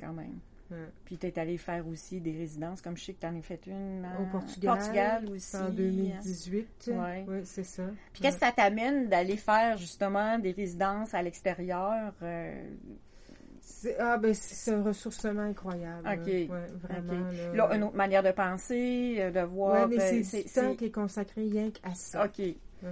quand 0.00 0.12
même. 0.12 0.38
Puis 1.04 1.18
tu 1.18 1.26
es 1.26 1.38
allé 1.38 1.58
faire 1.58 1.86
aussi 1.86 2.20
des 2.20 2.32
résidences, 2.32 2.80
comme 2.80 2.96
je 2.96 3.04
sais 3.04 3.12
que 3.14 3.20
tu 3.20 3.26
en 3.26 3.36
as 3.36 3.42
fait 3.42 3.66
une 3.66 4.06
au 4.20 4.26
Portugal, 4.30 4.76
Portugal 4.76 5.28
aussi. 5.30 5.56
En 5.56 5.68
2018. 5.70 6.90
Oui, 6.92 7.40
c'est 7.44 7.64
ça. 7.64 7.84
Puis 8.12 8.22
qu'est-ce 8.22 8.38
que 8.38 8.46
ça 8.46 8.52
t'amène 8.52 9.08
d'aller 9.08 9.36
faire 9.36 9.76
justement 9.76 10.38
des 10.38 10.52
résidences 10.52 11.14
à 11.14 11.22
l'extérieur? 11.22 12.12
Euh? 12.22 12.70
Ah, 13.98 14.18
ben 14.18 14.34
c'est 14.34 14.72
un 14.72 14.82
ressourcement 14.82 15.42
incroyable. 15.42 16.06
OK. 16.06 16.48
vraiment. 16.82 17.30
Là, 17.54 17.74
une 17.74 17.84
autre 17.84 17.96
manière 17.96 18.22
de 18.22 18.32
penser, 18.32 19.16
euh, 19.18 19.30
de 19.30 19.40
voir. 19.40 19.88
Oui, 19.88 19.96
mais 19.96 20.22
c'est 20.22 20.44
du 20.44 20.50
temps 20.50 20.74
qui 20.74 20.86
est 20.86 20.90
consacré 20.90 21.42
rien 21.42 21.70
qu'à 21.70 21.94
ça. 21.94 22.24
OK. 22.24 22.42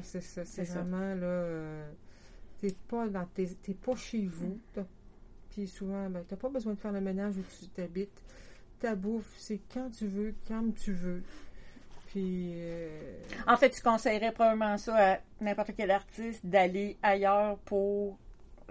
c'est 0.03 0.23
ça. 0.23 0.45
C'est 0.45 0.65
vraiment, 0.65 1.15
là, 1.15 1.27
euh, 1.27 1.91
t'es 2.59 2.75
pas, 2.89 3.09
dans 3.09 3.27
pas 3.85 3.97
chez 3.97 4.27
vous. 4.27 4.59
Souvent, 5.67 6.09
ben, 6.09 6.25
tu 6.27 6.35
n'as 6.35 6.41
pas 6.41 6.49
besoin 6.49 6.75
de 6.75 6.79
faire 6.79 6.93
le 6.93 7.01
ménage 7.01 7.37
où 7.37 7.43
tu 7.59 7.69
t'habites. 7.69 8.23
Ta 8.81 8.95
bouffe, 8.95 9.33
c'est 9.37 9.61
quand 9.73 9.91
tu 9.91 10.07
veux, 10.07 10.35
quand 10.47 10.75
tu 10.75 10.93
veux. 10.93 11.23
Puis. 12.07 12.53
Euh, 12.55 13.19
en 13.47 13.57
fait, 13.57 13.71
tu 13.71 13.83
conseillerais 13.83 14.33
probablement 14.33 14.77
ça 14.79 15.15
à 15.15 15.19
n'importe 15.41 15.73
quel 15.77 15.91
artiste 15.91 16.45
d'aller 16.47 16.97
ailleurs 17.03 17.59
pour 17.59 18.19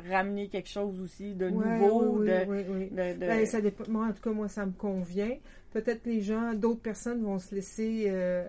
ramener 0.09 0.47
quelque 0.47 0.69
chose 0.69 1.01
aussi 1.01 1.33
de 1.33 1.49
nouveau. 1.49 2.19
Oui, 2.19 2.29
oui, 2.47 2.65
oui. 2.69 2.89
Ben, 2.91 3.45
ça 3.45 3.61
dépend. 3.61 3.85
Moi, 3.89 4.07
en 4.07 4.13
tout 4.13 4.21
cas, 4.21 4.31
moi, 4.31 4.47
ça 4.47 4.65
me 4.65 4.71
convient. 4.71 5.35
Peut-être 5.71 6.05
les 6.05 6.21
gens, 6.21 6.53
d'autres 6.53 6.81
personnes 6.81 7.23
vont 7.23 7.39
se 7.39 7.53
laisser 7.53 8.05
euh, 8.07 8.47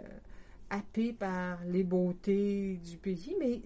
happer 0.70 1.12
par 1.12 1.58
les 1.66 1.84
beautés 1.84 2.78
du 2.84 2.96
pays, 2.96 3.34
mais 3.38 3.60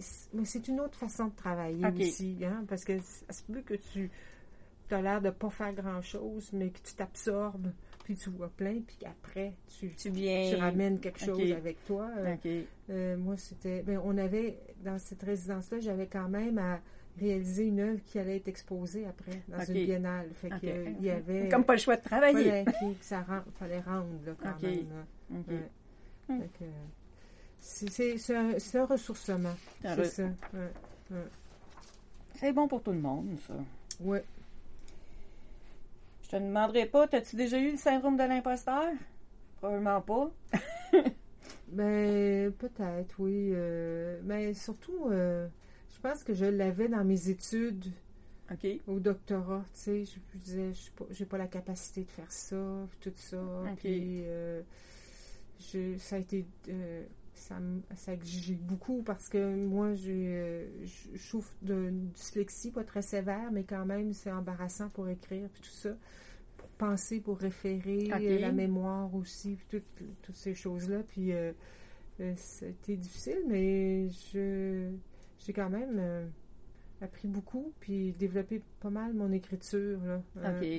c'est 0.45 0.69
une 0.69 0.81
autre 0.81 0.97
façon 0.97 1.27
de 1.27 1.35
travailler 1.35 1.85
aussi. 1.87 2.39
Hein, 2.45 2.65
parce 2.69 2.85
que 2.85 2.99
ça 3.01 3.33
se 3.33 3.43
peut 3.43 3.61
que 3.61 3.75
tu 3.75 4.11
tu 4.93 4.99
as 4.99 5.03
l'air 5.03 5.23
de 5.23 5.31
pas 5.31 5.49
faire 5.49 5.73
grand-chose, 5.73 6.51
mais 6.53 6.69
que 6.69 6.81
tu 6.83 6.95
t'absorbes 6.95 7.73
puis 8.05 8.17
tu 8.17 8.31
vois 8.31 8.51
plein, 8.51 8.81
puis 8.81 8.99
après, 9.07 9.55
tu, 9.79 9.89
tu, 9.95 10.11
viens... 10.11 10.51
tu 10.51 10.57
ramènes 10.57 10.99
quelque 10.99 11.21
chose 11.21 11.53
avec 11.53 11.85
toi. 11.85 12.11
Euh, 12.91 13.17
moi, 13.17 13.37
c'était... 13.37 13.83
Ben, 13.83 14.01
on 14.05 14.19
avait, 14.19 14.59
dans 14.85 14.99
cette 14.99 15.23
résidence-là, 15.23 15.79
j'avais 15.79 16.09
quand 16.09 16.29
même 16.29 16.59
à 16.59 16.81
réaliser 17.17 17.67
une 17.67 17.79
œuvre 17.79 18.01
qui 18.05 18.19
allait 18.19 18.39
être 18.39 18.49
exposée 18.49 19.07
après 19.07 19.43
dans 19.47 19.65
une 19.65 19.85
biennale. 19.85 20.31
Fait 20.35 20.49
que, 20.49 20.89
il 20.99 21.05
y 21.05 21.11
avait... 21.11 21.49
Comme 21.49 21.65
pas 21.65 21.75
le 21.75 21.79
choix 21.79 21.97
de 21.97 22.03
travailler. 22.03 22.65
Fallait, 22.65 22.97
ça 23.01 23.25
fallait 23.59 23.81
rendre, 23.81 24.09
là, 24.27 24.33
quand 24.43 24.63
même. 24.63 24.89
C'est 27.61 28.35
un, 28.35 28.51
un, 28.75 28.85
ressourcement. 28.85 29.55
C'est 29.81 30.05
ça. 30.07 30.29
C'est 32.35 32.53
bon 32.53 32.67
pour 32.67 32.83
tout 32.83 32.93
le 32.93 32.99
monde, 32.99 33.39
ça. 33.47 33.55
Oui. 34.01 34.19
Je 36.33 36.39
te 36.39 36.43
demanderai 36.43 36.87
pas, 36.87 37.07
as-tu 37.13 37.37
déjà 37.37 37.59
eu 37.59 37.73
le 37.73 37.77
syndrome 37.77 38.17
de 38.17 38.23
l'imposteur? 38.23 38.89
Probablement 39.59 40.01
pas. 40.01 40.31
ben, 41.69 42.51
peut-être, 42.53 43.15
oui. 43.19 43.51
Euh, 43.53 44.19
mais 44.25 44.55
surtout, 44.55 45.11
euh, 45.11 45.47
je 45.95 46.01
pense 46.01 46.25
que 46.25 46.33
je 46.33 46.47
l'avais 46.47 46.89
dans 46.89 47.05
mes 47.05 47.29
études. 47.29 47.85
Au 48.87 48.99
doctorat, 48.99 49.63
tu 49.75 49.81
sais, 49.81 50.05
je, 50.05 50.39
disais, 50.39 50.73
je 51.11 51.23
n'ai 51.23 51.27
pas, 51.27 51.39
la 51.39 51.47
capacité 51.47 52.05
de 52.05 52.11
faire 52.11 52.31
ça, 52.33 52.57
tout 53.01 53.13
ça. 53.15 53.39
Puis, 53.77 54.23
euh, 54.25 54.63
ça 55.59 56.17
a 56.17 56.19
été 56.19 56.47
ça, 57.35 57.57
ça 57.97 58.13
exige 58.13 58.57
beaucoup 58.59 59.03
parce 59.03 59.29
que 59.29 59.55
moi, 59.55 59.95
je, 59.95 60.67
je 60.85 61.19
souffre 61.19 61.53
de 61.63 61.91
dyslexie, 62.15 62.71
pas 62.71 62.85
très 62.85 63.03
sévère, 63.03 63.51
mais 63.53 63.65
quand 63.65 63.85
même, 63.85 64.13
c'est 64.13 64.31
embarrassant 64.31 64.89
pour 64.91 65.09
écrire, 65.09 65.49
puis 65.53 65.63
tout 65.63 65.77
ça, 65.77 65.91
pour 66.63 66.89
penser, 66.89 67.21
pour 67.21 67.39
référer, 67.39 68.09
euh, 68.13 68.39
la 68.39 68.53
mémoire 68.53 69.13
aussi, 69.15 69.59
puis 69.69 69.83
toutes 70.23 70.37
ces 70.37 70.55
choses-là. 70.55 71.03
Puis, 71.09 71.33
euh, 71.33 71.53
euh, 72.21 72.33
c'était 72.37 72.97
difficile, 72.97 73.43
mais 73.49 74.09
je 74.09 74.91
j'ai 75.39 75.53
quand 75.53 75.71
même 75.71 76.31
appris 77.01 77.27
beaucoup, 77.27 77.73
puis 77.81 78.13
développé 78.13 78.63
pas 78.79 78.91
mal 78.91 79.13
mon 79.13 79.33
écriture. 79.33 79.99
Là. 80.05 80.23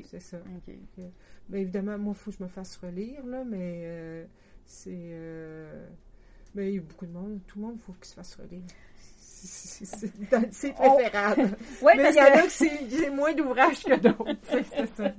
c'est 0.06 0.22
ça. 0.22 0.38
Ben, 1.50 1.62
évidemment, 1.62 1.98
moi, 1.98 2.14
il 2.16 2.20
faut 2.20 2.32
que 2.32 2.38
je 2.38 2.44
me 2.44 2.48
fasse 2.48 2.78
relire, 2.78 3.26
là, 3.26 3.44
mais 3.44 4.26
c'est 4.66 5.18
mais 6.56 6.70
il 6.72 6.76
y 6.76 6.78
a 6.78 6.82
beaucoup 6.82 7.08
de 7.08 7.12
monde. 7.12 7.40
Tout 7.48 7.60
le 7.60 7.66
monde, 7.66 7.76
il 7.78 7.82
faut 7.82 7.94
qu'il 7.94 8.06
se 8.06 8.14
fasse 8.14 8.36
relire. 8.36 8.62
C'est 9.46 10.74
préférable. 10.74 11.50
mais 11.84 12.10
il 12.12 12.16
y 12.16 12.22
en 12.22 12.26
a 12.26 12.42
que 12.44 12.50
c'est 12.50 13.10
moins 13.10 13.34
d'ouvrages 13.34 13.84
que 13.84 13.96
d'autres. 13.96 15.14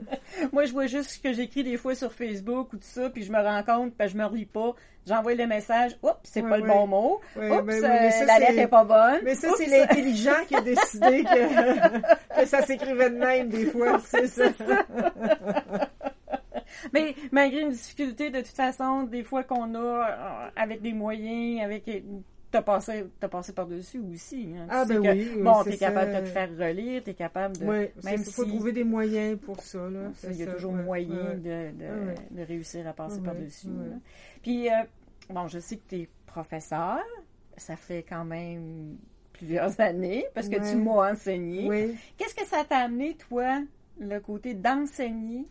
Moi, 0.52 0.64
je 0.64 0.72
vois 0.72 0.86
juste 0.86 1.10
ce 1.10 1.18
que 1.18 1.32
j'écris 1.32 1.62
des 1.62 1.76
fois 1.76 1.94
sur 1.94 2.12
Facebook 2.12 2.72
ou 2.72 2.76
tout 2.76 2.82
ça, 2.82 3.10
puis 3.10 3.22
je 3.22 3.32
me 3.32 3.38
rends 3.38 3.62
compte, 3.62 3.94
puis 3.94 4.08
je 4.08 4.16
me 4.16 4.24
relis 4.24 4.46
pas. 4.46 4.74
J'envoie 5.06 5.34
le 5.34 5.46
message, 5.46 5.98
oups, 6.02 6.14
c'est 6.22 6.40
pas 6.42 6.56
le 6.56 6.66
bon 6.66 6.86
mot. 6.86 7.20
oups, 7.36 7.62
ben 7.62 8.26
la 8.26 8.38
lettre 8.38 8.58
est 8.58 8.68
pas 8.68 8.84
bonne. 8.84 9.20
Mais 9.22 9.34
ça, 9.34 9.48
c'est 9.58 9.66
l'intelligent 9.66 10.44
qui 10.48 10.56
a 10.56 10.62
décidé 10.62 11.24
que, 11.24 12.40
que 12.40 12.46
ça 12.46 12.62
s'écrivait 12.62 13.10
de 13.10 13.16
même 13.18 13.48
des 13.50 13.66
fois. 13.66 14.00
C'est 14.04 14.26
ça. 14.28 14.44
Mais 16.92 17.14
malgré 17.32 17.60
une 17.60 17.70
difficulté, 17.70 18.30
de 18.30 18.38
toute 18.38 18.56
façon, 18.56 19.02
des 19.02 19.22
fois 19.22 19.42
qu'on 19.44 19.74
a 19.74 19.78
euh, 19.78 20.48
avec 20.56 20.80
des 20.82 20.92
moyens, 20.92 21.62
avec 21.62 21.88
t'as 22.54 22.62
passé, 22.62 23.04
as 23.20 23.28
passé 23.28 23.52
par-dessus 23.52 24.00
aussi. 24.12 24.54
Hein. 24.56 24.66
Ah, 24.70 24.84
ben 24.84 25.00
oui, 25.00 25.42
Bon, 25.42 25.64
t'es 25.64 25.76
capable 25.76 26.12
de 26.12 26.20
te 26.20 26.26
faire 26.26 26.48
relire, 26.56 27.02
t'es 27.02 27.14
capable 27.14 27.56
de... 27.56 27.66
Oui, 27.66 27.90
même 28.04 28.22
si... 28.22 28.32
faut 28.32 28.44
trouver 28.44 28.70
des 28.70 28.84
moyens 28.84 29.36
pour 29.40 29.60
ça, 29.60 29.90
là. 29.90 30.12
Il 30.30 30.36
y 30.36 30.44
a 30.44 30.52
toujours 30.52 30.72
moyen 30.72 31.34
de, 31.34 31.72
de, 32.30 32.42
réussir 32.46 32.86
à 32.86 32.92
passer 32.92 33.20
par-dessus. 33.20 33.66
Puis, 34.40 34.68
euh, 34.68 34.84
bon, 35.30 35.48
je 35.48 35.58
sais 35.58 35.76
que 35.78 35.82
t'es 35.88 36.08
professeur. 36.26 37.00
Ça 37.56 37.74
fait 37.74 38.04
quand 38.08 38.24
même 38.24 38.98
plusieurs 39.32 39.80
années, 39.80 40.24
parce 40.32 40.48
que 40.48 40.70
tu 40.70 40.76
m'as 40.76 41.10
enseigné. 41.12 41.96
Qu'est-ce 42.16 42.36
que 42.36 42.46
ça 42.46 42.64
t'a 42.64 42.78
amené, 42.78 43.16
toi, 43.16 43.62
le 43.98 44.20
côté 44.20 44.54
d'enseigner 44.54 45.44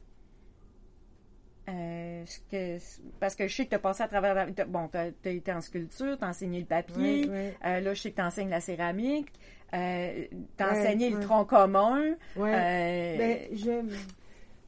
euh, 1.70 2.26
que, 2.51 2.78
parce 3.20 3.36
que 3.36 3.47
je 3.47 3.55
sais 3.55 3.66
que 3.66 3.70
tu 3.70 3.76
as 3.76 3.80
passé 3.80 4.03
à 4.03 4.07
travers. 4.07 4.47
bon, 4.68 4.89
tu 4.89 4.97
as, 4.97 5.32
été 5.32 5.51
en 5.51 5.61
sculpture, 5.61 6.18
tu 6.18 6.24
as 6.24 6.28
enseigné 6.28 6.59
le 6.59 6.66
papier. 6.66 7.30
Euh, 7.66 7.80
là, 7.80 7.93
je 7.93 8.01
sais 8.01 8.11
que 8.11 8.18
tu 8.18 8.22
enseignes 8.22 8.49
la 8.49 8.61
céramique. 8.61 9.32
Euh, 9.74 10.26
tu 10.57 10.64
as 10.64 10.72
enseigné 10.72 11.09
le 11.09 11.20
tronc 11.22 11.45
commun. 11.45 12.16
Ben, 12.36 13.39
j'aime. 13.53 13.91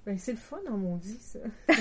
Ben, 0.05 0.17
c'est 0.19 0.33
le 0.33 0.37
fun, 0.37 0.59
on 0.69 0.77
m'en 0.77 0.97
dit, 0.97 1.17
ça. 1.19 1.39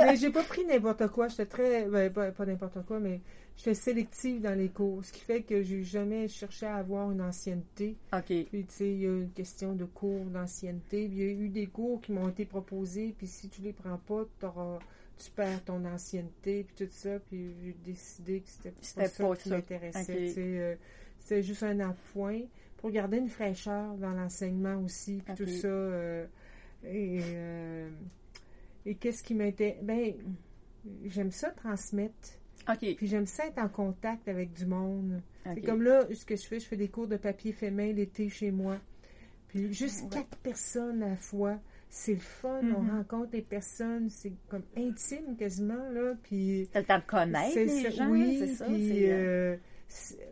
mais 0.00 0.16
j'ai 0.16 0.30
pas 0.30 0.42
pris 0.42 0.64
n'importe 0.64 1.08
quoi. 1.08 1.28
J'étais 1.28 1.46
très. 1.46 1.84
Ben, 1.84 2.10
pas 2.10 2.46
n'importe 2.46 2.84
quoi, 2.86 2.98
mais 2.98 3.20
j'étais 3.56 3.74
sélective 3.74 4.40
dans 4.40 4.56
les 4.56 4.68
cours, 4.68 5.04
ce 5.04 5.12
qui 5.12 5.20
fait 5.20 5.42
que 5.42 5.62
j'ai 5.62 5.82
jamais 5.82 6.28
cherché 6.28 6.66
à 6.66 6.76
avoir 6.76 7.10
une 7.10 7.20
ancienneté. 7.20 7.96
OK. 8.12 8.24
Puis, 8.26 8.46
tu 8.50 8.64
sais, 8.68 8.90
il 8.90 9.00
y 9.00 9.06
a 9.06 9.10
une 9.10 9.30
question 9.30 9.74
de 9.74 9.84
cours 9.84 10.24
d'ancienneté. 10.26 11.04
Il 11.04 11.14
y 11.14 11.22
a 11.22 11.26
eu 11.26 11.48
des 11.48 11.66
cours 11.66 12.00
qui 12.00 12.12
m'ont 12.12 12.28
été 12.28 12.44
proposés, 12.44 13.14
puis 13.16 13.26
si 13.26 13.48
tu 13.48 13.62
les 13.62 13.72
prends 13.72 13.98
pas, 13.98 14.24
tu 15.16 15.30
perds 15.30 15.64
ton 15.64 15.84
ancienneté, 15.84 16.64
puis 16.64 16.86
tout 16.86 16.92
ça. 16.92 17.18
Puis, 17.20 17.54
j'ai 17.62 17.76
décidé 17.84 18.40
que 18.40 18.48
c'était 18.80 19.08
pas, 19.08 19.08
ça 19.08 19.36
qui 19.36 19.48
m'intéressait. 19.50 20.34
Euh, 20.38 20.74
c'était 21.20 21.42
juste 21.42 21.62
un 21.62 21.80
appoint 21.80 22.40
pour 22.76 22.90
garder 22.90 23.16
une 23.16 23.28
fraîcheur 23.28 23.94
dans 23.94 24.12
l'enseignement 24.12 24.76
aussi, 24.76 25.22
puis 25.24 25.34
tout 25.34 25.46
ça. 25.46 25.68
Euh, 25.68 26.26
et, 26.84 27.20
euh, 27.22 27.90
et 28.84 28.94
qu'est-ce 28.96 29.22
qui 29.22 29.34
m'intéresse? 29.34 29.82
Ben, 29.82 30.12
j'aime 31.06 31.30
ça 31.30 31.50
transmettre 31.50 32.38
puis 32.78 33.06
j'aime 33.06 33.26
ça 33.26 33.46
être 33.46 33.58
en 33.58 33.68
contact 33.68 34.28
avec 34.28 34.52
du 34.52 34.66
monde. 34.66 35.20
C'est 35.44 35.60
comme 35.60 35.82
là, 35.82 36.06
ce 36.12 36.24
que 36.24 36.36
je 36.36 36.46
fais, 36.46 36.60
je 36.60 36.66
fais 36.66 36.76
des 36.76 36.88
cours 36.88 37.06
de 37.06 37.16
papier 37.16 37.52
fait 37.52 37.70
main 37.70 37.92
l'été 37.92 38.28
chez 38.28 38.50
moi. 38.50 38.78
Puis 39.48 39.72
juste 39.72 40.10
quatre 40.10 40.36
personnes 40.38 41.02
à 41.02 41.10
la 41.10 41.16
fois. 41.16 41.58
C'est 41.90 42.14
le 42.14 42.20
fun, 42.20 42.60
on 42.60 42.82
mm-hmm. 42.82 42.90
rencontre 42.90 43.30
des 43.30 43.42
personnes, 43.42 44.10
c'est 44.10 44.32
comme 44.48 44.64
intime 44.76 45.36
quasiment, 45.36 45.90
là. 45.90 46.14
Puis. 46.24 46.68
T'as 46.72 46.80
le 46.80 46.86
temps 46.86 46.98
de 46.98 47.04
connaître 47.04 47.56
les 47.56 47.90
gens, 47.92 48.10
oui, 48.10 48.36
c'est 48.40 48.54
ça. 48.54 48.64
Puis, 48.64 49.12
euh, 49.12 49.56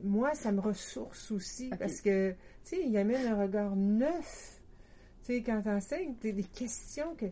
moi, 0.02 0.34
ça 0.34 0.50
me 0.50 0.60
ressource 0.60 1.30
aussi 1.30 1.70
parce 1.78 2.00
que, 2.00 2.32
tu 2.32 2.36
sais, 2.64 2.82
il 2.84 2.90
y 2.90 2.98
a 2.98 3.04
même 3.04 3.32
un 3.32 3.40
regard 3.40 3.76
neuf. 3.76 4.60
Tu 5.24 5.34
sais, 5.34 5.42
quand 5.42 5.62
t'enseignes, 5.62 6.16
t'as 6.20 6.32
des 6.32 6.42
questions 6.42 7.14
que 7.14 7.26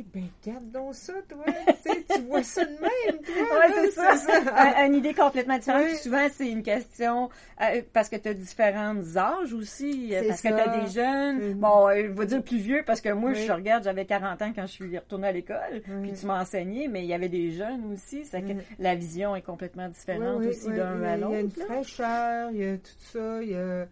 eh 0.00 0.18
bien, 0.18 0.28
garde 0.44 0.70
donc 0.70 0.94
ça, 0.94 1.12
toi. 1.28 1.44
tu 1.84 2.22
vois 2.22 2.42
ça 2.42 2.64
de 2.64 2.70
même, 2.70 3.20
toi. 3.22 3.34
Oui, 3.36 3.74
c'est 3.74 3.90
ça. 3.90 4.86
une 4.86 4.94
idée 4.94 5.14
complètement 5.14 5.58
différente. 5.58 5.88
Souvent, 5.96 6.26
c'est 6.32 6.48
une 6.48 6.62
question 6.62 7.28
euh, 7.60 7.82
parce 7.92 8.08
que 8.08 8.16
tu 8.16 8.28
as 8.28 8.34
différents 8.34 9.16
âges 9.16 9.52
aussi. 9.52 10.14
Euh, 10.14 10.22
parce 10.28 10.42
que 10.42 10.48
tu 10.48 10.54
as 10.54 10.78
des 10.78 10.90
jeunes. 10.90 11.54
Bon, 11.54 11.88
euh, 11.88 12.04
je 12.04 12.12
vais 12.12 12.26
dire 12.26 12.42
plus 12.42 12.58
vieux 12.58 12.82
parce 12.86 13.00
que 13.00 13.10
moi, 13.10 13.32
je 13.34 13.52
regarde, 13.52 13.84
j'avais 13.84 14.04
40 14.04 14.42
ans 14.42 14.52
quand 14.54 14.66
je 14.66 14.72
suis 14.72 14.98
retournée 14.98 15.28
à 15.28 15.32
l'école. 15.32 15.82
Puis 16.02 16.12
tu 16.12 16.26
m'as 16.26 16.42
enseigné, 16.42 16.88
mais 16.88 17.02
il 17.02 17.06
y 17.06 17.14
avait 17.14 17.28
des 17.28 17.50
jeunes 17.50 17.92
aussi. 17.92 18.24
C'est 18.24 18.42
que 18.42 18.52
la 18.78 18.94
vision 18.94 19.36
est 19.36 19.42
complètement 19.42 19.88
différente 19.88 20.44
aussi 20.44 20.68
d'un 20.68 21.02
à 21.02 21.16
l'autre. 21.16 21.32
Il 21.32 21.34
y 21.34 21.36
a 21.36 21.40
une 21.40 21.50
fraîcheur, 21.50 22.50
il 22.52 22.60
y 22.60 22.64
a 22.64 22.76
tout 22.76 22.90
ça. 23.12 23.42
Il 23.42 23.50
y 23.50 23.54
a 23.54 23.86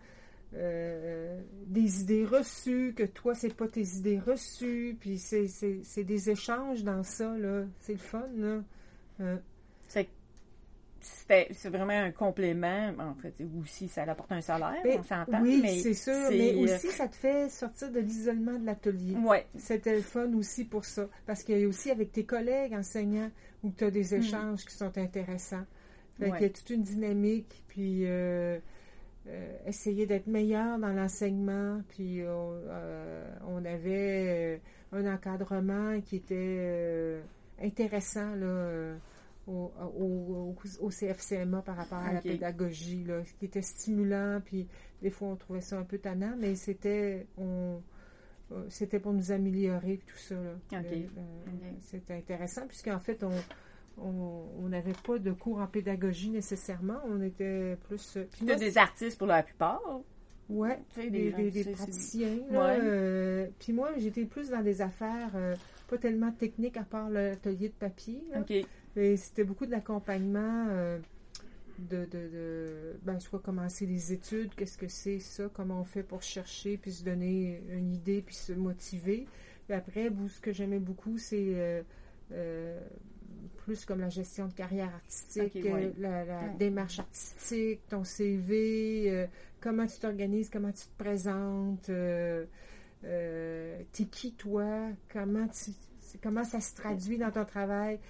euh, 0.54 1.40
des 1.66 2.00
idées 2.00 2.24
reçues, 2.24 2.92
que 2.96 3.04
toi, 3.04 3.34
c'est 3.34 3.54
pas 3.54 3.68
tes 3.68 3.86
idées 3.96 4.18
reçues, 4.18 4.96
puis 4.98 5.18
c'est 5.18 6.04
des 6.04 6.30
échanges 6.30 6.82
dans 6.82 7.02
ça, 7.02 7.36
là. 7.36 7.64
C'est 7.80 7.92
le 7.92 7.98
fun, 7.98 8.26
là. 8.36 8.62
Euh. 9.20 9.36
C'est 11.02 11.70
vraiment 11.70 11.98
un 11.98 12.10
complément, 12.10 12.92
en 12.98 13.14
fait, 13.14 13.34
aussi, 13.62 13.88
ça 13.88 14.02
apporte 14.02 14.32
un 14.32 14.40
salaire, 14.42 14.82
ben, 14.84 15.00
on 15.00 15.02
s'entend. 15.02 15.40
Oui, 15.40 15.80
c'est 15.82 15.94
sûr, 15.94 16.28
mais 16.30 16.52
euh, 16.52 16.64
aussi, 16.64 16.88
ça 16.88 17.08
te 17.08 17.16
fait 17.16 17.48
sortir 17.48 17.90
de 17.90 18.00
l'isolement 18.00 18.58
de 18.58 18.66
l'atelier. 18.66 19.16
Oui. 19.24 19.38
C'était 19.56 19.94
le 19.94 20.02
fun 20.02 20.30
aussi 20.34 20.64
pour 20.64 20.84
ça, 20.84 21.08
parce 21.26 21.42
qu'il 21.42 21.58
y 21.58 21.64
a 21.64 21.68
aussi 21.68 21.90
avec 21.90 22.12
tes 22.12 22.24
collègues 22.24 22.74
enseignants 22.74 23.30
où 23.62 23.70
tu 23.70 23.84
as 23.84 23.90
des 23.90 24.12
hmm. 24.12 24.20
échanges 24.20 24.64
qui 24.66 24.74
sont 24.74 24.98
intéressants. 24.98 25.64
Fait 26.18 26.28
Il 26.28 26.42
y 26.42 26.44
a 26.44 26.50
toute 26.50 26.70
une 26.70 26.82
dynamique, 26.82 27.64
puis... 27.68 28.02
Euh, 28.04 28.58
essayer 29.66 30.06
d'être 30.06 30.26
meilleur 30.26 30.78
dans 30.78 30.92
l'enseignement, 30.92 31.80
puis 31.88 32.22
euh, 32.22 33.24
on 33.46 33.64
avait 33.64 34.60
euh, 34.92 34.98
un 34.98 35.12
encadrement 35.12 36.00
qui 36.00 36.16
était 36.16 37.20
intéressant 37.60 38.34
là, 38.34 38.94
au, 39.46 39.72
au, 40.80 40.90
CFCMA 40.90 41.62
par 41.62 41.76
rapport 41.76 41.98
à 41.98 42.12
la 42.12 42.20
pédagogie, 42.20 43.04
là, 43.04 43.22
qui 43.38 43.46
était 43.46 43.62
stimulant, 43.62 44.40
puis 44.44 44.66
des 45.02 45.10
fois 45.10 45.28
on 45.28 45.36
trouvait 45.36 45.60
ça 45.60 45.78
un 45.78 45.84
peu 45.84 45.98
tannant, 45.98 46.34
mais 46.38 46.54
c'était 46.54 47.26
on 47.38 47.80
c'était 48.68 48.98
pour 48.98 49.12
nous 49.12 49.30
améliorer 49.30 50.00
tout 50.04 50.18
ça. 50.18 50.34
C'était 51.82 52.14
intéressant 52.14 52.66
puisqu'en 52.66 52.98
fait 52.98 53.22
on 53.22 53.30
on 54.02 54.68
n'avait 54.68 54.94
pas 55.04 55.18
de 55.18 55.32
cours 55.32 55.58
en 55.58 55.66
pédagogie 55.66 56.30
nécessairement. 56.30 57.00
On 57.06 57.20
était 57.22 57.76
plus. 57.88 58.16
Euh, 58.16 58.24
puis 58.30 58.44
des 58.44 58.78
artistes 58.78 59.18
pour 59.18 59.26
la 59.26 59.42
plupart. 59.42 60.02
Oui, 60.50 60.68
des, 60.96 61.30
des, 61.50 61.64
praticiens. 61.64 62.38
Euh, 62.52 63.46
puis 63.60 63.72
moi, 63.72 63.92
j'étais 63.96 64.24
plus 64.24 64.50
dans 64.50 64.62
des 64.62 64.82
affaires 64.82 65.30
euh, 65.36 65.54
pas 65.88 65.96
tellement 65.96 66.32
technique 66.32 66.76
à 66.76 66.82
part 66.82 67.08
l'atelier 67.08 67.68
de 67.68 67.74
papier. 67.74 68.20
OK. 68.36 68.52
Mais 68.96 69.16
c'était 69.16 69.44
beaucoup 69.44 69.64
de 69.64 69.70
l'accompagnement 69.70 70.66
euh, 70.70 70.98
de, 71.78 72.04
de, 72.04 72.28
de 72.28 72.96
ben, 73.04 73.20
soit 73.20 73.38
commencer 73.38 73.86
les 73.86 74.12
études, 74.12 74.52
qu'est-ce 74.56 74.76
que 74.76 74.88
c'est 74.88 75.20
ça, 75.20 75.48
comment 75.54 75.80
on 75.80 75.84
fait 75.84 76.02
pour 76.02 76.22
chercher, 76.22 76.76
puis 76.76 76.92
se 76.92 77.04
donner 77.04 77.62
une 77.70 77.92
idée, 77.92 78.20
puis 78.20 78.34
se 78.34 78.52
motiver. 78.52 79.28
Puis 79.68 79.76
après, 79.76 80.10
ce 80.28 80.40
que 80.40 80.52
j'aimais 80.52 80.80
beaucoup, 80.80 81.16
c'est 81.16 81.84
euh, 82.32 82.78
euh, 82.78 82.80
plus 83.64 83.84
comme 83.84 84.00
la 84.00 84.08
gestion 84.08 84.48
de 84.48 84.52
carrière 84.52 84.92
artistique, 84.94 85.54
ouais. 85.54 85.92
la, 85.98 86.24
la 86.24 86.48
démarche 86.48 86.98
artistique, 86.98 87.80
ton 87.88 88.04
CV, 88.04 89.28
comment 89.60 89.86
tu 89.86 89.98
t'organises, 89.98 90.50
comment 90.50 90.72
tu 90.72 90.86
te 90.86 91.02
présentes, 91.02 91.88
euh, 91.90 92.44
euh, 93.04 93.82
t'es 93.92 94.04
qui 94.04 94.32
toi, 94.32 94.88
comment 95.12 95.46
tu, 95.48 95.72
comment 96.22 96.44
ça 96.44 96.60
se 96.60 96.74
traduit 96.74 97.18
dans 97.18 97.30
ton 97.30 97.44
travail, 97.44 98.00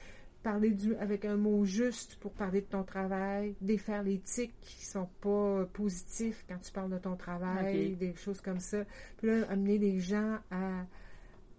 parler 0.42 0.70
du, 0.70 0.94
avec 0.96 1.24
un 1.24 1.36
mot 1.36 1.64
juste 1.64 2.16
pour 2.16 2.32
parler 2.32 2.62
de 2.62 2.66
ton 2.66 2.82
travail, 2.82 3.54
défaire 3.60 4.02
les 4.02 4.18
tics 4.20 4.54
qui 4.60 4.84
sont 4.84 5.08
pas 5.20 5.66
positifs 5.72 6.44
quand 6.48 6.58
tu 6.58 6.72
parles 6.72 6.90
de 6.90 6.98
ton 6.98 7.16
travail, 7.16 7.96
des 7.96 8.14
choses 8.14 8.40
comme 8.40 8.60
ça. 8.60 8.84
Puis 9.18 9.28
là, 9.28 9.46
amener 9.50 9.78
les 9.78 9.98
gens 9.98 10.38
à, 10.50 10.86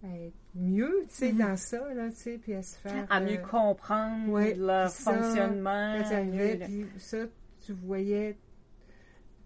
à 0.04 0.08
être 0.18 0.34
mieux, 0.54 1.04
tu 1.08 1.14
sais, 1.14 1.32
Mhm. 1.32 1.38
dans 1.38 1.56
ça, 1.56 1.94
là, 1.94 2.08
tu 2.10 2.16
sais, 2.16 2.38
puis 2.38 2.54
à 2.54 2.62
se 2.62 2.76
faire... 2.76 3.06
À 3.08 3.20
mieux 3.20 3.38
euh, 3.38 3.46
comprendre 3.46 4.28
ouais, 4.30 4.54
leur 4.54 4.88
ça, 4.90 5.12
fonctionnement. 5.14 5.96
quand 5.98 6.08
tu 6.08 6.14
arrivais, 6.14 6.56
mieux- 6.58 6.64
puis 6.64 6.86
ça, 6.98 7.18
tu 7.64 7.72
voyais 7.72 8.36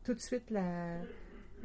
tout 0.04 0.14
de 0.14 0.20
suite 0.20 0.50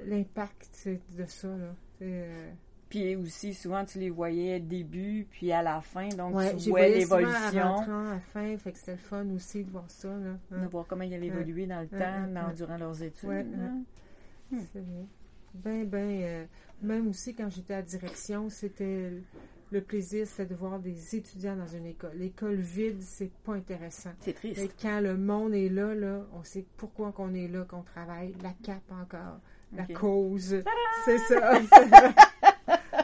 l'impact 0.06 0.90
de 1.18 1.26
ça, 1.26 1.48
là. 1.48 1.74
Euh, 2.02 2.52
Puis 2.90 3.16
aussi, 3.16 3.54
souvent, 3.54 3.86
tu 3.86 4.00
les 4.00 4.10
voyais 4.10 4.60
début, 4.60 5.26
puis 5.32 5.52
à 5.54 5.62
la 5.64 5.80
fin, 5.80 6.10
donc 6.10 6.36
ouais, 6.36 6.54
tu 6.58 6.72
vois 6.72 6.88
l'évolution, 6.90 7.78
à 7.88 8.14
la 8.16 8.20
fin, 8.20 8.58
fait 8.58 8.74
que 8.74 8.78
c'était 8.80 8.92
le 8.94 8.98
fun 8.98 9.26
aussi 9.30 9.64
de 9.64 9.72
voir 9.72 9.90
ça, 9.90 10.10
là. 10.10 10.38
de 10.52 10.56
Hein, 10.58 10.68
voir 10.70 10.86
comment 10.88 11.04
ils 11.04 11.14
avaient 11.14 11.28
évolué 11.28 11.68
dans 11.68 11.80
le 11.80 11.88
Ouais, 11.88 12.00
temps, 12.00 12.26
ouais, 12.26 12.34
dans- 12.34 12.52
durant 12.54 12.78
leurs 12.78 13.02
études. 13.02 13.30
Ouais, 13.30 13.46
hein. 13.58 13.84
Hmm. 14.52 14.60
C'est. 14.74 14.84
Ben, 15.54 15.86
ben, 15.86 16.22
euh, 16.24 16.46
même 16.82 17.08
aussi 17.08 17.36
quand 17.36 17.50
j'étais 17.50 17.74
à 17.74 17.82
direction, 17.82 18.50
c'était 18.50 19.12
le 19.72 19.82
plaisir, 19.82 20.28
c'était 20.28 20.48
de 20.48 20.56
voir 20.56 20.80
des 20.80 21.16
étudiants 21.16 21.56
dans 21.56 21.68
une 21.68 21.86
école. 21.86 22.12
L'école 22.16 22.56
vide, 22.56 23.02
c'est 23.02 23.32
pas 23.44 23.54
intéressant. 23.54 24.12
C'est 24.20 24.34
triste. 24.34 24.60
Et 24.60 24.70
quand 24.82 25.00
le 25.00 25.18
monde 25.18 25.54
est 25.54 25.70
là, 25.70 25.96
là, 25.96 26.26
on 26.34 26.44
sait 26.44 26.66
pourquoi 26.78 27.12
qu'on 27.12 27.34
est 27.34 27.48
là, 27.48 27.64
qu'on 27.64 27.82
travaille. 27.82 28.34
La 28.44 28.54
cape 28.64 28.92
encore, 28.92 29.40
la 29.74 29.86
cause. 29.86 30.64
C'est 31.06 31.18
ça. 31.18 31.54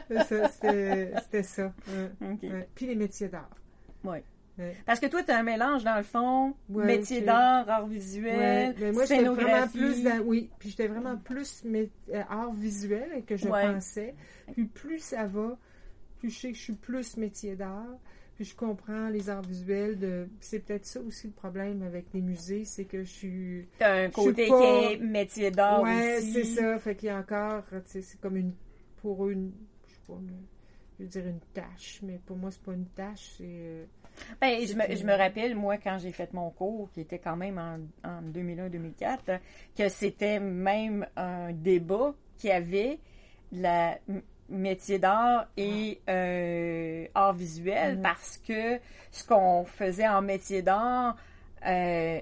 C'est 0.08 0.24
ça, 0.24 0.50
C'était 0.50 1.44
ça. 1.44 1.74
Ouais. 2.22 2.68
Puis 2.76 2.86
les 2.86 2.96
métiers 2.96 3.28
d'art. 3.30 3.50
Ouais. 4.04 4.24
Ouais. 4.58 4.76
Parce 4.86 5.00
que 5.00 5.06
toi, 5.06 5.22
tu 5.24 5.32
as 5.32 5.38
un 5.38 5.44
mélange, 5.44 5.84
dans 5.84 5.98
le 5.98 6.04
fond, 6.04 6.56
Ouais, 6.70 6.86
métier 6.86 7.22
d'art, 7.22 7.70
art 7.70 7.88
visuel, 7.88 8.76
mais 8.80 8.92
moi, 8.92 9.06
j'étais 9.06 9.24
vraiment 9.24 9.68
plus 9.68 10.04
dans- 10.04 10.20
oui, 10.26 10.50
puis 10.58 10.70
j'étais 10.72 10.88
vraiment 10.88 11.16
plus 11.18 11.64
euh, 11.66 12.24
art 12.30 12.54
visuel 12.54 13.24
que 13.26 13.38
je 13.38 13.48
pensais. 13.74 14.16
Puis 14.54 14.66
plus 14.66 15.00
ça 15.00 15.26
va, 15.26 15.58
plus 16.20 16.30
je 16.32 16.40
sais 16.40 16.52
que 16.52 16.58
je 16.58 16.64
suis 16.64 16.74
plus 16.74 17.18
métier 17.18 17.56
d'art. 17.56 17.86
Puis 18.36 18.46
je 18.46 18.56
comprends 18.56 19.10
les 19.10 19.30
arts 19.32 19.42
visuels. 19.42 19.98
De... 19.98 20.28
C'est 20.40 20.60
peut-être 20.60 20.86
ça 20.86 21.02
aussi 21.02 21.26
le 21.28 21.34
problème 21.34 21.82
avec 21.82 22.06
les 22.14 22.22
musées, 22.22 22.66
c'est 22.66 22.86
que 22.86 23.00
je 23.04 23.10
suis 23.10 23.68
T'as 23.80 24.06
un 24.06 24.10
côté 24.12 24.48
pas- 24.48 24.60
qui 24.60 24.94
est 24.94 24.98
métier 25.00 25.50
d'art 25.52 25.82
Ouais, 25.82 26.20
c'est 26.22 26.44
ça. 26.44 26.78
Fait 26.80 26.96
qu'il 26.96 27.08
y 27.08 27.10
a 27.10 27.18
encore, 27.18 27.64
tu 27.70 27.78
sais, 27.86 28.02
c'est 28.04 28.20
comme 28.22 28.38
une, 28.38 28.54
pour 28.98 29.28
une, 29.30 29.52
je 29.88 29.94
sais 29.94 30.00
pas, 30.08 30.14
une- 30.20 30.46
je 31.00 31.04
veux 31.04 31.10
dire 31.10 31.28
une 31.28 31.40
tâche, 31.54 32.00
mais 32.04 32.20
pour 32.28 32.38
moi, 32.38 32.52
c'est 32.52 32.62
pas 32.62 32.74
une 32.74 32.86
tâche, 32.88 33.34
c'est, 33.38 33.44
euh, 33.48 33.86
Ben, 34.42 34.66
je, 34.66 34.74
me, 34.76 34.96
je 34.96 35.04
me 35.06 35.14
rappelle, 35.16 35.56
moi, 35.56 35.78
quand 35.78 35.98
j'ai 36.00 36.12
fait 36.12 36.34
mon 36.34 36.50
cours, 36.50 36.90
qui 36.92 37.02
était 37.02 37.20
quand 37.20 37.36
même 37.36 37.58
en, 37.58 38.08
en 38.08 38.22
2001-2004, 38.24 39.40
que 39.78 39.90
c'était 39.90 40.40
même 40.40 41.06
un 41.16 41.52
débat 41.54 42.14
qu'il 42.38 42.50
y 42.50 42.54
avait 42.54 43.00
la 43.52 43.98
métier 44.50 44.98
d'art 45.00 45.48
et 45.58 46.00
euh, 46.10 47.06
art 47.14 47.34
visuel 47.34 47.98
Mhm. 47.98 48.02
parce 48.02 48.38
que 48.48 48.80
ce 49.12 49.24
qu'on 49.26 49.66
faisait 49.66 50.08
en 50.08 50.22
métier 50.22 50.62
d'art, 50.62 51.18
euh, 51.66 52.20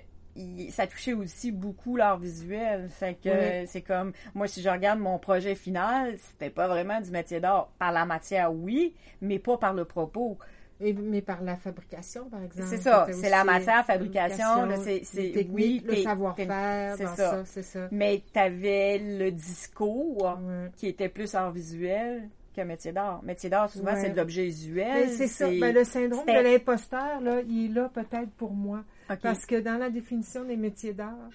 ça 0.70 0.86
touchait 0.88 1.14
aussi 1.14 1.52
beaucoup 1.52 1.96
l'art 1.96 2.18
visuel. 2.18 2.90
Fait 2.90 3.16
que 3.16 3.66
c'est 3.68 3.82
comme, 3.82 4.12
moi, 4.34 4.48
si 4.48 4.62
je 4.62 4.70
regarde 4.70 5.00
mon 5.00 5.18
projet 5.18 5.56
final, 5.56 6.16
c'était 6.18 6.50
pas 6.50 6.68
vraiment 6.68 7.00
du 7.00 7.10
métier 7.12 7.40
d'art. 7.40 7.70
Par 7.80 7.92
la 7.92 8.06
matière, 8.06 8.52
oui, 8.54 8.94
mais 9.22 9.40
pas 9.40 9.58
par 9.58 9.74
le 9.74 9.86
propos. 9.86 10.38
Et- 10.82 10.94
mais 10.94 11.22
par 11.22 11.42
la 11.42 11.56
fabrication, 11.56 12.30
par 12.30 12.42
exemple. 12.44 12.68
C'est 12.70 12.78
ça, 12.78 13.08
c'est 13.12 13.30
la 13.30 13.44
matière, 13.44 13.86
fabrication, 13.86 14.46
c'est- 14.84 15.04
c'est- 15.04 15.48
oui, 15.50 15.82
le 15.86 15.96
savoir-faire, 15.98 16.96
c'est 16.98 17.04
dans 17.04 17.16
ça. 17.16 17.30
ça, 17.32 17.46
c'est 17.46 17.64
ça. 17.64 17.88
Mais 17.92 18.22
tu 18.34 18.40
avais 18.40 18.98
le 19.00 19.32
discours 19.32 20.24
Ouais. 20.24 20.70
qui 20.76 20.88
était 20.88 21.10
plus 21.10 21.34
art 21.36 21.52
visuel 21.52 22.30
que 22.56 22.62
métier 22.62 22.92
d'art. 22.94 23.22
Métier 23.24 23.50
d'art, 23.50 23.70
souvent, 23.70 23.94
Ouais. 23.94 24.02
c'est 24.02 24.10
de 24.12 24.16
l'objet 24.18 24.44
Mais 24.44 24.48
usuel. 24.48 25.10
c'est 25.10 25.28
ça. 25.28 25.50
Ben, 25.50 25.74
le 25.74 25.84
syndrome 25.84 26.26
de 26.26 26.42
l'imposteur, 26.44 27.20
là, 27.22 27.42
il 27.48 27.66
est 27.66 27.74
là 27.74 27.90
peut-être 27.94 28.32
pour 28.38 28.52
moi. 28.54 28.84
Parce 29.22 29.46
que 29.46 29.60
dans 29.60 29.78
la 29.78 29.90
définition 29.90 30.44
des 30.46 30.56
métiers 30.58 30.94
d'art, 30.94 31.30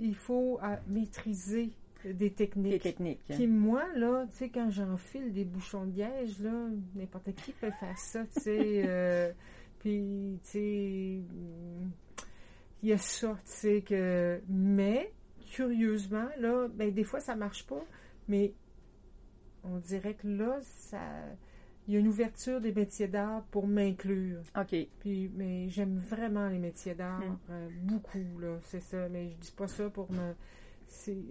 il 0.00 0.14
faut 0.14 0.58
euh, 0.62 0.76
maîtriser 0.86 1.70
des 2.04 2.30
techniques. 2.32 2.82
techniques. 2.82 3.20
Puis 3.28 3.46
moi, 3.46 3.84
là, 3.96 4.26
tu 4.30 4.36
sais, 4.36 4.48
quand 4.48 4.70
j'enfile 4.70 5.32
des 5.32 5.44
bouchons 5.44 5.84
de 5.84 5.92
liège, 5.92 6.38
là, 6.40 6.68
n'importe 6.94 7.34
qui 7.34 7.52
peut 7.52 7.70
faire 7.70 7.98
ça, 7.98 8.24
tu 8.26 8.40
sais. 8.40 8.82
euh, 8.86 9.32
puis, 9.80 10.38
tu 10.44 10.50
sais, 10.50 11.22
il 12.82 12.88
y 12.88 12.92
a 12.92 12.98
ça, 12.98 13.36
tu 13.44 13.50
sais, 13.52 13.82
que... 13.82 14.40
Mais, 14.48 15.12
curieusement, 15.50 16.28
là, 16.38 16.68
ben, 16.68 16.92
des 16.92 17.04
fois, 17.04 17.20
ça 17.20 17.34
marche 17.34 17.66
pas, 17.66 17.84
mais 18.28 18.54
on 19.64 19.78
dirait 19.78 20.14
que 20.14 20.28
là, 20.28 20.58
ça... 20.62 21.00
Il 21.86 21.94
y 21.94 21.96
a 21.96 22.00
une 22.00 22.08
ouverture 22.08 22.60
des 22.60 22.72
métiers 22.72 23.08
d'art 23.08 23.44
pour 23.50 23.66
m'inclure. 23.66 24.42
OK. 24.60 24.76
Puis, 25.00 25.30
mais 25.34 25.70
j'aime 25.70 25.96
vraiment 25.96 26.46
les 26.48 26.58
métiers 26.58 26.94
d'art, 26.94 27.18
Mm. 27.20 27.38
euh, 27.48 27.68
beaucoup, 27.84 28.38
là, 28.40 28.58
c'est 28.64 28.82
ça. 28.82 29.08
Mais 29.08 29.30
je 29.30 29.36
dis 29.36 29.52
pas 29.52 29.68
ça 29.68 29.88
pour 29.88 30.12
me... 30.12 30.34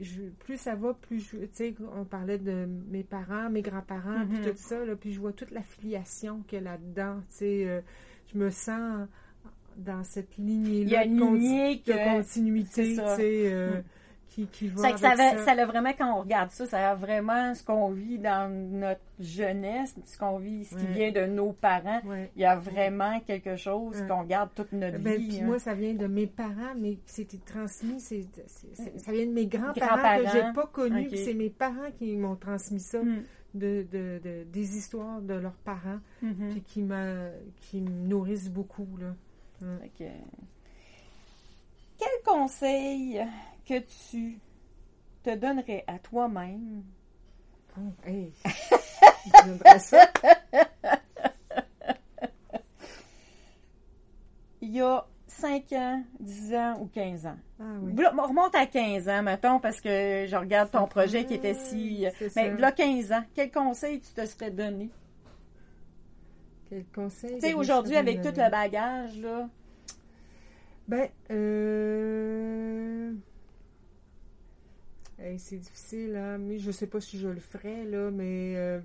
je- 0.01 0.30
plus 0.39 0.58
ça 0.58 0.76
va, 0.76 0.93
plus 0.93 1.20
je... 1.20 1.38
Tu 1.38 1.49
sais, 1.53 1.76
on 1.95 2.05
parlait 2.05 2.38
de 2.38 2.68
mes 2.89 3.03
parents, 3.03 3.49
mes 3.49 3.62
grands-parents, 3.62 4.26
puis 4.28 4.38
Mhm. 4.39 4.43
tout 4.45 4.58
ça, 4.58 4.86
là, 4.86 4.95
puis 4.95 5.14
je 5.14 5.20
vois 5.20 5.34
toute 5.34 5.51
la 5.51 5.64
filiation 5.64 6.41
qu'il 6.47 6.60
y 6.60 6.62
a 6.62 6.64
là-dedans, 6.72 7.22
tu 7.30 7.36
sais. 7.38 7.68
euh, 7.68 7.82
je 8.34 8.38
me 8.38 8.49
sens 8.49 9.08
dans 9.78 10.03
cette 10.03 10.38
lignée-là 10.38 11.05
de, 11.05 11.12
continuité, 12.18 12.95
euh, 13.51 13.80
Mm. 13.82 13.84
Qui, 14.30 14.45
qui 14.47 14.67
va 14.67 14.82
C'est 14.84 14.93
que 14.93 14.99
ça, 14.99 15.15
ça. 15.15 15.38
ça 15.38 15.51
a 15.51 15.65
vraiment, 15.65 15.91
quand 15.97 16.13
on 16.17 16.19
regarde 16.21 16.51
ça, 16.51 16.65
ça 16.65 16.91
a 16.91 16.95
vraiment 16.95 17.53
ce 17.55 17.63
qu'on 17.63 17.89
vit 17.89 18.19
dans 18.19 18.51
notre 18.53 19.01
jeunesse, 19.19 19.95
ce 20.05 20.17
qu'on 20.17 20.38
vit, 20.38 20.65
ce 20.65 20.75
qui 20.75 20.86
Ouais. 20.86 20.91
vient 20.91 21.11
de 21.11 21.25
nos 21.28 21.53
parents. 21.53 22.01
Ouais. 22.05 22.30
Il 22.36 22.41
y 22.41 22.45
a 22.45 22.55
vraiment 22.55 23.19
quelque 23.21 23.55
chose 23.55 23.99
Ouais. 24.01 24.07
qu'on 24.07 24.23
garde 24.23 24.49
toute 24.53 24.71
notre 24.73 24.99
Ben, 24.99 25.17
vie. 25.17 25.28
puis 25.30 25.39
hein. 25.41 25.45
moi, 25.45 25.59
ça 25.59 25.73
vient 25.73 25.93
de 25.93 26.05
mes 26.07 26.28
parents, 26.28 26.75
mais 26.78 26.97
c'était 27.05 27.38
transmis. 27.39 27.99
c'est 27.99 28.25
ça 28.97 29.11
vient 29.11 29.25
de 29.25 29.32
mes 29.32 29.47
grands-parents 29.47 30.17
que 30.23 30.30
j'ai 30.32 30.53
pas 30.53 30.67
connus. 30.67 31.09
C'est 31.15 31.34
mes 31.34 31.49
parents 31.49 31.91
qui 31.97 32.15
m'ont 32.15 32.36
transmis 32.36 32.80
ça, 32.80 33.01
Mm. 33.01 33.23
de, 33.55 33.88
de- 33.91 34.19
de- 34.23 34.43
des 34.51 34.78
histoires 34.78 35.19
de 35.21 35.34
leurs 35.34 35.57
parents, 35.65 35.99
Mhm. 36.21 36.49
puis 36.51 36.61
qui, 36.61 36.84
me 36.84 37.32
nourrissent 38.07 38.51
beaucoup. 38.51 38.88
Là. 38.99 39.15
Quel 41.97 42.09
conseil 42.23 43.19
que 43.68 43.80
tu 44.09 44.39
te 45.24 45.36
donnerais 45.36 45.84
à 45.88 45.99
toi-même 45.99 46.84
Oh, 47.80 47.93
hey. 48.07 48.34
J'aimerais 49.45 49.80
ça. 49.80 50.11
il 54.61 54.72
y 54.72 54.82
a 54.82 55.05
5 55.28 55.72
ans, 55.74 56.03
10 56.20 56.53
ans 56.55 56.80
ou 56.82 56.88
15 56.88 57.28
ans? 57.28 57.38
Ah 57.59 57.63
oui. 57.82 57.93
On 58.18 58.28
remonte 58.28 58.55
à 58.55 58.65
15 58.65 59.07
ans, 59.09 59.22
mettons, 59.22 59.59
parce 59.59 59.80
que 59.80 60.26
je 60.28 60.36
regarde 60.36 60.72
ton 60.72 60.80
Ça 60.80 60.88
projet 60.88 61.26
qui 61.26 61.36
était 61.36 61.53
si... 61.53 62.07
Mais 62.22 62.30
ça. 62.30 62.47
là, 62.49 62.72
15 62.72 63.11
ans, 63.11 63.24
quel 63.36 63.51
conseil 63.51 63.99
tu 63.99 64.11
te 64.11 64.26
serais 64.26 64.49
donné? 64.49 64.89
Quel 66.70 66.86
conseil? 66.86 67.36
Tu 67.36 67.41
sais, 67.49 67.53
aujourd'hui, 67.53 67.95
avec 67.95 68.22
tout 68.22 68.30
le 68.36 68.49
bagage, 68.49 69.20
là, 69.20 69.47
Ben, 70.88 71.09
euh... 71.30 73.13
hey, 75.20 75.39
c'est 75.39 75.57
difficile, 75.57 76.15
hein, 76.15 76.38
mais 76.38 76.57
je 76.59 76.72
sais 76.72 76.88
pas 76.88 76.99
si 77.01 77.18
je 77.18 77.28
le 77.28 77.39
ferais, 77.39 77.86
là, 77.86 78.11
mais 78.11 78.53
euh, 78.55 78.80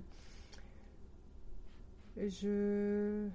je... 2.17 3.27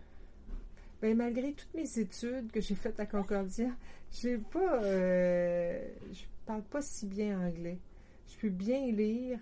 Ben, 1.01 1.17
malgré 1.17 1.53
toutes 1.53 1.73
mes 1.75 1.99
études 1.99 2.51
que 2.51 2.61
j'ai 2.61 2.75
faites 2.75 2.99
à 2.99 3.07
Concordia, 3.07 3.71
j'ai 4.13 4.39
pas... 4.39 4.83
euh, 4.83 5.81
je 6.13 6.23
parle 6.45 6.63
pas 6.63 6.83
si 6.83 7.07
bien 7.07 7.41
anglais. 7.41 7.79
Je 8.27 8.37
peux 8.41 8.49
bien 8.49 8.91
lire, 8.91 9.39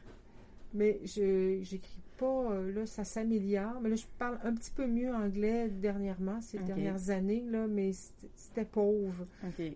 Mais 0.75 1.01
je 1.05 1.59
j'écris 1.63 2.01
pas, 2.19 2.51
euh, 2.53 2.73
là, 2.73 2.87
ça 2.87 3.05
s'améliore. 3.05 3.81
Mais 3.81 3.89
là, 3.91 3.97
je 3.97 4.05
parle 4.19 4.39
un 4.45 4.55
petit 4.55 4.71
peu 4.71 4.87
mieux 4.87 5.15
anglais 5.15 5.69
dernièrement, 5.69 6.41
ces 6.41 6.59
dernières 6.59 7.11
années, 7.11 7.45
là, 7.49 7.67
mais 7.67 7.93
c'était 8.35 8.65
pauvre. 8.65 9.27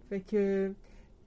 Fait 0.08 0.20
que 0.20 0.72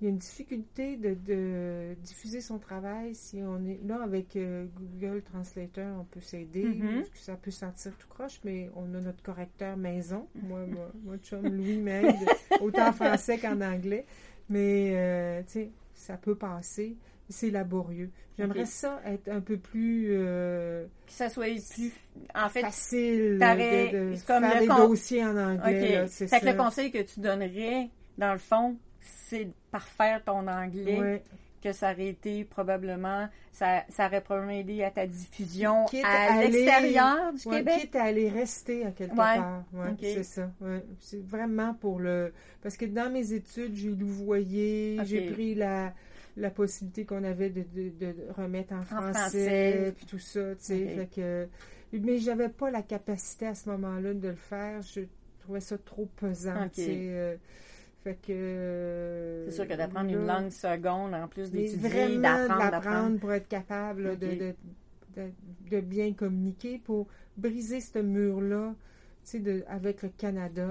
il 0.04 0.08
y 0.08 0.10
a 0.10 0.10
une 0.10 0.18
difficulté 0.18 0.98
de, 0.98 1.94
diffuser 2.04 2.42
son 2.42 2.60
travail 2.60 3.16
si 3.16 3.42
on 3.42 3.66
est 3.66 3.80
là 3.86 4.04
avec 4.04 4.36
euh, 4.36 4.66
Google 4.76 5.22
Translator, 5.22 5.98
on 5.98 6.04
peut 6.04 6.20
s'aider, 6.20 6.66
mm-hmm. 6.66 7.06
ça 7.14 7.38
peut 7.38 7.52
sentir 7.52 7.94
tout 7.98 8.10
croche, 8.10 8.42
mais 8.44 8.70
on 8.76 8.94
a 8.96 9.00
notre 9.00 9.24
correcteur 9.24 9.78
maison. 9.78 10.28
Moi, 10.36 10.66
moi, 10.68 10.92
moi 11.06 11.16
chum 11.20 11.48
Louis 11.48 11.78
m'aide 11.78 12.18
autant 12.60 12.90
en 12.90 12.92
français 12.92 13.38
qu'en 13.38 13.62
anglais, 13.62 14.06
mais 14.50 14.92
euh, 14.94 15.42
tu 15.44 15.52
sais, 15.52 15.72
ça 15.96 16.18
peut 16.18 16.36
passer. 16.36 16.98
C'est 17.30 17.50
laborieux. 17.50 18.12
J'aimerais 18.38 18.66
ça 18.66 19.02
être 19.06 19.30
un 19.30 19.40
peu 19.40 19.56
plus 19.56 20.10
euh, 20.10 20.86
que 21.08 21.14
ça 21.14 21.30
soit 21.30 21.46
plus 21.74 21.94
en 22.36 22.50
fait 22.50 22.62
facile 22.62 23.40
de, 23.40 24.12
de 24.12 24.16
faire 24.18 24.60
des 24.60 24.68
dossiers 24.68 25.24
en 25.24 25.38
anglais. 25.38 26.06
C'est 26.10 26.28
ça. 26.28 26.40
le 26.42 26.58
conseil 26.58 26.92
que 26.92 27.02
tu 27.02 27.22
donnerais 27.22 27.90
dans 28.18 28.34
le 28.34 28.40
fond, 28.40 28.76
c'est 29.00 29.48
parfaire 29.74 30.24
ton 30.24 30.48
anglais. 30.48 31.24
Que 31.62 31.72
ça 31.72 31.94
aurait 31.94 32.10
été 32.10 32.44
probablement, 32.44 33.30
ça, 33.54 33.86
ça 33.88 34.08
aurait 34.08 34.20
probablement 34.20 34.52
aidé 34.52 34.84
à 34.84 34.92
ta 34.92 35.08
diffusion 35.08 35.86
à, 36.04 36.42
l'extérieur 36.44 37.32
du 37.32 37.42
Québec. 37.42 37.80
Quitte 37.80 37.96
à 37.96 38.04
aller 38.04 38.28
rester 38.28 38.86
à 38.86 38.92
quelque 38.92 39.16
part. 39.16 39.64
C'est 39.98 40.24
ça. 40.24 40.52
C'est 41.00 41.26
vraiment 41.26 41.74
pour 41.74 42.00
le. 42.00 42.34
Parce 42.62 42.76
que 42.76 42.84
dans 42.84 43.10
mes 43.10 43.32
études, 43.32 43.76
j'ai 43.76 43.90
louvoyé, 43.90 45.00
j'ai 45.06 45.32
pris 45.32 45.56
la 45.56 45.94
la 46.36 46.50
possibilité 46.50 47.06
qu'on 47.06 47.24
avait 47.24 47.50
de, 47.50 47.64
de, 47.74 48.16
remettre 48.36 48.74
en 48.74 48.82
français, 48.82 49.94
puis 49.96 50.06
tout 50.06 50.20
ça, 50.20 50.56
tu 50.56 50.66
sais. 50.66 51.08
que, 51.16 51.48
mais 51.94 52.18
j'avais 52.18 52.50
pas 52.50 52.72
la 52.72 52.82
capacité 52.82 53.48
à 53.48 53.56
ce 53.56 53.70
moment-là 53.70 54.14
de 54.14 54.30
le 54.30 54.36
faire. 54.36 54.82
Je 54.82 55.02
trouvais 55.42 55.60
ça 55.60 55.78
trop 55.78 56.08
pesant, 56.16 56.68
tu 56.70 56.82
sais. 56.82 57.08
Euh, 57.10 57.36
fait 58.04 58.16
que. 58.16 59.46
C'est 59.46 59.56
sûr 59.56 59.68
que 59.68 59.76
d'apprendre 59.76 60.10
une 60.10 60.26
langue 60.26 60.50
seconde, 60.50 61.14
en 61.14 61.28
plus 61.28 61.52
d'étudier, 61.52 62.18
d'apprendre, 62.18 62.72
d'apprendre 62.72 63.20
pour 63.20 63.32
être 63.32 63.48
capable 63.48 64.18
de, 64.18 64.54
de, 65.16 65.80
bien 65.80 66.14
communiquer, 66.14 66.80
pour 66.84 67.08
briser 67.38 67.80
ce 67.80 68.00
mur-là, 68.00 68.74
tu 69.24 69.44
sais, 69.44 69.66
avec 69.68 70.02
le 70.02 70.10
Canada. 70.10 70.68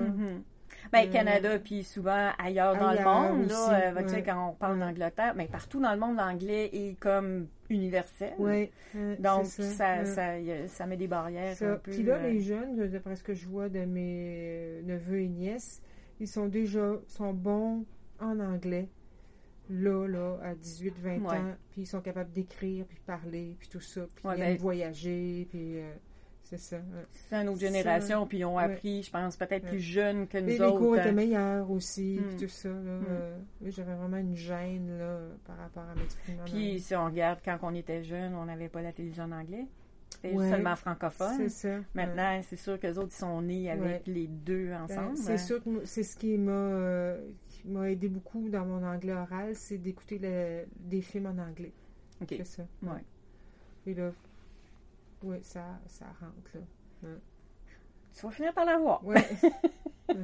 Ben, 0.91 1.07
euh, 1.07 1.13
Canada, 1.13 1.59
puis 1.59 1.85
souvent 1.85 2.31
ailleurs 2.39 2.77
dans 2.77 2.93
le 2.93 3.05
monde, 3.05 3.49
là, 3.49 3.93
euh, 3.97 4.23
quand 4.25 4.49
on 4.49 4.53
parle 4.53 4.81
d'Angleterre, 4.81 5.33
mais 5.37 5.47
partout 5.47 5.81
dans 5.81 5.93
le 5.93 5.99
monde, 5.99 6.17
l'anglais 6.17 6.71
est 6.73 6.99
comme 6.99 7.47
universel. 7.71 8.33
Oui. 8.39 8.71
Donc, 9.21 9.47
ça, 9.47 10.05
ça, 10.05 10.35
ça, 10.67 10.87
met 10.87 10.97
des 10.97 11.07
barrières. 11.07 11.57
Puis 11.83 12.03
là, 12.03 12.19
les 12.19 12.41
jeunes, 12.41 12.89
d'après 12.89 13.17
ce 13.17 13.23
que 13.23 13.35
je 13.35 13.47
vois 13.47 13.69
de 13.69 13.85
mes 13.85 14.83
neveux 14.85 15.21
et 15.21 15.29
nièces, 15.29 15.81
ils 16.21 16.29
sont 16.29 16.47
déjà 16.47 17.01
sont 17.07 17.33
bons 17.33 17.85
en 18.21 18.39
anglais. 18.41 18.89
Là, 19.71 20.07
là, 20.07 20.39
à 20.43 20.55
18, 20.55 20.99
20 20.99 21.25
ans, 21.27 21.55
puis 21.71 21.83
ils 21.83 21.87
sont 21.87 22.01
capables 22.01 22.33
d'écrire, 22.33 22.85
puis 22.85 22.99
parler, 23.07 23.57
puis 23.59 23.69
tout 23.69 23.81
ça, 23.81 24.03
puis 24.15 24.25
ils 24.25 24.41
ben, 24.41 24.57
voyager, 24.59 25.47
puis 25.49 25.79
euh, 25.79 25.93
c'est 26.43 26.59
ça. 26.59 26.77
C'est 27.13 27.37
une 27.37 27.49
autre 27.49 27.61
génération, 27.61 28.27
puis 28.27 28.39
ils 28.39 28.45
ont 28.45 28.59
appris, 28.59 29.03
je 29.03 29.11
pense, 29.11 29.37
peut-être 29.37 29.67
plus 29.67 29.81
jeunes 29.81 30.27
que 30.27 30.37
nous 30.39 30.51
Et 30.51 30.61
autres. 30.61 30.75
Les 30.75 30.79
cours 30.79 30.97
étaient 30.97 31.09
hein. 31.09 31.13
meilleurs 31.13 31.71
aussi, 31.71 32.21
puis 32.21 32.35
hmm. 32.35 32.39
tout 32.39 32.49
ça. 32.49 32.69
Là, 32.69 32.75
hmm. 32.75 33.07
euh, 33.09 33.39
j'avais 33.67 33.95
vraiment 33.95 34.19
une 34.19 34.37
gêne 34.37 34.99
là, 34.99 35.21
par 35.47 35.57
rapport 35.57 35.85
à 35.85 35.95
m'exprimer 35.95 36.39
Puis 36.45 36.81
si 36.81 36.95
on 36.95 37.07
regarde, 37.07 37.39
quand 37.45 37.59
on 37.63 37.75
était 37.75 38.03
jeune, 38.03 38.35
on 38.35 38.45
n'avait 38.45 38.69
pas 38.69 38.83
la 38.83 38.93
télévision 38.93 39.25
en 39.25 39.33
anglais. 39.33 39.67
C'était 40.13 40.37
seulement 40.37 40.77
francophone. 40.77 41.37
C'est 41.37 41.49
ça. 41.49 41.79
Maintenant, 41.95 42.41
c'est 42.43 42.57
sûr 42.57 42.79
que 42.79 42.87
les 42.87 42.99
autres 42.99 43.15
sont 43.15 43.43
nés 43.43 43.71
avec 43.71 44.07
les 44.07 44.27
deux 44.27 44.73
ensemble. 44.73 45.17
c'est 45.17 45.39
sûr 45.39 45.63
que 45.63 45.85
c'est 45.85 46.03
ce 46.03 46.17
qui 46.17 46.39
m'a 46.39 46.53
euh, 46.53 47.31
m'a 47.65 47.91
aidé 47.91 48.09
beaucoup 48.09 48.49
dans 48.49 48.65
mon 48.65 48.85
anglais 48.85 49.13
oral, 49.13 49.55
c'est 49.55 49.79
d'écouter 49.79 50.19
des 50.77 51.01
films 51.01 51.27
en 51.27 51.39
anglais. 51.39 51.73
OK. 52.21 52.29
C'est 52.29 52.45
ça. 52.45 52.63
Ouais. 52.83 53.05
Et 53.87 53.95
là, 53.95 54.11
oui, 55.23 55.37
ça, 55.43 55.81
ça 55.87 56.07
rentre, 56.21 56.51
là. 56.55 57.09
Tu 58.15 58.27
vas 58.27 58.33
finir 58.33 58.53
par 58.53 58.65
l'avoir. 58.65 59.01
Oui. 59.05 59.17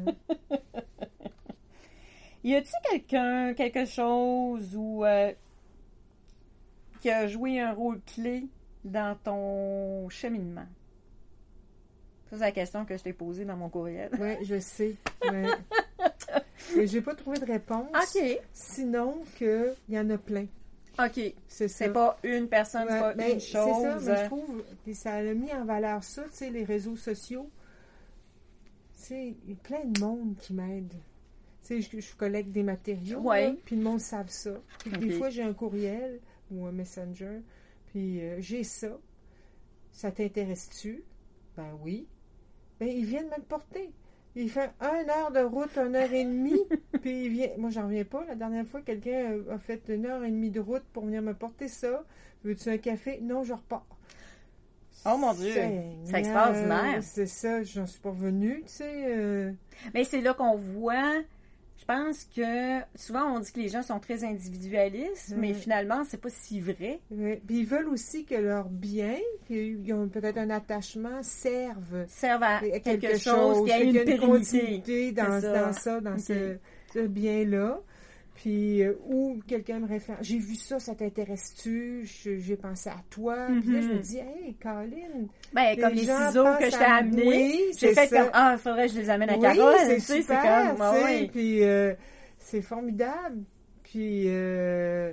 y 2.45 2.55
a-t-il 2.55 2.91
quelqu'un, 2.91 3.55
quelque 3.55 3.87
chose 3.87 4.77
ou 4.77 5.05
euh, 5.05 5.33
qui 7.01 7.11
a 7.11 7.27
joué 7.27 7.61
un 7.61 7.73
rôle 7.73 8.01
clé 8.03 8.47
dans 8.85 9.17
ton 9.23 10.09
cheminement? 10.09 10.67
Ça, 12.31 12.37
c'est 12.37 12.39
la 12.39 12.53
question 12.53 12.85
que 12.85 12.97
je 12.97 13.03
t'ai 13.03 13.13
posée 13.13 13.45
dans 13.45 13.57
mon 13.57 13.69
courriel. 13.71 14.11
Oui, 14.21 14.45
je 14.45 14.59
sais. 14.61 14.97
Je 16.75 16.97
n'ai 16.97 17.01
pas 17.01 17.15
trouvé 17.15 17.39
de 17.39 17.47
réponse. 17.47 17.89
OK. 17.95 18.41
Sinon 18.53 19.21
qu'il 19.37 19.75
y 19.89 19.99
en 19.99 20.11
a 20.11 20.19
plein. 20.19 20.47
OK. 20.99 21.21
C'est 21.47 21.93
pas 21.93 22.19
une 22.23 22.49
personne, 22.49 22.87
c'est 22.89 23.17
pas 23.17 23.29
une 23.29 23.41
chose. 23.41 23.41
C'est 23.41 23.83
ça, 23.83 23.99
mais 24.01 24.23
je 24.23 24.27
trouve, 24.27 24.65
que 24.85 24.93
ça 24.93 25.15
a 25.15 25.35
mis 25.35 25.53
en 25.53 25.65
valeur 25.65 26.03
ça, 26.03 26.25
tu 26.25 26.31
sais, 26.33 26.51
les 26.51 26.65
réseaux 26.65 26.97
sociaux. 26.97 27.51
Tu 28.97 29.05
sais, 29.05 29.37
il 29.45 29.51
y 29.51 29.53
a 29.53 29.57
plein 29.63 29.85
de 29.85 30.01
monde 30.01 30.37
qui 30.41 30.53
m'aide. 30.53 30.93
Tu 31.65 31.83
sais, 31.83 32.01
je, 32.01 32.17
collecte 32.17 32.51
des 32.51 32.63
matériaux, 32.63 33.25
puis 33.65 33.77
le 33.77 33.83
monde 33.83 34.01
savent 34.01 34.31
ça. 34.31 34.61
Puis 34.81 34.91
des 34.91 35.11
fois, 35.11 35.31
j'ai 35.31 35.43
un 35.43 35.53
courriel 35.53 36.21
ou 36.51 36.67
un 36.67 36.73
messenger, 36.73 37.43
puis 37.91 38.21
euh, 38.21 38.37
j'ai 38.41 38.65
ça. 38.65 38.99
Ça 39.93 40.11
t'intéresse-tu? 40.11 41.05
Ben 41.57 41.77
oui. 41.83 42.07
Ben, 42.79 42.89
ils 42.89 43.05
viennent 43.05 43.29
me 43.29 43.37
le 43.37 43.43
porter. 43.43 43.91
Il 44.37 44.51
fait 44.51 44.71
une 44.81 45.11
heure 45.11 45.33
de 45.33 45.41
route, 45.41 45.77
une 45.77 45.97
heure 45.97 46.13
et 46.13 46.25
demie, 46.25 46.61
puis 47.03 47.25
il 47.25 47.31
vient. 47.31 47.49
Moi, 47.57 47.71
j'en 47.71 47.87
reviens 47.87 48.05
pas. 48.05 48.25
La 48.27 48.37
dernière 48.37 48.67
fois, 48.67 48.83
quelqu'un 48.83 49.39
a 49.51 49.59
fait 49.59 49.83
une 49.89 50.07
heure 50.07 50.23
et 50.23 50.31
demie 50.31 50.51
de 50.51 50.61
route 50.61 50.85
pour 50.93 51.05
venir 51.05 51.23
me 51.23 51.35
porter 51.35 51.67
ça. 51.67 52.05
Veux-tu 52.45 52.69
un 52.69 52.79
café? 52.79 53.19
Non, 53.21 53.43
je 53.43 53.55
repars. 53.55 53.87
Oh 55.07 55.17
mon 55.17 55.33
Dieu! 55.33 55.55
C'est 56.05 56.19
extraordinaire. 56.19 57.03
C'est 57.03 57.27
ça, 57.27 57.63
j'en 57.63 57.87
suis 57.87 58.01
pas 58.01 58.11
revenue, 58.11 58.63
tu 58.67 58.73
sais. 58.73 59.05
Euh. 59.09 59.53
Mais 59.95 60.05
c'est 60.05 60.21
là 60.21 60.35
qu'on 60.35 60.57
voit 60.57 61.23
pense 61.89 62.25
que 62.37 62.81
souvent 62.95 63.35
on 63.35 63.41
dit 63.41 63.51
que 63.51 63.61
les 63.61 63.69
gens 63.71 63.83
sont 63.83 63.99
très 63.99 64.23
individualistes, 64.23 65.35
mais 65.37 65.55
finalement 65.55 66.05
c'est 66.05 66.21
pas 66.21 66.29
si 66.29 66.61
vrai. 66.61 67.01
Puis 67.09 67.61
ils 67.61 67.67
veulent 67.67 67.89
aussi 67.89 68.27
que 68.27 68.35
leurs 68.35 68.69
biens, 68.69 69.17
ils 69.49 69.93
ont 69.95 70.07
peut-être 70.09 70.37
un 70.37 70.51
attachement, 70.51 71.23
servent, 71.23 72.05
servent 72.09 72.43
à 72.43 72.61
quelque, 72.81 73.19
chose, 73.19 73.65
qui 73.65 73.73
a 73.73 73.81
une, 73.81 73.97
une 73.97 74.21
continuité 74.21 75.13
dans, 75.13 75.41
ça. 75.73 76.01
dans 76.01 76.19
ce, 76.19 76.59
bien-là. 77.07 77.81
Puis, 78.39 78.85
euh, 78.85 78.93
ou 79.05 79.41
quelqu'un 79.49 79.81
me 79.81 79.89
réfère, 79.89 80.19
j'ai 80.21 80.39
vu 80.39 80.55
ça, 80.55 80.79
ça 80.79 80.95
t'intéresse-tu? 80.95 82.07
J'ai 82.07 82.57
pensé 82.57 82.89
à 82.89 83.03
toi. 83.11 83.49
Puis 83.61 83.73
là, 83.73 83.81
je 83.81 83.89
me 83.89 83.95
mm-hmm. 83.95 84.01
dis, 84.01 84.19
hey, 84.19 84.55
Colin. 84.63 85.27
Ben, 85.53 85.77
comme 85.77 85.95
les 85.95 86.03
ciseaux 86.03 86.45
que 86.61 86.67
je 86.67 86.79
t'ai 86.79 86.85
amenés. 86.85 87.59
j'ai 87.77 87.95
fait 87.95 88.09
comme, 88.09 88.31
ah, 88.33 88.53
il 88.57 88.61
faudrait 88.61 88.87
que 88.87 88.95
je 88.95 89.01
les 89.01 89.11
amène 89.11 89.31
à 89.31 89.35
oui, 89.35 89.43
Carole. 89.43 89.75
c'est 89.99 90.25
comme, 90.25 90.87
oui. 91.05 91.29
Puis, 91.33 91.65
euh, 91.65 91.95
c'est 92.37 92.63
formidable. 92.63 93.43
Puis, 93.83 94.27
euh, 94.29 95.13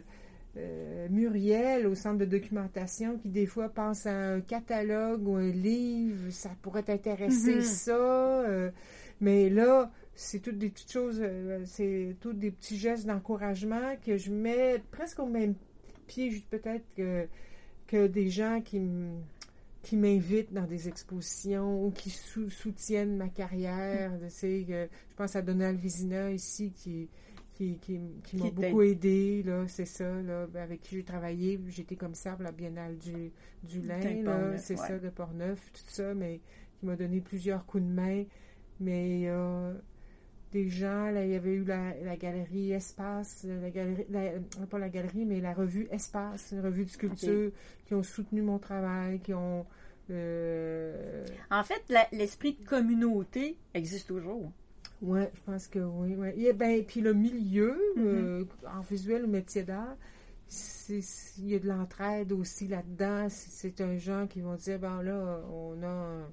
euh, 0.58 1.08
Muriel 1.10 1.88
au 1.88 1.96
centre 1.96 2.20
de 2.20 2.26
documentation 2.26 3.18
qui 3.18 3.30
des 3.30 3.48
fois 3.48 3.70
pense 3.70 4.06
à 4.06 4.14
un 4.14 4.42
catalogue 4.42 5.28
ou 5.28 5.36
un 5.38 5.50
livre, 5.50 6.30
ça 6.30 6.52
pourrait 6.62 6.84
t'intéresser 6.84 7.58
mm-hmm. 7.58 7.62
ça. 7.64 8.72
mais 9.20 9.50
là, 9.50 9.90
c'est 10.16 10.40
toutes 10.40 10.58
des 10.58 10.70
petites 10.70 10.92
choses, 10.92 11.20
euh, 11.22 11.64
c'est 11.66 12.16
tous 12.22 12.34
des 12.34 12.52
petits 12.52 12.78
gestes 12.78 13.06
d'encouragement 13.06 13.96
que 14.06 14.18
je 14.18 14.32
mets 14.32 14.82
presque 14.92 15.20
au 15.20 15.26
même 15.26 15.56
pied, 16.08 16.44
peut-être 16.50 16.86
que, 16.96 17.28
que 17.88 18.08
des 18.08 18.30
gens 18.30 18.62
qui 18.62 18.82
qui 19.86 19.98
m'invitent 19.98 20.52
dans 20.52 20.66
des 20.66 20.88
expositions 20.88 21.86
ou 21.86 21.92
qui 21.92 22.10
soutiennent 22.10 23.18
ma 23.18 23.30
carrière. 23.30 24.14
Mm. 24.14 24.30
je 24.42 24.88
pense 25.16 25.36
à 25.36 25.44
Donald 25.44 25.78
Vizina 25.78 26.32
ici 26.32 26.74
qui, 26.76 27.08
qui, 27.54 27.78
qui, 27.78 28.38
m'a 28.38 28.50
beaucoup 28.50 28.82
aidé, 28.82 29.44
là, 29.44 29.68
c'est 29.68 29.86
ça, 29.86 30.22
là, 30.24 30.48
avec 30.56 30.82
qui 30.82 30.96
j'ai 30.96 31.04
travaillé. 31.04 31.60
J'étais 31.68 31.96
commissaire 31.96 32.36
pour 32.36 32.46
la 32.46 32.52
Biennale 32.52 32.98
du, 32.98 33.32
du 33.64 33.82
lin, 33.82 34.58
c'est 34.58 34.76
ça, 34.76 34.98
de 34.98 35.10
Portneuf, 35.10 35.72
tout 35.72 35.84
ça, 35.88 36.16
mais 36.16 36.42
qui 36.80 36.88
m'a 36.88 36.96
donné 36.96 37.22
plusieurs 37.22 37.64
coups 37.68 37.84
de 37.84 37.90
main. 37.90 38.24
Mais 38.80 39.26
euh, 39.28 39.74
des 40.56 40.70
gens. 40.70 41.12
Là, 41.12 41.26
il 41.26 41.32
y 41.32 41.36
avait 41.36 41.54
eu 41.54 41.66
la, 41.66 42.16
galerie 42.16 42.72
Espace, 42.72 43.46
la 43.48 43.70
galerie, 43.70 44.06
euh, 44.14 44.40
pas 44.70 44.80
la 44.80 44.90
galerie, 44.90 45.26
mais 45.26 45.42
la 45.42 45.54
revue 45.54 45.88
Espace, 45.92 46.52
une 46.54 46.62
revue 46.62 46.86
de 46.86 46.90
sculpture, 46.90 47.52
qui 47.86 47.94
ont 47.94 48.04
soutenu 48.04 48.42
mon 48.42 48.58
travail, 48.58 49.20
qui 49.20 49.34
ont. 49.34 49.66
Euh, 50.12 51.26
en 51.52 51.64
fait, 51.64 51.84
l'esprit 52.12 52.54
de 52.54 52.66
communauté 52.66 53.58
existe 53.74 54.08
toujours. 54.08 54.52
Oui, 55.02 55.22
je 55.34 55.42
pense 55.46 55.68
que 55.68 55.80
oui. 55.80 56.16
Ouais. 56.16 56.34
Et 56.38 56.54
ben, 56.54 56.84
puis 56.86 57.02
le 57.02 57.14
milieu, 57.14 57.78
euh, 57.98 58.46
en 58.66 58.82
visuel 58.82 59.26
ou 59.26 59.28
métier 59.28 59.64
d'art, 59.64 59.98
il 60.88 61.50
y 61.50 61.56
a 61.56 61.60
de 61.60 61.68
l'entraide 61.68 62.32
aussi 62.32 62.68
là-dedans. 62.68 63.28
C'est 63.30 63.82
un 63.82 63.98
genre 63.98 64.28
qui 64.28 64.40
vont 64.40 64.56
dire, 64.56 64.80
ben 64.80 65.02
là, 65.02 65.42
on 65.52 65.84
a 65.84 66.28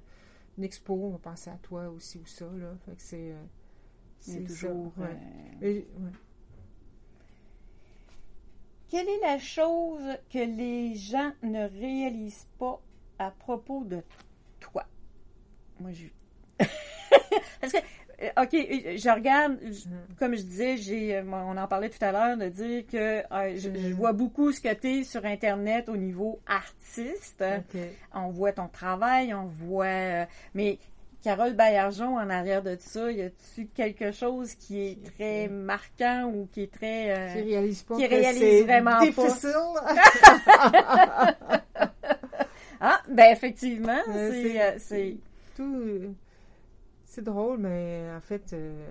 une 0.57 0.63
expo, 0.63 0.93
on 0.93 1.09
va 1.09 1.17
penser 1.17 1.49
à 1.49 1.57
toi 1.61 1.89
aussi 1.89 2.19
ou 2.19 2.25
ça, 2.25 2.45
là. 2.45 2.73
Fait 2.85 2.95
que 2.95 3.01
c'est... 3.01 3.31
Euh, 3.31 3.43
c'est 4.23 4.43
toujours... 4.45 4.93
Euh, 5.01 5.81
Quelle 8.89 9.09
est 9.09 9.19
la 9.21 9.39
chose 9.39 10.17
que 10.31 10.39
les 10.39 10.95
gens 10.95 11.31
ne 11.41 11.67
réalisent 11.67 12.47
pas 12.57 12.79
à 13.19 13.31
propos 13.31 13.83
de 13.83 14.01
toi? 14.59 14.85
Moi, 15.79 15.91
je... 15.91 16.05
Parce 17.61 17.73
que 17.73 17.79
euh, 18.21 18.29
OK, 18.43 18.51
je 18.51 19.13
regarde, 19.13 19.53
mm. 19.61 20.15
comme 20.17 20.35
je 20.35 20.43
disais, 20.43 20.77
j'ai, 20.77 21.17
euh, 21.17 21.23
on 21.25 21.57
en 21.57 21.67
parlait 21.67 21.89
tout 21.89 22.03
à 22.03 22.11
l'heure, 22.11 22.37
de 22.37 22.47
dire 22.47 22.85
que 22.85 22.97
euh, 22.97 23.57
je, 23.57 23.69
mm. 23.69 23.93
vois 23.93 24.13
beaucoup 24.13 24.51
ce 24.51 24.61
que 24.61 24.73
tu 24.73 24.99
es 24.99 25.03
sur 25.03 25.25
Internet 25.25 25.89
au 25.89 25.97
niveau 25.97 26.39
artiste. 26.47 27.43
On 28.13 28.29
voit 28.29 28.53
ton 28.53 28.67
travail, 28.67 29.33
on 29.33 29.45
voit. 29.45 30.27
mais 30.53 30.79
Carole 31.23 31.53
Baillargeon, 31.53 32.17
en 32.17 32.29
arrière 32.29 32.61
de 32.61 32.75
ça, 32.79 33.11
y 33.11 33.21
a-tu 33.21 33.67
quelque 33.67 34.11
chose 34.11 34.53
qui 34.55 34.81
est 34.81 34.97
très 35.15 35.47
marquant 35.47 36.25
ou 36.25 36.49
qui 36.51 36.63
est 36.63 36.73
très. 36.73 37.31
qui 37.33 37.41
réalise 37.41 37.83
pas. 37.83 37.95
Qui 37.95 38.05
réalise 38.05 38.63
vraiment 38.63 38.99
difficile. 38.99 39.51
ah, 42.81 43.01
ben 43.09 43.31
effectivement, 43.31 44.01
c'est. 44.77 45.15
Tout 45.55 46.13
c'est 47.13 47.23
drôle, 47.23 47.59
mais 47.59 48.09
en 48.17 48.21
fait, 48.21 48.53
euh, 48.53 48.87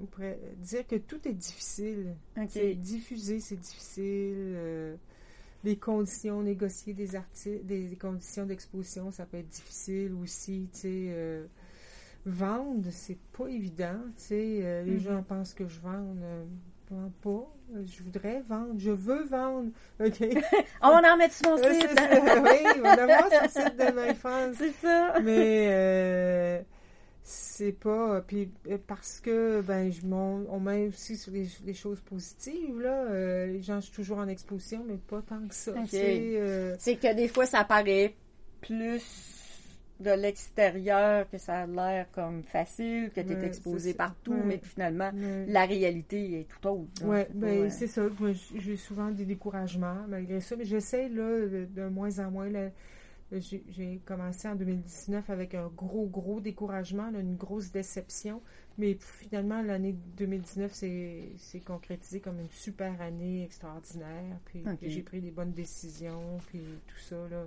on 0.00 0.06
pourrait 0.06 0.38
dire 0.56 0.86
que 0.86 0.96
tout 0.96 1.28
est 1.28 1.34
difficile. 1.34 2.16
Diffuser, 2.76 3.40
c'est 3.40 3.60
difficile. 3.60 4.54
Euh, 4.56 4.96
les 5.64 5.76
conditions, 5.76 6.42
négocier 6.42 6.94
des 6.94 7.16
articles, 7.16 7.64
des, 7.64 7.96
conditions 8.00 8.46
d'exposition, 8.46 9.10
ça 9.10 9.26
peut 9.26 9.38
être 9.38 9.48
difficile 9.48 10.12
aussi. 10.14 10.68
Tu 10.72 10.78
sais, 10.80 11.06
euh, 11.10 11.46
vendre, 12.24 12.88
c'est 12.90 13.18
pas 13.36 13.48
évident. 13.48 14.00
Tu 14.16 14.22
sais, 14.24 14.82
les 14.84 14.96
mm-hmm. 14.96 15.00
gens 15.00 15.22
pensent 15.22 15.54
que 15.54 15.66
je 15.66 15.80
vends 15.80 16.14
vends 16.90 17.12
pas. 17.22 17.84
Je 17.84 18.02
voudrais 18.02 18.40
vendre. 18.40 18.74
Je 18.78 18.90
veux 18.90 19.24
vendre. 19.24 19.70
OK? 20.00 20.20
on 20.82 20.88
en 20.88 21.16
met 21.16 21.30
sur 21.30 21.50
mon 21.50 21.56
site. 21.56 21.66
oui, 21.66 22.66
on 22.78 22.82
va 22.82 23.02
avoir 23.02 23.30
sur 23.30 23.42
le 23.42 23.48
site 23.48 23.76
de 23.76 24.00
MyFans. 24.08 24.52
C'est 24.54 24.72
ça. 24.72 25.14
Mais 25.22 25.68
euh, 25.70 26.60
c'est 27.28 27.72
pas. 27.72 28.22
Puis 28.26 28.50
euh, 28.70 28.78
parce 28.86 29.20
que, 29.20 29.60
ben, 29.60 29.92
je 29.92 30.00
on 30.06 30.60
met 30.60 30.88
aussi 30.88 31.16
sur 31.16 31.30
les, 31.32 31.74
choses 31.74 32.00
positives, 32.00 32.80
là. 32.80 33.04
Euh, 33.04 33.46
les 33.46 33.60
gens 33.60 33.80
sont 33.82 33.92
toujours 33.92 34.18
en 34.18 34.28
exposition, 34.28 34.82
mais 34.88 34.96
pas 34.96 35.20
tant 35.20 35.46
que 35.46 35.54
ça. 35.54 35.74
C'est 35.90 36.96
que 36.96 37.14
des 37.14 37.28
fois, 37.28 37.44
ça 37.44 37.64
paraît 37.64 38.14
plus 38.62 39.36
de 40.00 40.10
l'extérieur 40.10 41.28
que 41.28 41.38
ça 41.38 41.62
a 41.62 41.66
l'air 41.66 42.06
comme 42.12 42.42
facile, 42.44 43.10
que 43.14 43.20
tu 43.20 43.32
es 43.32 43.44
exposé 43.44 43.92
partout, 43.92 44.36
mais 44.44 44.60
finalement, 44.62 45.10
la 45.48 45.66
réalité 45.66 46.40
est 46.40 46.46
tout 46.48 46.68
autre. 46.68 47.02
Oui, 47.04 47.20
ben, 47.34 47.68
c'est 47.68 47.88
ça. 47.88 48.02
J'ai 48.56 48.76
souvent 48.76 49.10
des 49.10 49.26
découragements 49.26 50.06
malgré 50.08 50.40
ça, 50.40 50.56
mais 50.56 50.64
j'essaie 50.64 51.10
là, 51.10 51.46
de, 51.46 51.88
moins 51.88 52.18
en 52.20 52.30
moins. 52.30 52.48
J'ai 53.30 54.00
commencé 54.06 54.48
en 54.48 54.54
2019 54.54 55.28
avec 55.28 55.54
un 55.54 55.68
gros, 55.68 56.06
gros 56.06 56.40
découragement, 56.40 57.08
une 57.08 57.36
grosse 57.36 57.70
déception, 57.70 58.40
mais 58.78 58.96
finalement, 59.00 59.60
l'année 59.60 59.94
2019 60.16 60.72
s'est 60.72 61.60
concrétisé 61.66 62.20
comme 62.20 62.40
une 62.40 62.50
super 62.50 63.00
année 63.00 63.44
extraordinaire, 63.44 64.38
puis 64.46 64.64
j'ai 64.82 65.02
pris 65.02 65.20
des 65.20 65.30
bonnes 65.30 65.52
décisions, 65.52 66.38
puis 66.48 66.60
tout 66.86 66.98
ça, 67.00 67.28
là 67.28 67.46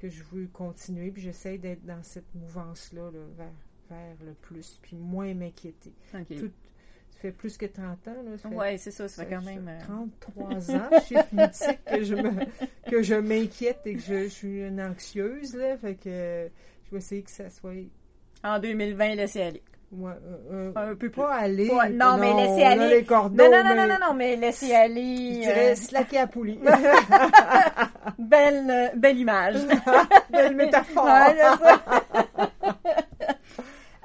que 0.00 0.08
je 0.08 0.22
veux 0.32 0.46
continuer. 0.46 1.10
Puis 1.10 1.22
j'essaie 1.22 1.58
d'être 1.58 1.84
dans 1.84 2.02
cette 2.02 2.34
mouvance-là 2.34 3.10
vers, 3.36 3.52
vers 3.88 4.16
le 4.24 4.32
plus, 4.32 4.78
puis 4.82 4.96
moins 4.96 5.34
m'inquiéter. 5.34 5.92
Tout, 6.28 6.50
fait 7.20 7.32
plus 7.32 7.56
que 7.56 7.66
30 7.66 8.08
ans. 8.08 8.16
Oui, 8.52 8.78
c'est 8.78 8.90
ça, 8.90 9.08
ça 9.08 9.24
fait 9.24 9.30
quand 9.30 9.42
même... 9.42 9.70
33 9.80 10.44
euh, 10.44 10.78
ans, 10.78 11.00
chiffre 11.06 11.26
mythique, 11.32 11.84
que 11.84 12.02
je, 12.02 12.14
que 12.90 13.02
je 13.02 13.14
m'inquiète 13.14 13.80
et 13.84 13.94
que 13.94 14.00
je, 14.00 14.28
suis 14.28 14.62
une 14.66 14.80
anxieuse. 14.80 15.54
Là, 15.54 15.76
fait 15.76 15.94
que 15.94 16.48
je 16.84 16.90
vais 16.90 16.98
essayer 16.98 17.22
que 17.22 17.30
ça 17.30 17.50
soit... 17.50 17.72
En 18.42 18.58
2020, 18.58 19.16
laissez 19.16 19.42
aller. 19.42 19.62
Ouais, 19.92 20.12
euh, 20.12 20.70
euh, 20.76 20.92
un 20.92 20.94
peu 20.94 21.10
pas 21.10 21.34
aller. 21.34 21.68
non, 21.92 22.16
mais 22.16 22.32
laissez 22.32 22.62
aller. 22.62 22.88
Les 23.00 23.06
non, 23.10 23.28
non, 23.28 23.64
non, 23.64 23.88
non, 23.88 23.98
non, 24.00 24.14
mais 24.14 24.36
laissez 24.36 24.72
aller. 24.72 25.34
Je 25.34 25.40
dirais 25.40 25.74
slacker 25.74 26.18
à 26.18 26.26
poulie. 26.28 26.60
belle, 28.18 28.92
belle 28.96 29.18
image. 29.18 29.56
belle 30.30 30.54
métaphore. 30.54 31.08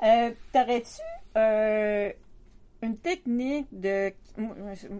euh, 0.03 0.31
T'aurais-tu 0.51 1.01
euh, 1.37 2.11
une 2.85 2.97
technique 2.97 3.67
de. 3.71 4.11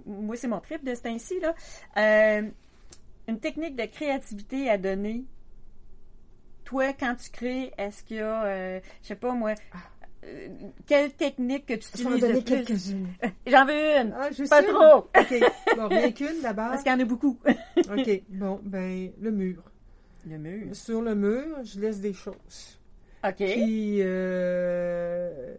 Moi, 0.06 0.36
c'est 0.36 0.48
mon 0.48 0.60
trip 0.60 0.84
de 0.84 0.96
ce 0.96 1.08
ainsi, 1.08 1.40
là. 1.40 1.56
Euh, 1.98 2.50
une 3.28 3.40
technique 3.40 3.76
de 3.76 3.86
créativité 3.86 4.70
à 4.70 4.78
donner. 4.78 5.24
Toi, 6.64 6.94
quand 6.94 7.16
tu 7.16 7.30
crées, 7.30 7.72
est-ce 7.78 8.04
qu'il 8.04 8.18
y 8.18 8.22
a, 8.22 8.44
euh, 8.46 8.80
je 9.04 9.08
sais 9.10 9.16
pas 9.16 9.34
moi, 9.34 9.54
ah 9.72 9.78
quelle 10.86 11.12
technique 11.14 11.66
que 11.66 11.74
tu 11.76 11.90
utilises 11.90 12.26
le 12.26 12.42
plus? 12.42 12.96
J'en 13.48 13.66
veux 13.66 13.74
une. 13.74 14.16
Ah, 14.18 14.30
pas 14.50 14.64
trop. 14.64 15.10
OK. 15.18 15.44
Bon, 15.78 15.88
rien 15.90 16.12
qu'une 16.12 16.42
d'abord. 16.42 16.70
Parce 16.70 16.84
qu'il 16.84 16.92
y 16.92 16.96
en 16.96 17.00
a 17.00 17.06
beaucoup. 17.06 17.38
OK. 17.78 18.22
Bon, 18.30 18.60
ben, 18.64 19.12
le 19.20 19.32
mur. 19.32 19.62
Le 20.28 20.38
mur. 20.38 20.76
Sur 20.76 21.02
le 21.02 21.16
mur, 21.16 21.58
je 21.64 21.80
laisse 21.80 22.00
des 22.00 22.14
choses. 22.14 22.80
OK. 23.24 23.36
Puis, 23.36 23.98
euh, 24.02 25.56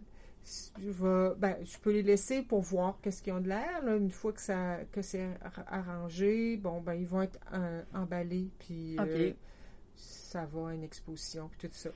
je, 0.79 0.89
vais, 0.89 1.35
ben, 1.37 1.57
je 1.63 1.77
peux 1.79 1.91
les 1.91 2.03
laisser 2.03 2.41
pour 2.41 2.61
voir 2.61 2.99
qu'est-ce 3.01 3.21
qu'ils 3.21 3.33
ont 3.33 3.41
de 3.41 3.49
l'air. 3.49 3.85
Une 3.85 4.11
fois 4.11 4.31
que, 4.31 4.41
ça, 4.41 4.77
que 4.91 5.01
c'est 5.01 5.27
arrangé, 5.67 6.57
bon, 6.57 6.81
ben, 6.81 6.93
ils 6.93 7.07
vont 7.07 7.21
être 7.21 7.39
euh, 7.53 7.81
emballés. 7.93 8.49
Puis, 8.59 8.97
euh, 8.99 9.31
ça 9.95 10.45
va 10.45 10.69
à 10.69 10.73
une 10.73 10.83
exposition, 10.83 11.49
puis 11.49 11.67
tout 11.67 11.75
ça. 11.75 11.89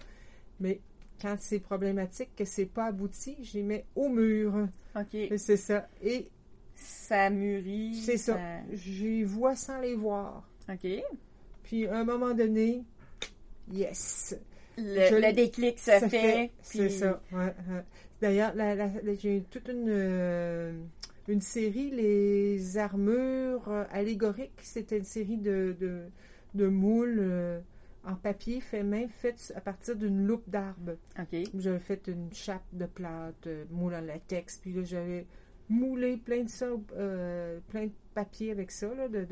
Mais 0.60 0.82
quand 1.22 1.36
c'est 1.40 1.60
problématique, 1.60 2.36
que 2.36 2.46
c'est 2.46 2.66
pas 2.66 2.86
abouti, 2.86 3.38
je 3.42 3.54
les 3.54 3.64
mets 3.64 3.86
au 3.96 4.10
mur. 4.10 4.68
OK. 4.96 5.18
C'est 5.38 5.58
ça. 5.58 5.88
Et 6.02 6.30
ça 6.76 7.30
mûrit. 7.30 7.96
C'est 7.96 8.18
ça. 8.18 8.38
Les 8.70 9.24
vois 9.24 9.56
sans 9.56 9.80
les 9.80 9.96
voir. 9.96 10.44
OK. 10.70 10.88
Puis 11.64 11.88
à 11.88 12.00
un 12.00 12.04
moment 12.04 12.34
donné, 12.34 12.84
yes. 13.72 14.36
Le, 14.78 15.32
déclic 15.32 15.80
se 15.80 16.08
fait. 16.10 16.52
C'est 16.62 16.90
ça. 16.90 17.22
D'ailleurs, 18.22 18.54
j'ai 19.20 19.44
toute 19.50 19.68
une, 19.68 19.88
euh, 19.90 20.74
une 21.28 21.42
série, 21.42 21.90
les 21.90 22.78
armures 22.78 23.68
allégoriques. 23.92 24.60
C'était 24.62 24.98
une 24.98 25.04
série 25.04 25.38
de, 25.38 25.76
de, 26.54 26.68
moules. 26.68 27.18
Euh, 27.20 27.60
en 28.04 28.16
papier 28.16 28.62
fait 28.62 28.84
main, 28.84 29.08
fait 29.08 29.54
à 29.56 29.62
partir 29.62 29.96
d'une 29.96 30.26
loupe 30.26 30.50
d'arbre. 30.50 30.98
J'avais 31.58 31.80
fait 31.80 32.08
une 32.08 32.34
chape 32.34 32.66
de 32.74 32.86
plate, 32.86 33.48
euh, 33.48 33.66
moule 33.70 33.96
en 33.96 34.02
latex, 34.02 34.58
puis 34.58 34.74
là, 34.74 34.84
j'avais 34.84 35.28
moulé 35.70 36.18
plein 36.18 36.44
de 36.44 36.50
ça, 36.50 36.68
euh, 36.96 37.60
plein 37.70 37.86
de 37.86 37.92
papier 38.14 38.52
avec 38.52 38.72
ça. 38.72 38.94
Là, 38.94 39.08
de, 39.08 39.26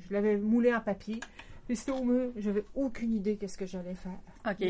je 0.00 0.12
l'avais 0.12 0.36
moulé 0.36 0.74
en 0.74 0.80
papier. 0.80 1.20
Puis 1.66 1.76
c'était 1.76 1.92
au 1.92 2.02
mur, 2.02 2.32
j'avais 2.36 2.64
aucune 2.74 3.12
idée 3.12 3.36
qu'est-ce 3.36 3.58
que 3.58 3.66
j'allais 3.66 3.94
faire. 3.94 4.18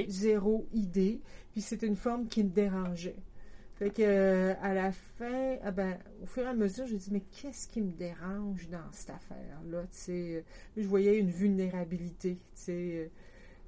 Zéro 0.08 0.66
idée. 0.72 1.20
Puis 1.52 1.60
c'était 1.60 1.86
une 1.86 1.96
forme 1.96 2.26
qui 2.26 2.42
me 2.42 2.50
dérangeait. 2.50 3.16
Fait 3.78 3.90
que 3.90 4.02
euh, 4.02 4.54
à 4.60 4.74
la 4.74 4.90
fin, 4.90 5.56
ah 5.62 5.70
ben, 5.70 5.98
au 6.20 6.26
fur 6.26 6.42
et 6.42 6.48
à 6.48 6.52
mesure, 6.52 6.86
je 6.86 6.96
dit 6.96 7.10
mais 7.12 7.22
qu'est-ce 7.30 7.68
qui 7.68 7.80
me 7.80 7.92
dérange 7.92 8.68
dans 8.68 8.90
cette 8.90 9.10
affaire-là? 9.10 9.84
je 9.96 10.86
voyais 10.86 11.18
une 11.18 11.30
vulnérabilité. 11.30 12.38
sais 12.54 13.10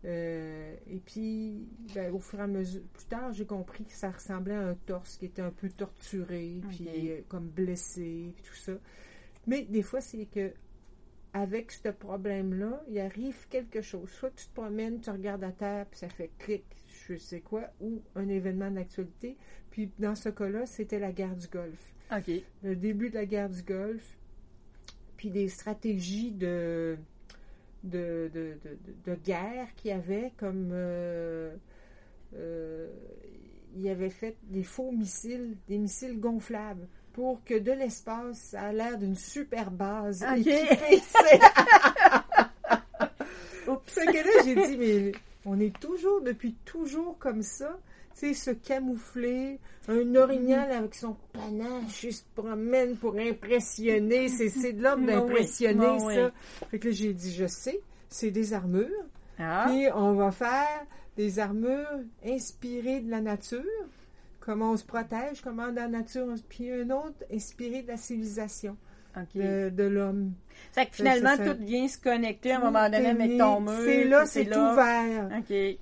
euh, 0.04 0.74
et 0.88 0.98
puis, 0.98 1.68
ben, 1.94 2.12
au 2.12 2.18
fur 2.18 2.38
et 2.38 2.42
à 2.42 2.46
mesure, 2.46 2.82
plus 2.92 3.04
tard, 3.04 3.32
j'ai 3.32 3.44
compris 3.44 3.84
que 3.84 3.92
ça 3.92 4.10
ressemblait 4.10 4.54
à 4.54 4.68
un 4.68 4.74
torse 4.74 5.16
qui 5.18 5.26
était 5.26 5.42
un 5.42 5.50
peu 5.50 5.68
torturé, 5.68 6.60
puis 6.70 6.88
euh, 7.10 7.20
comme 7.28 7.48
blessé, 7.48 8.32
puis 8.34 8.42
tout 8.42 8.56
ça. 8.56 8.72
Mais 9.46 9.62
des 9.62 9.82
fois, 9.82 10.00
c'est 10.00 10.24
que 10.26 10.52
avec 11.32 11.70
ce 11.70 11.88
problème-là, 11.88 12.82
il 12.88 12.98
arrive 12.98 13.46
quelque 13.48 13.82
chose. 13.82 14.08
Soit 14.10 14.30
tu 14.30 14.46
te 14.46 14.54
promènes, 14.54 15.00
tu 15.00 15.10
regardes 15.10 15.44
à 15.44 15.52
terre, 15.52 15.86
puis 15.86 15.98
ça 16.00 16.08
fait 16.08 16.30
clic, 16.38 16.64
je 17.08 17.16
sais 17.16 17.40
quoi, 17.40 17.62
ou 17.80 18.02
un 18.14 18.28
événement 18.28 18.70
d'actualité. 18.70 19.36
Puis 19.70 19.90
dans 19.98 20.14
ce 20.14 20.28
cas-là, 20.28 20.66
c'était 20.66 20.98
la 20.98 21.12
guerre 21.12 21.36
du 21.36 21.46
Golfe. 21.48 21.92
Le 22.62 22.74
début 22.74 23.10
de 23.10 23.14
la 23.14 23.26
guerre 23.26 23.48
du 23.48 23.62
Golfe, 23.62 24.16
puis 25.16 25.30
des 25.30 25.48
stratégies 25.48 26.32
de 26.32 26.96
de, 27.82 28.30
de, 28.34 28.58
de, 29.06 29.14
guerre 29.14 29.68
qu'il 29.76 29.90
y 29.90 29.94
avait, 29.94 30.32
comme 30.36 30.68
euh, 30.72 31.54
euh, 32.36 32.88
il 33.74 33.88
avait 33.88 34.10
fait 34.10 34.36
des 34.42 34.62
faux 34.62 34.92
missiles, 34.92 35.56
des 35.68 35.78
missiles 35.78 36.20
gonflables. 36.20 36.86
pour 37.12 37.42
que 37.44 37.58
de 37.58 37.72
l'espace, 37.72 38.38
ça 38.38 38.62
a 38.62 38.72
l'air 38.72 38.98
d'une 38.98 39.16
super 39.16 39.70
base 39.70 40.22
Ok. 40.22 40.44
C'est 43.86 44.06
que 44.06 44.12
là, 44.12 44.42
j'ai 44.44 44.54
dit, 44.54 44.76
mais 44.76 45.12
on 45.44 45.58
est 45.60 45.78
toujours, 45.80 46.20
depuis 46.20 46.54
toujours 46.64 47.18
comme 47.18 47.42
ça. 47.42 47.78
Tu 48.18 48.34
sais, 48.34 48.34
se 48.34 48.50
camoufler, 48.50 49.58
un 49.88 50.14
orignal 50.16 50.70
avec 50.72 50.94
son 50.94 51.16
panache, 51.32 52.04
il 52.04 52.12
se 52.12 52.22
promène 52.34 52.96
pour 52.96 53.16
impressionner. 53.16 54.28
C'est, 54.28 54.48
c'est 54.48 54.72
de 54.72 54.82
l'ordre 54.82 55.02
Oui, 55.06 55.12
d'impressionner, 55.12 55.96
oui. 56.02 56.14
ça. 56.14 56.30
Fait 56.70 56.78
que 56.78 56.88
là, 56.88 56.94
j'ai 56.94 57.14
dit, 57.14 57.32
je 57.32 57.46
sais, 57.46 57.80
c'est 58.08 58.30
des 58.30 58.52
armures. 58.52 58.88
Ah, 59.38 59.66
Puis 59.68 59.86
on 59.94 60.12
va 60.14 60.32
faire 60.32 60.84
des 61.16 61.38
armures 61.38 62.00
inspirées 62.24 63.00
de 63.00 63.10
la 63.10 63.20
nature, 63.20 63.62
comment 64.40 64.72
on 64.72 64.76
se 64.76 64.84
protège, 64.84 65.40
comment 65.42 65.68
dans 65.68 65.74
la 65.82 65.88
nature, 65.88 66.26
puis 66.48 66.70
un 66.70 66.90
autre 66.90 67.24
inspiré 67.32 67.82
de 67.82 67.88
la 67.88 67.96
civilisation, 67.96 68.76
de, 69.34 69.70
de 69.70 69.82
l'homme. 69.84 70.32
Fait 70.72 70.86
que 70.86 70.96
finalement, 70.96 71.30
c'est 71.36 71.44
ça. 71.46 71.54
tout 71.54 71.64
vient 71.64 71.88
se 71.88 71.98
connecter 71.98 72.52
à 72.52 72.58
un 72.60 72.64
moment 72.64 72.88
donné 72.90 73.06
avec 73.08 73.38
ton 73.38 73.60
mur. 73.60 73.72
C'est 73.84 74.04
là, 74.04 74.26
c'est 74.26 74.46
ouvert. 74.56 75.28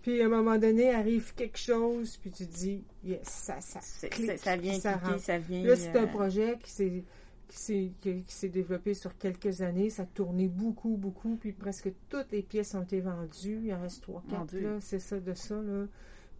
Puis 0.03 0.22
à 0.22 0.26
un 0.26 0.29
moment 0.29 0.57
donné, 0.59 0.95
arrive 0.95 1.35
quelque 1.35 1.59
chose, 1.59 2.16
puis 2.16 2.31
tu 2.31 2.45
dis, 2.47 2.85
yes, 3.05 3.20
ça, 3.24 3.61
ça, 3.61 3.81
C'est- 3.83 4.09
clique, 4.09 4.31
c'est- 4.31 4.37
ça 4.39 4.57
vient 4.57 4.79
ça 4.79 4.93
cliquer, 4.95 5.07
rentre. 5.12 5.20
ça 5.20 5.39
vient. 5.39 5.62
Là, 5.64 5.76
c'est 5.76 5.97
un 5.97 6.05
euh, 6.05 6.07
projet 6.07 6.59
qui 6.62 6.70
s'est 6.70 7.05
qui 7.49 8.49
développé 8.51 8.95
sur 8.95 9.16
quelques 9.18 9.62
années. 9.62 9.91
Ça 9.91 10.03
a 10.03 10.07
tourné 10.07 10.49
beaucoup, 10.49 10.97
beaucoup, 10.97 11.37
puis 11.37 11.53
presque 11.53 11.91
toutes 12.09 12.31
les 12.31 12.43
pièces 12.43 12.74
ont 12.74 12.83
été 12.83 13.01
vendues. 13.01 13.61
Il 13.64 13.72
en 13.74 13.81
reste 13.81 14.03
trois, 14.03 14.22
quatre, 14.29 14.53
là. 14.55 14.76
C'est 14.81 14.99
ça, 15.01 15.18
de 15.18 15.35
ça, 15.35 15.55
là. 15.55 15.87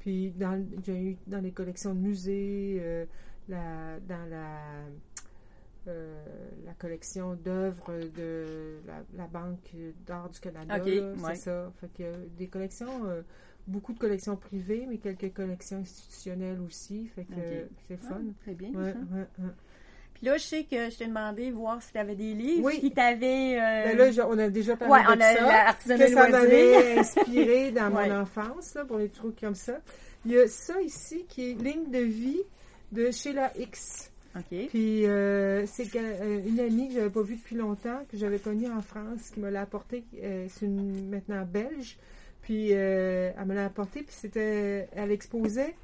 Puis 0.01 0.30
dans, 0.30 0.62
j'ai 0.86 1.01
eu 1.03 1.16
dans 1.26 1.41
les 1.41 1.51
collections 1.51 1.95
de 1.95 2.01
musées, 2.01 2.78
euh, 2.80 3.05
la, 3.49 3.99
dans 4.07 4.24
la, 4.30 4.61
euh, 5.89 6.14
la 6.64 6.72
collection 6.74 7.34
d'œuvres 7.34 7.93
de 8.16 8.78
la, 8.86 9.03
la 9.16 9.26
Banque 9.26 9.70
d'art 10.07 10.28
du 10.28 10.39
Canada. 10.41 10.76
Ouais. 10.82 11.12
C'est 11.28 11.36
ça. 11.36 11.72
Fait 11.80 11.91
que 11.97 12.26
des 12.36 12.47
collections, 12.49 13.07
euh, 13.07 13.22
beaucoup 13.66 13.93
de 13.93 13.99
collections 13.99 14.36
privées, 14.36 14.86
mais 14.89 14.99
quelques 14.99 15.32
collections 15.34 15.78
institutionnelles 15.78 16.61
aussi. 16.61 17.07
Fait 17.07 17.24
que 17.24 17.32
euh, 17.39 17.64
c'est 17.89 17.99
ah, 18.05 18.09
fun. 18.09 18.20
c'est 18.45 18.55
bien, 18.55 18.70
Ouais, 18.70 18.93
ça. 18.93 18.99
ouais, 19.14 19.26
ouais. 19.47 19.51
Puis 20.14 20.26
là, 20.26 20.36
je 20.36 20.43
sais 20.43 20.64
que 20.64 20.91
je 20.91 20.99
t'ai 20.99 21.07
demandé 21.07 21.51
voir 21.53 21.80
si 21.80 21.93
tu 21.93 21.99
avais 21.99 22.16
des 22.16 22.34
livres 22.34 22.64
Oui. 22.64 22.80
qui 22.80 22.91
t'avaient. 22.91 23.57
euh, 23.57 23.95
là, 23.95 24.11
je- 24.11 24.20
on 24.22 24.36
a 24.39 24.49
déjà 24.49 24.76
parlé 24.76 24.93
ouais, 24.95 25.03
de 25.05 25.09
on 25.11 25.20
a 25.20 25.72
ça. 25.78 25.97
que 25.97 26.09
ça 26.12 26.28
m'avait 26.28 26.99
inspiré 26.99 27.70
dans 27.70 27.91
Ouais. 27.95 28.09
mon 28.09 28.20
enfance, 28.22 28.74
là, 28.74 28.84
pour 28.84 28.99
les 28.99 29.11
trucs 29.11 29.39
comme 29.41 29.55
ça. 29.55 29.78
Il 30.26 30.32
y 30.32 30.39
a 30.39 30.49
ça 30.49 30.80
ici 30.82 31.24
qui 31.28 31.51
est 31.51 31.55
Ligne 31.55 31.89
de 31.91 32.01
vie 32.01 32.43
de 32.91 33.12
Sheila 33.12 33.53
X. 33.57 34.11
OK. 34.39 34.68
Puis 34.68 35.07
euh, 35.07 35.66
c'est 35.66 35.89
euh, 35.97 36.41
une 36.47 36.61
amie 36.61 36.89
que 36.89 36.95
j'avais 36.95 37.11
pas 37.11 37.22
vue 37.22 37.36
depuis 37.36 37.57
longtemps, 37.57 38.01
que 38.11 38.16
j'avais 38.16 38.39
connue 38.39 38.70
en 38.70 38.82
France, 38.82 39.30
qui 39.34 39.41
me 39.41 39.51
l'a 39.51 39.62
apporté. 39.62 40.05
euh, 40.22 40.47
c'est 40.49 40.66
une 40.66 41.09
maintenant 41.09 41.45
belge. 41.45 41.99
Puis 42.43 42.70
elle 42.70 43.34
me 43.47 43.55
l'a 43.55 43.66
apporté, 43.66 44.03
puis 44.03 44.14
c'était, 44.18 44.89
elle 44.93 45.11
exposait 45.11 45.74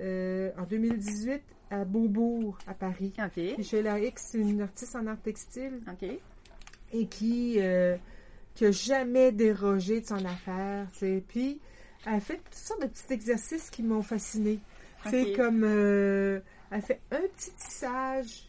en 0.00 0.64
2018 0.68 1.42
à 1.70 1.84
Beaubourg, 1.84 2.58
à 2.66 2.74
Paris. 2.74 3.12
OK. 3.18 3.32
Puis 3.54 3.64
Sheila 3.64 4.00
X, 4.00 4.28
c'est 4.30 4.38
une 4.38 4.62
artiste 4.62 4.96
en 4.96 5.06
art 5.06 5.20
textile 5.20 5.80
OK. 5.90 6.08
et 6.92 7.06
qui 7.06 7.56
euh, 7.58 7.96
qui 8.54 8.66
a 8.66 8.70
jamais 8.70 9.32
dérogé 9.32 10.00
de 10.00 10.06
son 10.06 10.24
affaire. 10.24 10.86
tu 10.92 10.98
sais. 10.98 11.24
Puis 11.26 11.60
elle 12.06 12.14
a 12.14 12.20
fait 12.20 12.36
toutes 12.38 12.54
sortes 12.54 12.82
de 12.82 12.86
petits 12.86 13.12
exercices 13.12 13.70
qui 13.70 13.82
m'ont 13.82 14.02
fascinée. 14.02 14.60
C'est 15.08 15.34
comme 15.34 15.62
euh, 15.62 16.40
elle 16.70 16.82
fait 16.82 17.00
un 17.10 17.20
petit 17.36 17.50
tissage 17.52 18.48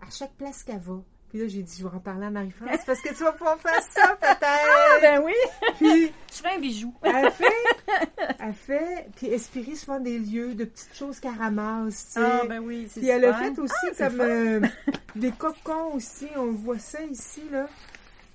à 0.00 0.10
chaque 0.10 0.32
place 0.34 0.62
qu'elle 0.62 0.78
va. 0.80 1.00
Puis 1.28 1.38
là, 1.40 1.48
j'ai 1.48 1.62
dit, 1.62 1.76
je 1.78 1.86
vais 1.88 1.94
en 1.94 1.98
parler 2.00 2.26
à 2.26 2.30
Marie-France 2.30 2.80
parce 2.84 3.00
que 3.00 3.08
tu 3.08 3.24
vas 3.24 3.32
pouvoir 3.32 3.58
faire 3.58 3.80
ça 3.82 4.18
Ah, 4.22 4.36
peut-être. 4.36 5.00
ben 5.00 5.22
oui! 5.24 5.32
Puis 5.78 6.12
Je 6.30 6.36
ferais 6.36 6.56
un 6.56 6.58
bijou. 6.58 6.92
elle 7.02 7.30
fait, 7.30 7.44
elle 8.38 8.52
fait, 8.52 9.06
puis 9.16 9.34
inspirer 9.34 9.74
souvent 9.74 9.98
des 9.98 10.18
lieux, 10.18 10.54
de 10.54 10.64
petites 10.66 10.94
choses 10.94 11.20
qu'elle 11.20 11.32
ramasse. 11.38 12.06
tu 12.08 12.12
sais. 12.12 12.20
Ah, 12.22 12.42
ben 12.46 12.58
oui, 12.60 12.86
c'est 12.90 13.00
Puis 13.00 13.08
elle 13.08 13.24
a 13.24 13.32
fait 13.32 13.58
aussi 13.58 13.72
Ah, 13.98 14.08
comme 14.10 14.20
euh, 14.20 14.60
des 15.16 15.30
cocons 15.32 15.94
aussi. 15.94 16.28
On 16.36 16.52
voit 16.52 16.78
ça 16.78 17.02
ici, 17.02 17.42
là. 17.50 17.66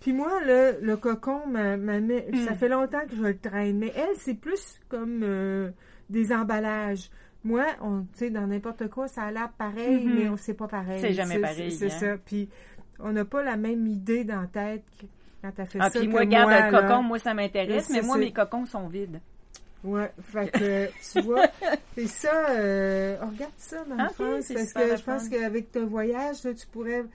Puis 0.01 0.13
moi, 0.13 0.41
là, 0.45 0.72
le 0.82 0.97
cocon, 0.97 1.45
m'a, 1.45 1.78
m'a 1.78 1.99
ça 1.99 2.53
Hmm. 2.53 2.55
fait 2.57 2.70
longtemps 2.70 3.05
que 3.07 3.15
je 3.15 3.22
le 3.22 3.38
traîne. 3.38 3.78
Mais 3.78 3.93
elle, 3.95 4.15
c'est 4.18 4.34
plus 4.36 4.80
comme 4.89 5.22
euh, 5.24 5.70
des 6.09 6.32
emballages. 6.34 7.11
Moi, 7.48 7.66
on, 7.82 8.02
tu 8.02 8.08
sais, 8.20 8.30
dans 8.30 8.45
n'importe 8.45 8.89
quoi, 8.89 9.08
ça 9.08 9.24
a 9.24 9.32
l'air 9.32 9.50
pareil, 9.58 10.04
Mhm. 10.06 10.16
mais 10.16 10.30
on 10.30 10.36
sait 10.38 10.54
pas 10.54 10.68
pareil. 10.68 11.00
C'est 11.00 11.14
jamais 11.14 11.39
pareil, 11.39 11.72
C'est, 11.72 11.86
hein. 11.86 11.89
ça. 12.00 12.18
Puis 12.26 12.50
on 13.00 13.12
n'a 13.14 13.24
pas 13.26 13.41
la 13.43 13.56
même 13.56 13.88
idée 13.88 14.24
dans 14.26 14.41
la 14.41 14.48
tête 14.48 14.84
quand 15.41 15.52
t'as 15.56 15.66
fait 15.66 15.80
Ah, 15.82 15.89
ça 15.89 16.00
puis 16.00 16.08
moi, 16.10 16.26
garde 16.26 16.50
moi, 16.50 16.58
un 16.60 16.72
là. 16.72 16.82
cocon, 16.82 17.04
moi, 17.04 17.20
ça 17.20 17.34
m'intéresse, 17.34 17.89
mais 17.89 18.02
moi, 18.02 18.18
mes 18.18 18.34
cocons 18.34 18.66
sont 18.66 18.88
vides. 18.88 19.20
Ouais, 19.84 20.12
fait 20.20 20.52
que 20.52 20.88
tu 21.14 21.22
vois, 21.22 21.45
et 21.98 22.08
ça, 22.08 22.50
euh, 22.50 23.16
on 23.22 23.28
regarde 23.28 23.52
ça, 23.58 23.78
Ah, 23.84 23.95
Marie-France, 23.95 24.28
ok, 24.39 24.41
c'est 24.41 24.54
parce 24.56 24.74
que 24.74 24.80
le 24.91 24.98
je 24.98 25.04
pense 25.04 25.30
qu'avec 25.30 25.72
ton 25.72 25.86
voyage, 25.86 26.43
là, 26.43 26.54
tu 26.54 26.66
pourrais, 26.68 27.06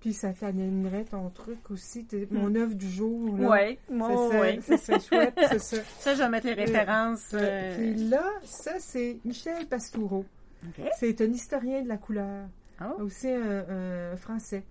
puis 0.00 0.12
ça 0.14 0.32
t'animerait 0.32 1.04
ton 1.04 1.28
truc 1.30 1.70
aussi, 1.70 2.04
t'es- 2.04 2.26
mon 2.30 2.54
œuvre 2.54 2.74
du 2.74 2.88
jour. 2.90 3.34
C'est 3.38 3.78
moi, 3.90 4.30
ça, 4.30 4.40
ouais. 4.40 4.60
ça, 4.62 4.76
c'est 4.78 5.00
chouette, 5.06 5.38
c'est 5.50 5.58
ça. 5.60 5.76
Ça, 5.98 6.14
je 6.14 6.18
vais 6.22 6.28
mettre 6.28 6.46
les 6.46 6.54
références. 6.54 7.32
Ouais. 7.32 7.38
euh, 7.42 7.76
Puis 7.76 7.94
là, 8.08 8.24
ça, 8.44 8.72
c'est 8.78 9.18
Michel 9.24 9.66
Pastoureau. 9.66 10.24
C'est 10.98 11.20
un 11.20 11.30
historien 11.32 11.82
de 11.82 11.88
la 11.88 11.96
couleur, 11.96 12.46
Oh, 12.82 13.02
aussi 13.02 13.28
un, 13.28 14.12
un 14.12 14.16
français. 14.16 14.62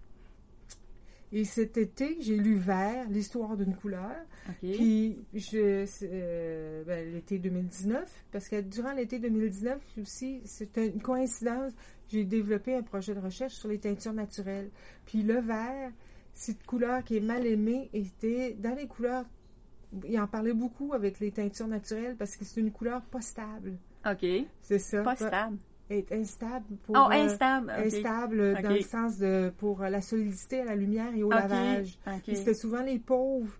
Et 1.32 1.44
cet 1.44 1.78
été, 1.78 2.18
j'ai 2.22 2.38
lu 2.38 2.56
Vert, 2.56 3.08
l'histoire 3.10 3.56
d'une 3.56 3.76
couleur. 3.76 4.16
OK. 4.48 4.56
Puis, 4.62 5.18
je, 5.34 5.86
euh, 6.04 6.84
ben, 6.84 7.14
l'été 7.14 7.38
2019, 7.38 8.26
parce 8.32 8.48
que 8.48 8.62
durant 8.62 8.94
l'été 8.94 9.20
2019 9.20 9.80
aussi, 10.02 10.42
c'est 10.46 10.76
une 10.78 11.02
coïncidence, 11.02 11.72
j'ai 12.08 12.24
développé 12.24 12.76
un 12.76 12.82
projet 12.82 13.14
de 13.14 13.20
recherche 13.20 13.54
sur 13.54 13.70
les 13.70 13.78
teintures 13.78 14.14
naturelles. 14.14 14.72
Puis 15.06 15.22
le 15.22 15.40
vert, 15.40 15.92
cette 16.34 16.66
couleur 16.66 17.04
qui 17.04 17.18
est 17.18 17.22
mal 17.22 17.46
aimée, 17.46 17.90
était 17.94 18.54
dans 18.54 18.74
les 18.74 18.88
couleurs, 18.88 19.26
il 20.08 20.20
en 20.20 20.28
parlait 20.28 20.54
beaucoup 20.54 20.94
avec 20.94 21.20
les 21.20 21.32
teintures 21.32 21.68
naturelles 21.68 22.16
parce 22.18 22.36
que 22.36 22.46
c'est 22.46 22.60
une 22.60 22.72
couleur 22.72 23.04
pas 23.04 23.22
stable. 23.22 23.78
OK. 24.06 24.26
C'est 24.62 24.80
ça. 24.80 25.04
Pas 25.04 25.16
stable. 25.16 25.58
Est 25.90 26.12
instable 26.12 26.76
pour. 26.84 26.96
Oh, 26.96 27.12
euh, 27.12 27.26
instable. 27.26 27.72
Instable 27.72 28.62
dans 28.62 28.70
le 28.70 28.82
sens 28.82 29.18
de 29.18 29.52
pour 29.58 29.82
la 29.82 30.02
solidité 30.02 30.62
à 30.62 30.66
la 30.66 30.76
lumière 30.76 31.16
et 31.16 31.24
au 31.24 31.28
OK. 31.28 31.34
lavage. 31.34 31.98
C'était 32.26 32.54
souvent 32.54 32.82
les 32.82 33.00
pauvres 33.00 33.58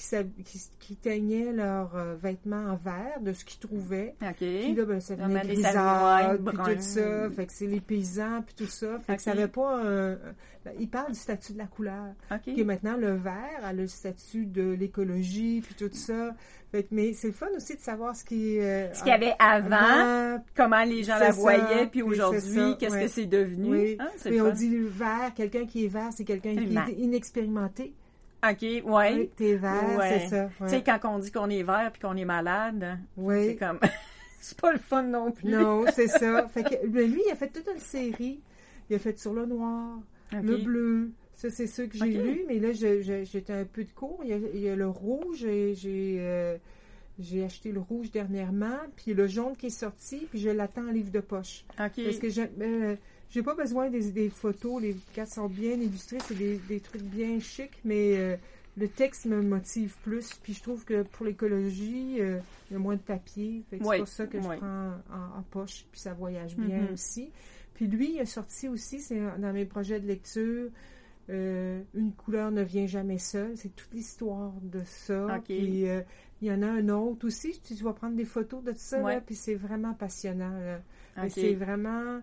qui, 0.00 0.60
qui, 0.78 0.96
teignaient 0.96 1.52
leurs 1.52 1.94
euh, 1.96 2.14
vêtements 2.14 2.70
en 2.70 2.76
vert 2.76 3.20
de 3.20 3.32
ce 3.32 3.44
qu'ils 3.44 3.60
trouvaient. 3.60 4.14
OK. 4.22 4.36
Puis 4.38 4.74
là, 4.74 4.84
ben, 4.84 5.00
ça 5.00 5.14
venait 5.14 5.56
savouilles, 5.56 6.38
puis 6.38 6.56
tout 6.56 6.80
ça. 6.80 7.30
Fait 7.30 7.46
que 7.46 7.52
c'est 7.52 7.66
les 7.66 7.80
paysans, 7.80 8.42
puis 8.42 8.54
tout 8.54 8.70
ça. 8.70 8.98
Fait 8.98 9.12
Ok. 9.12 9.18
que 9.18 9.22
ça 9.22 9.34
n'avait 9.34 9.48
pas 9.48 9.80
un... 9.82 10.14
ben, 10.64 10.72
il 10.78 10.88
parle 10.88 11.12
du 11.12 11.18
statut 11.18 11.52
de 11.52 11.58
la 11.58 11.66
couleur. 11.66 12.14
OK. 12.30 12.42
Qui 12.42 12.60
est 12.60 12.64
maintenant 12.64 12.96
le 12.96 13.14
vert 13.14 13.60
a 13.62 13.72
le 13.72 13.86
statut 13.86 14.46
de 14.46 14.72
l'écologie, 14.72 15.60
puis 15.60 15.74
tout 15.74 15.94
ça. 15.94 16.34
Fait 16.70 16.84
que, 16.84 16.88
mais 16.92 17.12
c'est 17.14 17.28
le 17.28 17.32
fun 17.32 17.48
aussi 17.56 17.74
de 17.74 17.80
savoir 17.80 18.14
ce 18.14 18.24
qui 18.24 18.60
euh, 18.60 18.92
Ce 18.94 19.00
qu'il 19.00 19.08
y 19.08 19.14
avait 19.14 19.34
avant, 19.40 19.74
avant, 19.76 20.44
comment 20.54 20.84
les 20.84 21.02
gens 21.02 21.18
la 21.18 21.32
ça, 21.32 21.40
voyaient, 21.40 21.86
puis 21.90 22.00
puis 22.00 22.02
aujourd'hui, 22.02 22.40
ça, 22.40 22.76
qu'est-ce 22.78 22.94
ouais. 22.94 23.02
que 23.02 23.08
c'est 23.08 23.26
devenu? 23.26 23.70
Oui. 23.70 23.96
Hein, 23.98 24.08
c'est 24.16 24.40
on 24.40 24.52
dit 24.52 24.68
le 24.68 24.86
vert, 24.86 25.32
quelqu'un 25.34 25.66
qui 25.66 25.84
est 25.84 25.88
vert, 25.88 26.10
c'est 26.12 26.24
quelqu'un 26.24 26.54
qui 26.54 26.76
est 26.76 26.92
inexpérimenté. 26.94 27.92
OK, 28.42 28.62
ouais. 28.62 28.82
Oui, 29.14 29.30
t'es 29.36 29.54
vert, 29.56 29.96
Ouais. 29.98 30.20
c'est 30.20 30.28
ça. 30.28 30.48
Tu 30.60 30.68
sais, 30.68 30.82
quand 30.82 30.98
on 31.04 31.18
dit 31.18 31.30
qu'on 31.30 31.50
est 31.50 31.62
vert 31.62 31.90
puis 31.92 32.00
qu'on 32.00 32.16
est 32.16 32.24
malade, 32.24 32.98
Oui. 33.16 33.46
c'est 33.48 33.56
comme... 33.56 33.78
c'est 34.40 34.58
pas 34.60 34.72
le 34.72 34.78
fun 34.78 35.02
non 35.02 35.30
plus. 35.32 35.50
Non, 35.50 35.84
c'est 35.94 36.06
ça. 36.08 36.48
Fait 36.54 36.62
que, 36.62 36.86
ben, 36.86 37.10
lui, 37.10 37.22
il 37.26 37.30
a 37.32 37.36
fait 37.36 37.48
toute 37.48 37.68
une 37.72 37.80
série. 37.80 38.40
Il 38.88 38.96
a 38.96 38.98
fait 38.98 39.18
sur 39.18 39.34
le 39.34 39.44
noir, 39.46 39.98
le 40.32 40.56
bleu. 40.56 41.10
Ça, 41.34 41.48
c'est 41.50 41.66
ceux 41.66 41.86
que 41.86 41.96
j'ai 41.96 42.18
Ok. 42.18 42.24
lus, 42.24 42.44
mais 42.48 42.58
là, 42.58 42.72
je- 42.72 43.02
je- 43.02 43.24
j'étais 43.24 43.52
un 43.52 43.64
peu 43.64 43.84
de 43.84 43.90
cours. 43.92 44.20
Il 44.24 44.30
y 44.30 44.32
a, 44.32 44.36
il 44.54 44.60
y 44.60 44.68
a 44.68 44.76
le 44.76 44.88
rouge, 44.88 45.44
et 45.44 45.74
j'ai 45.74 46.16
euh, 46.20 46.56
j'ai 47.18 47.44
acheté 47.44 47.72
le 47.72 47.80
rouge 47.80 48.10
dernièrement, 48.10 48.76
puis 48.96 49.14
le 49.14 49.26
jaune 49.26 49.56
qui 49.56 49.66
est 49.66 49.70
sorti, 49.70 50.26
puis 50.30 50.38
je 50.38 50.48
l'attends 50.50 50.86
en 50.88 50.90
livre 50.90 51.10
de 51.10 51.20
poche. 51.20 51.64
OK. 51.78 52.02
Parce 52.04 52.18
que 52.18 52.26
euh, 52.62 52.96
j'ai 53.30 53.42
pas 53.42 53.54
besoin 53.54 53.90
des, 53.90 54.10
des 54.10 54.28
photos, 54.28 54.80
les 54.82 54.96
cartes 55.14 55.30
sont 55.32 55.48
bien 55.48 55.72
illustrées, 55.72 56.18
c'est 56.26 56.36
des, 56.36 56.56
des 56.68 56.80
trucs 56.80 57.02
bien 57.02 57.38
chics, 57.40 57.78
mais 57.84 58.16
euh, 58.18 58.36
le 58.76 58.88
texte 58.88 59.26
me 59.26 59.40
motive 59.42 59.96
plus. 60.02 60.34
Puis 60.42 60.54
je 60.54 60.62
trouve 60.62 60.84
que 60.84 61.02
pour 61.02 61.26
l'écologie, 61.26 62.16
euh, 62.20 62.38
il 62.70 62.74
y 62.74 62.76
a 62.76 62.78
moins 62.78 62.96
de 62.96 63.00
papier. 63.00 63.64
Oui, 63.72 63.78
C'est 63.82 63.98
pour 63.98 64.08
ça 64.08 64.26
que 64.26 64.36
oui. 64.38 64.42
je 64.52 64.56
prends 64.58 64.90
en, 65.12 65.38
en 65.38 65.42
poche, 65.50 65.86
puis 65.90 66.00
ça 66.00 66.12
voyage 66.12 66.56
bien 66.56 66.82
Mhm. 66.82 66.92
aussi. 66.92 67.30
Puis 67.74 67.86
lui, 67.86 68.14
il 68.14 68.20
a 68.20 68.26
sorti 68.26 68.68
aussi, 68.68 69.00
c'est 69.00 69.18
dans 69.38 69.52
mes 69.52 69.64
projets 69.64 70.00
de 70.00 70.06
lecture, 70.06 70.70
euh, 71.30 71.80
Une 71.94 72.12
couleur 72.12 72.50
ne 72.50 72.62
vient 72.62 72.86
jamais 72.88 73.18
seule. 73.18 73.56
C'est 73.56 73.74
toute 73.76 73.92
l'histoire 73.94 74.52
de 74.62 74.80
ça. 74.84 75.36
Ok. 75.36 75.44
Puis 75.44 75.88
euh, 75.88 76.00
il 76.42 76.48
y 76.48 76.52
en 76.52 76.60
a 76.62 76.66
un 76.66 76.88
autre 76.88 77.26
aussi. 77.28 77.60
Tu, 77.62 77.74
vas 77.84 77.92
prendre 77.92 78.16
des 78.16 78.24
photos 78.24 78.64
de 78.64 78.72
ça, 78.74 79.00
Ouais. 79.00 79.14
là, 79.14 79.20
puis 79.20 79.36
c'est 79.36 79.54
vraiment 79.54 79.94
passionnant. 79.94 80.58
là. 80.58 80.80
Mais 81.16 81.26
OK. 81.26 81.30
C'est 81.34 81.54
vraiment 81.54 82.20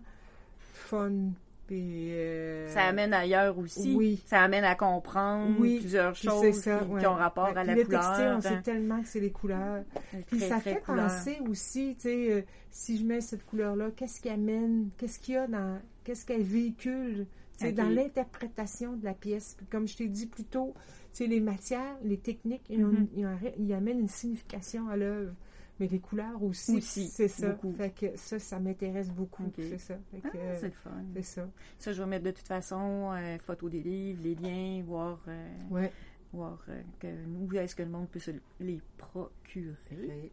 fun. 0.77 1.31
Puis, 1.67 2.13
euh, 2.13 2.65
ça 2.69 2.83
amène 2.83 3.13
ailleurs 3.13 3.57
aussi. 3.59 3.93
Oui. 3.93 4.23
Ça 4.25 4.41
amène 4.41 4.63
à 4.63 4.75
comprendre 4.75 5.53
plusieurs 5.57 6.15
choses 6.15 6.55
ça, 6.61 6.79
qui, 6.79 7.05
ont 7.05 7.13
rapport 7.13 7.57
à 7.57 7.65
la 7.65 7.75
le 7.75 7.83
couleur. 7.83 8.01
textile, 8.01 8.33
on 8.37 8.41
sait 8.41 8.61
tellement 8.61 9.01
que 9.01 9.07
c'est 9.07 9.19
les 9.19 9.31
couleurs. 9.31 9.83
Puis 10.27 10.39
ça 10.39 10.59
fait 10.61 10.81
penser 10.85 11.39
aussi, 11.47 11.95
tu 11.95 12.03
sais, 12.03 12.31
euh, 12.31 12.41
si 12.71 12.97
je 12.97 13.03
mets 13.03 13.19
cette 13.19 13.45
couleur-là, 13.45 13.91
qu'est-ce 13.95 14.21
qui 14.21 14.29
amène, 14.29 14.89
qu'est-ce 14.97 15.19
qu'il 15.19 15.33
y 15.33 15.37
a 15.37 15.47
dans, 15.47 15.77
qu'est-ce 16.05 16.25
qu'elle 16.25 16.43
véhicule, 16.43 17.27
c'est 17.57 17.73
dans 17.73 17.89
l'interprétation 17.89 18.93
de 18.93 19.03
la 19.03 19.13
pièce. 19.13 19.55
Puis 19.57 19.65
comme 19.65 19.89
je 19.89 19.97
t'ai 19.97 20.07
dit 20.07 20.27
plus 20.27 20.45
tôt, 20.45 20.73
tu 21.11 21.23
sais, 21.23 21.27
les 21.27 21.41
matières, 21.41 21.97
les 22.01 22.17
techniques, 22.17 22.65
ils, 22.69 22.81
mm-hmm. 22.81 23.73
amènent 23.75 23.99
une 23.99 24.07
signification 24.07 24.87
à 24.87 24.95
l'œuvre 24.95 25.33
mais 25.79 25.87
les 25.87 25.99
couleurs 25.99 26.41
aussi. 26.43 26.81
c'est 26.81 27.27
ça. 27.27 27.57
Fait 27.77 27.89
que 27.91 28.17
ça, 28.17 28.39
ça 28.39 28.59
m'intéresse 28.59 29.09
beaucoup. 29.09 29.51
C'est 29.55 29.77
ça. 29.77 29.95
Ah, 30.23 30.29
c'est 30.55 30.67
le 30.67 30.71
fun. 30.71 30.91
C'est 31.15 31.23
ça. 31.23 31.49
Ça, 31.77 31.93
je 31.93 32.01
vais 32.01 32.09
mettre 32.09 32.25
de 32.25 32.31
toute 32.31 32.47
façon 32.47 33.11
euh, 33.13 33.37
photos 33.39 33.71
des 33.71 33.81
livres, 33.81 34.21
les 34.23 34.35
liens, 34.35 34.83
voir, 34.83 35.19
euh, 35.27 35.49
ouais. 35.69 35.91
voir 36.33 36.59
euh, 36.69 36.81
que, 36.99 37.07
où 37.07 37.53
est-ce 37.55 37.75
que 37.75 37.83
le 37.83 37.89
monde 37.89 38.09
peut 38.09 38.19
se 38.19 38.31
les 38.59 38.81
procurer. 38.97 40.31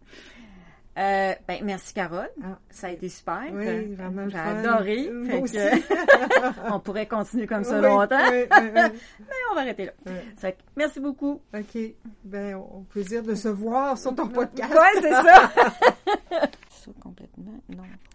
Euh, 0.96 1.34
ben, 1.48 1.58
merci 1.64 1.92
Carole. 1.92 2.30
Ah, 2.42 2.58
ça 2.70 2.86
a 2.86 2.90
été 2.90 3.08
super. 3.08 3.42
Oui, 3.52 3.94
vraiment. 3.94 4.28
J'ai 4.28 4.38
adoré. 4.38 5.10
aussi. 5.40 5.56
on 6.70 6.78
pourrait 6.78 7.06
continuer 7.06 7.46
comme 7.46 7.64
ça 7.64 7.80
longtemps. 7.80 8.30
mais 8.30 8.48
on 9.50 9.54
va 9.54 9.60
arrêter 9.60 9.86
là. 9.86 10.52
merci 10.76 11.00
beaucoup. 11.00 11.40
OK. 11.52 11.78
Ben, 12.24 12.54
au 12.54 12.84
plaisir 12.88 13.22
de 13.22 13.34
se 13.34 13.48
voir 13.48 13.98
sur 13.98 14.14
ton 14.14 14.28
podcast. 14.28 14.72
Oui, 14.72 15.00
c'est 15.02 15.10
ça. 15.10 15.52
ça 16.68 16.90
complètement. 17.00 17.60
Non. 17.68 17.82